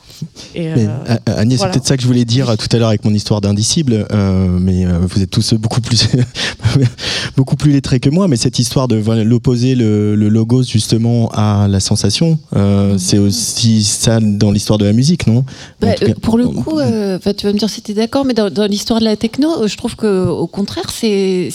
[0.55, 1.73] Et, mais, euh, Agnès, voilà.
[1.73, 4.47] c'est peut-être ça que je voulais dire tout à l'heure avec mon histoire d'indicible, euh,
[4.61, 6.09] mais vous êtes tous beaucoup plus,
[7.37, 11.67] beaucoup plus lettrés que moi, mais cette histoire de l'opposer le, le, logos justement à
[11.69, 15.45] la sensation, euh, c'est aussi ça dans l'histoire de la musique, non?
[15.81, 18.51] Bah, cas, Pour le coup, tu vas me dire si tu es d'accord, mais dans,
[18.51, 21.51] dans l'histoire de la techno, je trouve qu'au contraire, c'est,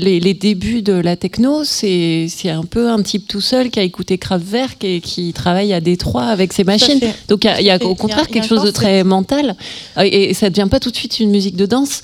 [0.00, 3.82] les, les débuts de la techno, c'est un peu un type tout seul qui a
[3.82, 7.00] écouté Kraftwerk et qui travaille à Détroit avec ses machines.
[7.28, 9.56] Donc il y, y, a au contraire a, quelque chose de très mental.
[10.02, 12.02] Et, et ça ne devient pas tout de suite une musique de danse.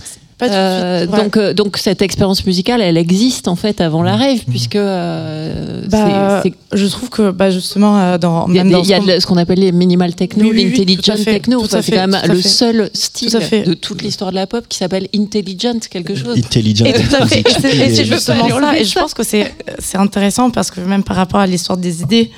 [0.50, 1.22] Euh, ouais.
[1.22, 5.82] donc, euh, donc cette expérience musicale, elle existe en fait avant la rave, puisque euh,
[5.88, 6.42] bah,
[6.72, 9.36] je trouve que bah, justement euh, dans il y a, dans y a ce qu'on
[9.36, 11.64] appelle les minimal techno, oui, l'intelligent oui, techno.
[11.68, 15.78] C'est quand même le seul style de toute l'histoire de la pop qui s'appelle intelligent
[15.90, 16.38] quelque chose.
[16.38, 16.86] Intelligent.
[16.86, 17.40] Et tout à fait.
[17.64, 18.78] et c'est justement ça.
[18.78, 22.02] Et je pense que c'est c'est intéressant parce que même par rapport à l'histoire des
[22.02, 22.30] idées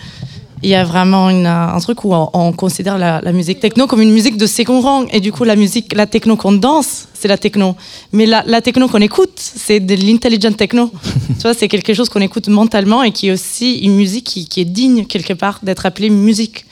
[0.63, 4.13] il y a vraiment un truc où on, on considère la, musique techno comme une
[4.13, 5.05] musique de second rang.
[5.13, 7.77] Et du coup, la musique, la techno qu'on danse, c'est la techno.
[8.13, 10.91] Mais la, techno qu'on écoute, c'est de l'intelligent techno.
[11.57, 15.05] c'est quelque chose qu'on écoute mentalement et qui est aussi une musique qui, est digne
[15.05, 16.65] quelque part d'être appelée musique.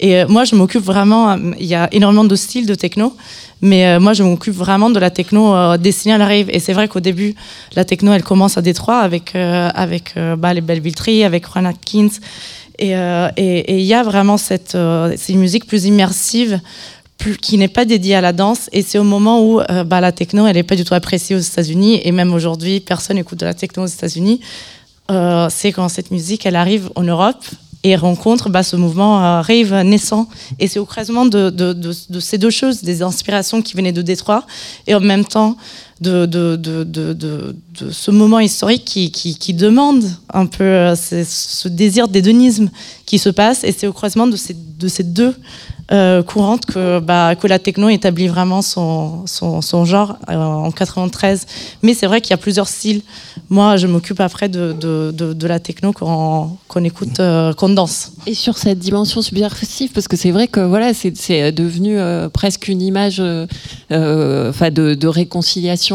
[0.00, 1.30] Et euh, moi, je m'occupe vraiment.
[1.30, 3.14] euh, Il y a énormément de styles de techno,
[3.62, 6.50] mais euh, moi, je m'occupe vraiment de la techno destinée à la rave.
[6.50, 7.34] Et c'est vrai qu'au début,
[7.76, 12.08] la techno, elle commence à Détroit avec avec bah, les Belleville Tree, avec Ron Atkins.
[12.78, 16.60] Et euh, et- il y a vraiment cette euh, musique plus immersive.
[17.42, 20.12] Qui n'est pas dédiée à la danse et c'est au moment où euh, bah, la
[20.12, 23.44] techno elle n'est pas du tout appréciée aux États-Unis et même aujourd'hui personne n'écoute de
[23.44, 24.40] la techno aux États-Unis
[25.50, 27.44] c'est quand cette musique elle arrive en Europe
[27.82, 30.28] et rencontre bah, ce mouvement rave naissant.
[30.60, 34.44] Et c'est au croisement de- de ces deux choses, des inspirations qui venaient de Détroit
[34.86, 35.56] et en même temps
[36.00, 37.54] de,
[37.90, 42.70] ce moment historique qui, demande un peu euh, ce désir d'hédonisme
[43.06, 43.64] qui se passe.
[43.64, 45.34] Et c'est au croisement de ces, de ces deux
[45.90, 49.24] euh, courantes que, bah, que la techno établit vraiment son,
[49.86, 51.46] genre euh, en 93.
[51.82, 53.00] Mais c'est vrai qu'il y a plusieurs styles.
[53.48, 58.12] Moi, je m'occupe après de, la techno qu'on qu'on écoute, euh, qu'on danse.
[58.26, 62.68] Et sur cette dimension subversive, parce que c'est vrai que voilà, c'est devenu euh, presque
[62.68, 63.48] une image, de,
[63.88, 65.06] de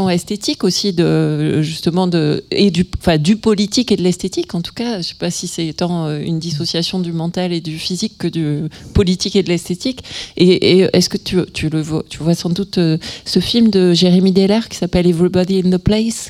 [0.09, 4.53] esthétique aussi, de justement de et du, enfin du politique et de l'esthétique.
[4.55, 7.61] En tout cas, je sais pas si c'est tant euh, une dissociation du mental et
[7.61, 10.03] du physique que du politique et de l'esthétique.
[10.37, 13.69] Et, et est-ce que tu, tu le vois, tu vois sans doute euh, ce film
[13.69, 16.29] de Jérémy Deller qui s'appelle Everybody in the Place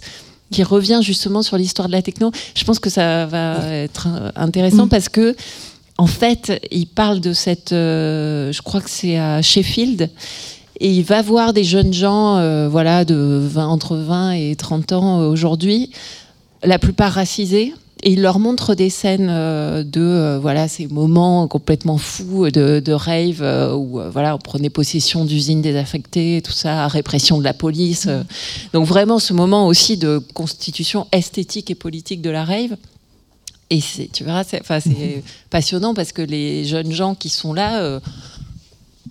[0.51, 2.31] qui revient justement sur l'histoire de la techno.
[2.55, 4.89] Je pense que ça va être intéressant Mm.
[4.89, 5.35] parce que
[5.97, 10.09] en fait, il parle de cette, euh, je crois que c'est à Sheffield,
[10.79, 14.91] et il va voir des jeunes gens, euh, voilà, de 20, entre 20 et 30
[14.93, 15.91] ans euh, aujourd'hui,
[16.63, 17.73] la plupart racisés.
[18.05, 22.91] Et il leur montre des scènes euh, de voilà ces moments complètement fous de, de
[22.91, 23.41] rave
[23.77, 28.09] où voilà on prenait possession d'usines désaffectées tout ça répression de la police
[28.73, 32.75] donc vraiment ce moment aussi de constitution esthétique et politique de la rave.
[33.73, 37.53] Et c'est, tu verras, c'est, enfin, c'est passionnant parce que les jeunes gens qui sont
[37.53, 37.99] là euh,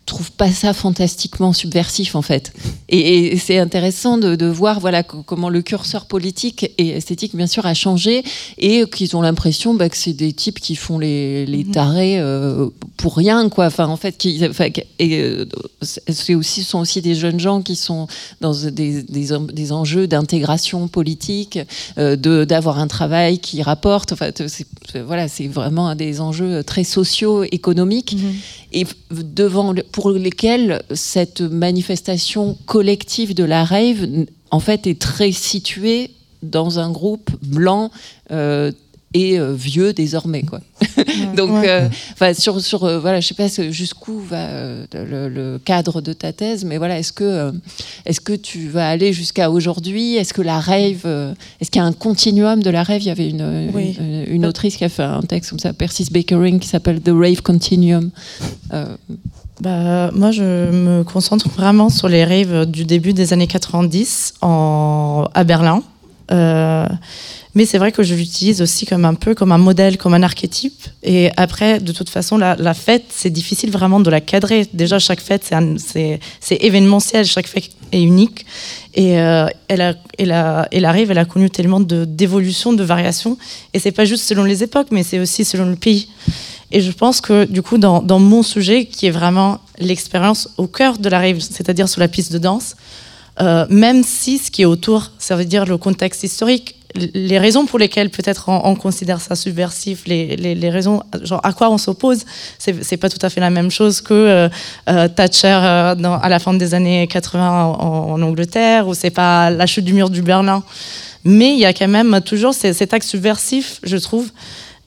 [0.04, 2.52] trouvent pas ça fantastiquement subversif en fait.
[2.88, 7.36] Et, et c'est intéressant de, de voir voilà co- comment le curseur politique et esthétique
[7.36, 8.24] bien sûr a changé
[8.58, 12.68] et qu'ils ont l'impression bah, que c'est des types qui font les, les tarés euh,
[12.96, 13.66] pour rien quoi.
[13.66, 14.68] Enfin en fait qui, enfin,
[14.98, 15.46] et euh,
[15.80, 18.08] c'est aussi sont aussi des jeunes gens qui sont
[18.40, 21.58] dans des, des, des enjeux d'intégration politique,
[21.98, 24.12] euh, de d'avoir un travail qui rapporte.
[24.12, 24.30] Enfin
[25.06, 28.16] voilà c'est vraiment des enjeux très sociaux économiques
[28.72, 34.06] et devant pour lesquels cette manifestation collective de la rave
[34.50, 36.10] en fait est très située
[36.42, 37.90] dans un groupe blanc
[38.30, 38.72] euh,
[39.14, 40.60] et euh, vieux désormais quoi.
[41.36, 41.88] Donc Ouais.
[42.22, 46.12] euh, sur sur euh, voilà je sais pas jusqu'où va euh, le, le cadre de
[46.12, 47.52] ta thèse mais voilà est-ce que
[48.06, 50.16] est-ce que tu vas aller jusqu'à aujourd'hui?
[50.16, 53.06] Est-ce que la rave euh, est-ce qu'il y a un continuum de la rave il
[53.06, 53.96] y avait une Oui.
[54.00, 57.10] une, une autrice qui a fait un texte comme ça Persis Bakering qui s'appelle The
[57.12, 58.10] Rave Continuum
[59.60, 65.28] Bah, moi, je me concentre vraiment sur les raves du début des années 90 en,
[65.34, 65.82] à Berlin.
[66.32, 66.86] Euh,
[67.54, 70.22] mais c'est vrai que je l'utilise aussi comme un peu comme un modèle, comme un
[70.22, 70.86] archétype.
[71.02, 74.66] Et après, de toute façon, la, fête, c'est difficile vraiment de la cadrer.
[74.72, 78.46] Déjà, chaque fête, c'est événementiel, chaque fête est unique.
[78.94, 83.36] Et euh, elle, elle, a, elle arrive, elle a connu tellement de- d'évolutions, de, variations.
[83.74, 86.08] Et c'est pas juste selon les époques, mais c'est aussi selon le pays.
[86.70, 90.66] Et je pense que du coup, dans, dans mon sujet, qui est vraiment l'expérience au
[90.66, 92.76] cœur de la rave, c'est-à-dire sur la piste de danse,
[93.40, 97.64] euh, même si ce qui est autour, ça veut dire le contexte historique, les raisons
[97.64, 101.70] pour lesquelles peut-être on, on considère ça subversif, les, les, les raisons, genre à quoi
[101.70, 102.24] on s'oppose,
[102.58, 104.48] c'est pas tout à fait la même chose que euh,
[104.90, 109.86] euh, Thatcher à la fin des années 80 en, Angleterre, ou c'est pas la chute
[109.86, 110.62] du mur du Berlin.
[111.24, 114.30] Mais il y a quand même toujours cet acte subversif, je trouve,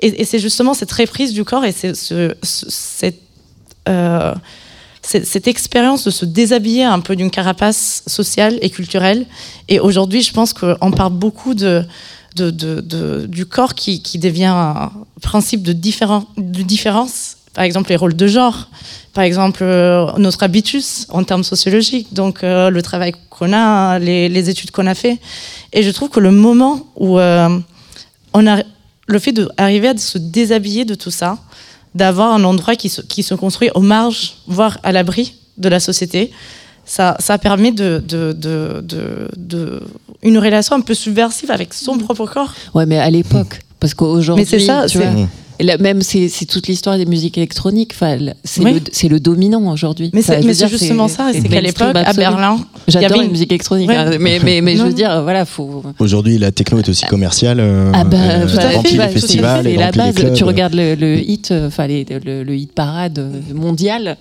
[0.01, 3.15] et, c'est justement cette reprise du corps et cette,
[5.05, 9.25] cette, expérience de se déshabiller un peu d'une carapace sociale et culturelle.
[9.69, 11.85] Et aujourd'hui, je pense qu'on parle beaucoup du
[13.49, 14.91] corps qui, devient un
[15.21, 17.37] principe de, différen- de différence.
[17.53, 18.67] Par exemple, les rôles de genre.
[19.13, 22.13] Par exemple, euh, notre habitus en termes sociologiques.
[22.13, 25.19] Donc, euh, le travail qu'on a, les, les études qu'on a fait.
[25.71, 27.57] Et je trouve que le moment où euh,
[28.33, 28.63] on a
[29.07, 31.37] le fait d'arriver à se déshabiller de tout ça,
[31.95, 35.79] d'avoir un endroit qui se, qui se construit aux marges, voire à l'abri de la
[35.79, 36.31] société,
[36.85, 39.81] ça, ça permet de, de, de, de- de-
[40.21, 42.53] une relation un peu subversive avec son propre corps.
[42.75, 45.07] ouais mais à l'époque parce qu'aujourd'hui Mais c'est ça, tu vois,
[45.59, 47.91] là, même, c'est toute l'histoire des musiques électroniques.
[47.93, 48.81] Enfin, c'est Oui.
[49.09, 50.09] le, dominant aujourd'hui.
[50.11, 52.13] Mais c'est justement ça, c'est qu'à l'époque, à.
[52.13, 52.57] Berlin,
[52.87, 53.95] J'adore avait la une- musique électronique, Ouais.
[53.95, 55.83] hein, mais, mais, mais je veux dire, voilà, faut.
[55.99, 57.59] Aujourd'hui, la techno est aussi commerciale.
[57.59, 59.69] euh, Ah bah, euh, tout à fait, bah, les tout à festivals, fait.
[59.71, 60.33] et Et la base, clubs.
[60.33, 64.17] tu regardes le, le hit, euh, enfin les- le, le hit parade euh, mondial,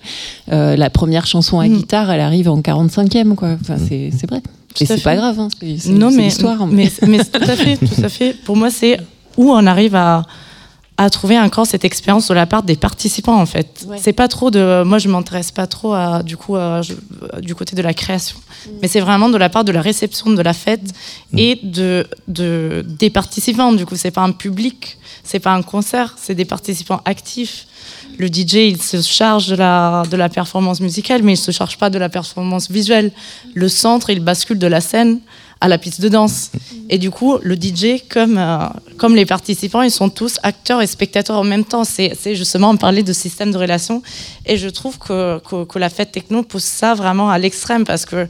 [0.51, 1.73] euh, la première chanson à Mm.
[1.77, 3.57] guitare, elle arrive en 45e, quoi.
[3.61, 4.41] Enfin, c'est c'est vrai.
[4.73, 6.67] Tout Et c'est pas grave, hein, c'est c'est mais l'histoire.
[6.67, 8.97] mais, mais tout à fait tout à fait pour moi c'est
[9.37, 10.23] où on arrive à
[10.97, 13.85] à trouver encore cette expérience de la part des participants en fait.
[13.85, 13.97] Ouais.
[14.01, 16.93] c'est pas trop de moi je m'intéresse pas trop à du coup à- je-
[17.41, 18.37] du côté de la création.
[18.81, 20.87] Mais c'est vraiment de la part de la réception de la fête
[21.35, 23.73] et de, de des participants.
[23.73, 27.67] Du coup c'est pas un public c'est pas un concert c'est des participants actifs.
[28.17, 31.77] Le DJ, il se charge de la, de la performance musicale, mais il se charge
[31.77, 33.11] pas de la performance visuelle.
[33.53, 35.19] Le centre, il bascule de la scène
[35.65, 36.51] à la piste de danse.
[36.89, 38.67] Et du coup, le DJ, comme, euh,
[38.97, 41.83] comme les participants, ils sont tous acteurs et spectateurs en même temps.
[41.83, 44.03] C'est justement, on parlait de système de relation.
[44.45, 48.27] Et je trouve que, que, la fête techno pousse ça vraiment à l'extrême parce que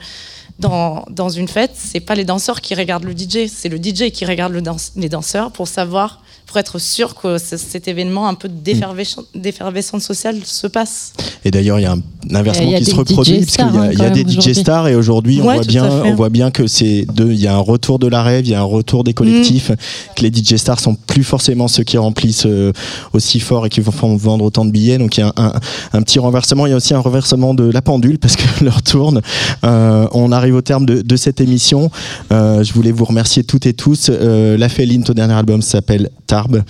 [0.59, 4.11] dans, dans une fête, c'est pas les danseurs qui regardent le DJ, c'est le DJ
[4.11, 4.53] qui regarde
[4.95, 10.03] les danseurs pour savoir, pour être sûr que ce- cet événement un peu d'effervescence d'effervescence
[10.03, 11.13] sociale se passe.
[11.43, 12.01] Et d'ailleurs, il y a un
[12.35, 14.95] inversement qui se reproduit parce qu'il y a, hein, y a des DJ stars et
[14.95, 17.05] aujourd'hui, on Ouais, voit bien, on voit bien que c'est.
[17.17, 19.69] Il y a un retour de la rêve, il y a un retour des collectifs,
[19.69, 19.75] Mm.
[20.15, 22.73] que les DJ stars sont plus forcément ceux qui remplissent euh,
[23.13, 24.97] aussi fort et qui vont vendre autant de billets.
[24.97, 25.53] Donc il y a un, un-
[25.93, 26.65] un petit renversement.
[26.65, 29.21] Il y a aussi un renversement de la pendule parce que l'heure tourne.
[29.63, 31.89] Euh, on arrive au terme de, de cette émission.
[32.33, 34.09] Euh, je voulais vous remercier toutes et tous.
[34.09, 36.63] Euh, la Féline, ton dernier album s'appelle Tarbes,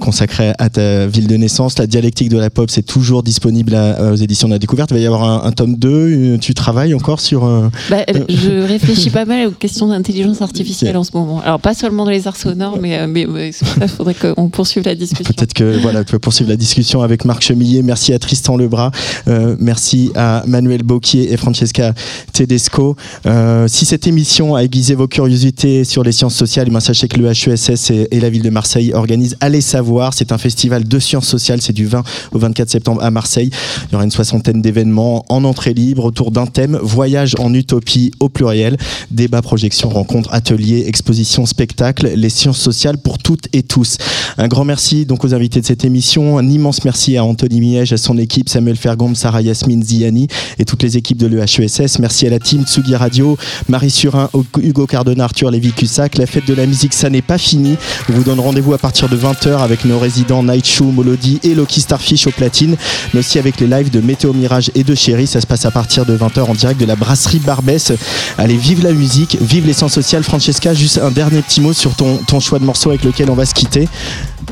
[0.00, 1.78] consacré à ta ville de naissance.
[1.78, 4.92] La dialectique de la pop, c'est toujours disponible à- aux éditions de la découverte.
[4.92, 5.88] Il va y avoir un, un tome 2.
[5.90, 7.42] Euh, Tu travailles encore sur.
[7.90, 11.42] Bah, je réfléchis pas mal aux questions d'intelligence artificielle en ce moment.
[11.42, 14.94] Alors pas seulement dans les arts sonores, mais, mais, mais qu'il faudrait qu'on poursuive la
[14.94, 15.32] discussion.
[15.34, 17.82] Peut-être que voilà, tu peux poursuivre la discussion avec Marc Chemillet.
[17.82, 18.90] Merci à Tristan Lebras.
[19.28, 21.94] Euh, merci à Manuel Bocquier et Francesca
[22.32, 22.96] Tedesco.
[23.26, 27.18] Euh, si cette émission a aiguisé vos curiosités sur les sciences sociales, bien, sachez que
[27.18, 30.14] le HESS et, la ville de Marseille organisent Allez savoir.
[30.14, 31.60] C'est un festival de sciences sociales.
[31.60, 32.02] C'est du 20
[32.32, 33.50] au 24 septembre à Marseille.
[33.88, 38.12] Il y aura une soixantaine d'événements en entrée libre autour d'un thème voyage en utopie
[38.20, 38.76] au pluriel.
[39.10, 42.12] Débat, projection, rencontres, ateliers, expositions, spectacles.
[42.14, 43.98] Les sciences sociales pour toutes et tous.
[44.38, 46.38] Un grand merci donc aux invités de cette émission.
[46.38, 50.28] Un immense merci à Anthony Miège, à son équipe, Samuel Fergombe, Sarah Yasmine Ziani
[50.58, 51.98] et toutes les équipes de l'EHESS.
[51.98, 53.36] Merci à la team Tsugi Radio,
[53.68, 56.18] Marie Surin, Hugo Cardona, Arthur Lévy-Cussac.
[56.18, 57.76] La fête de la musique, ça n'est pas fini.
[58.08, 61.54] On vous donne rendez-vous à partir de 20h avec nos résidents Night Show, Molody et
[61.54, 62.76] Loki Starfish au platine,
[63.12, 65.26] mais aussi avec les lives de Météo Mirage et de Chéri.
[65.26, 67.92] Ça se passe à partir de 20h en direct de la brasserie Barbès.
[68.38, 70.22] Allez, vive la musique, vive l'essence sociale.
[70.22, 73.34] Francesca, juste un dernier petit mot sur ton, ton choix de morceau avec lequel on
[73.34, 73.88] va se quitter.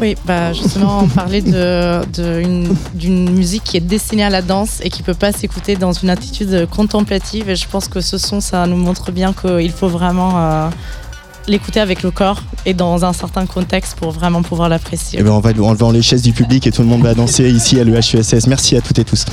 [0.01, 2.65] Oui, bah justement, on parlait de- de
[2.95, 6.11] d'une musique qui est destinée à la danse et qui peut pas s'écouter dans une
[6.11, 7.51] attitude contemplative.
[7.51, 10.69] Et je pense que ce son, ça nous montre bien qu'il faut vraiment euh,
[11.47, 15.19] l'écouter avec le corps et dans un certain contexte pour vraiment pouvoir l'apprécier.
[15.21, 17.51] Eh ben, on va enlever les chaises du public et tout le monde va danser
[17.51, 18.47] ici à l'EHESS.
[18.47, 19.25] Merci à toutes et tous.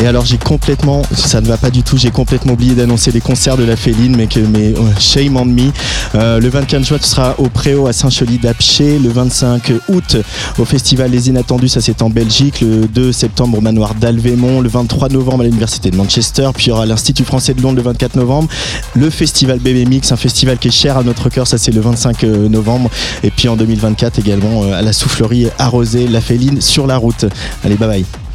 [0.00, 3.20] Et alors j'ai complètement, ça ne va pas du tout, j'ai complètement oublié d'annoncer les
[3.20, 5.72] concerts de la Féline, mais que mais euh, shame on me.
[6.14, 9.00] Euh, le 24 juin, tu seras au Préau à Saint-Chely d'Apché.
[9.00, 10.16] Le 25 août,
[10.56, 12.60] au Festival Les Inattendus, ça c'est en Belgique.
[12.60, 14.60] Le 2 septembre au Manoir d'Alvémont.
[14.60, 16.50] Le 23 novembre à l'Université de Manchester.
[16.54, 18.48] Puis il y aura l'Institut français de Londres le 24 novembre.
[18.94, 21.80] Le Festival Bébé Mix, un festival qui est cher à notre cœur, ça c'est le
[21.80, 22.88] 25 novembre.
[23.24, 27.24] Et puis en 2024 également euh, à la soufflerie arrosée, la Féline sur la route.
[27.64, 28.27] Allez, bye bye.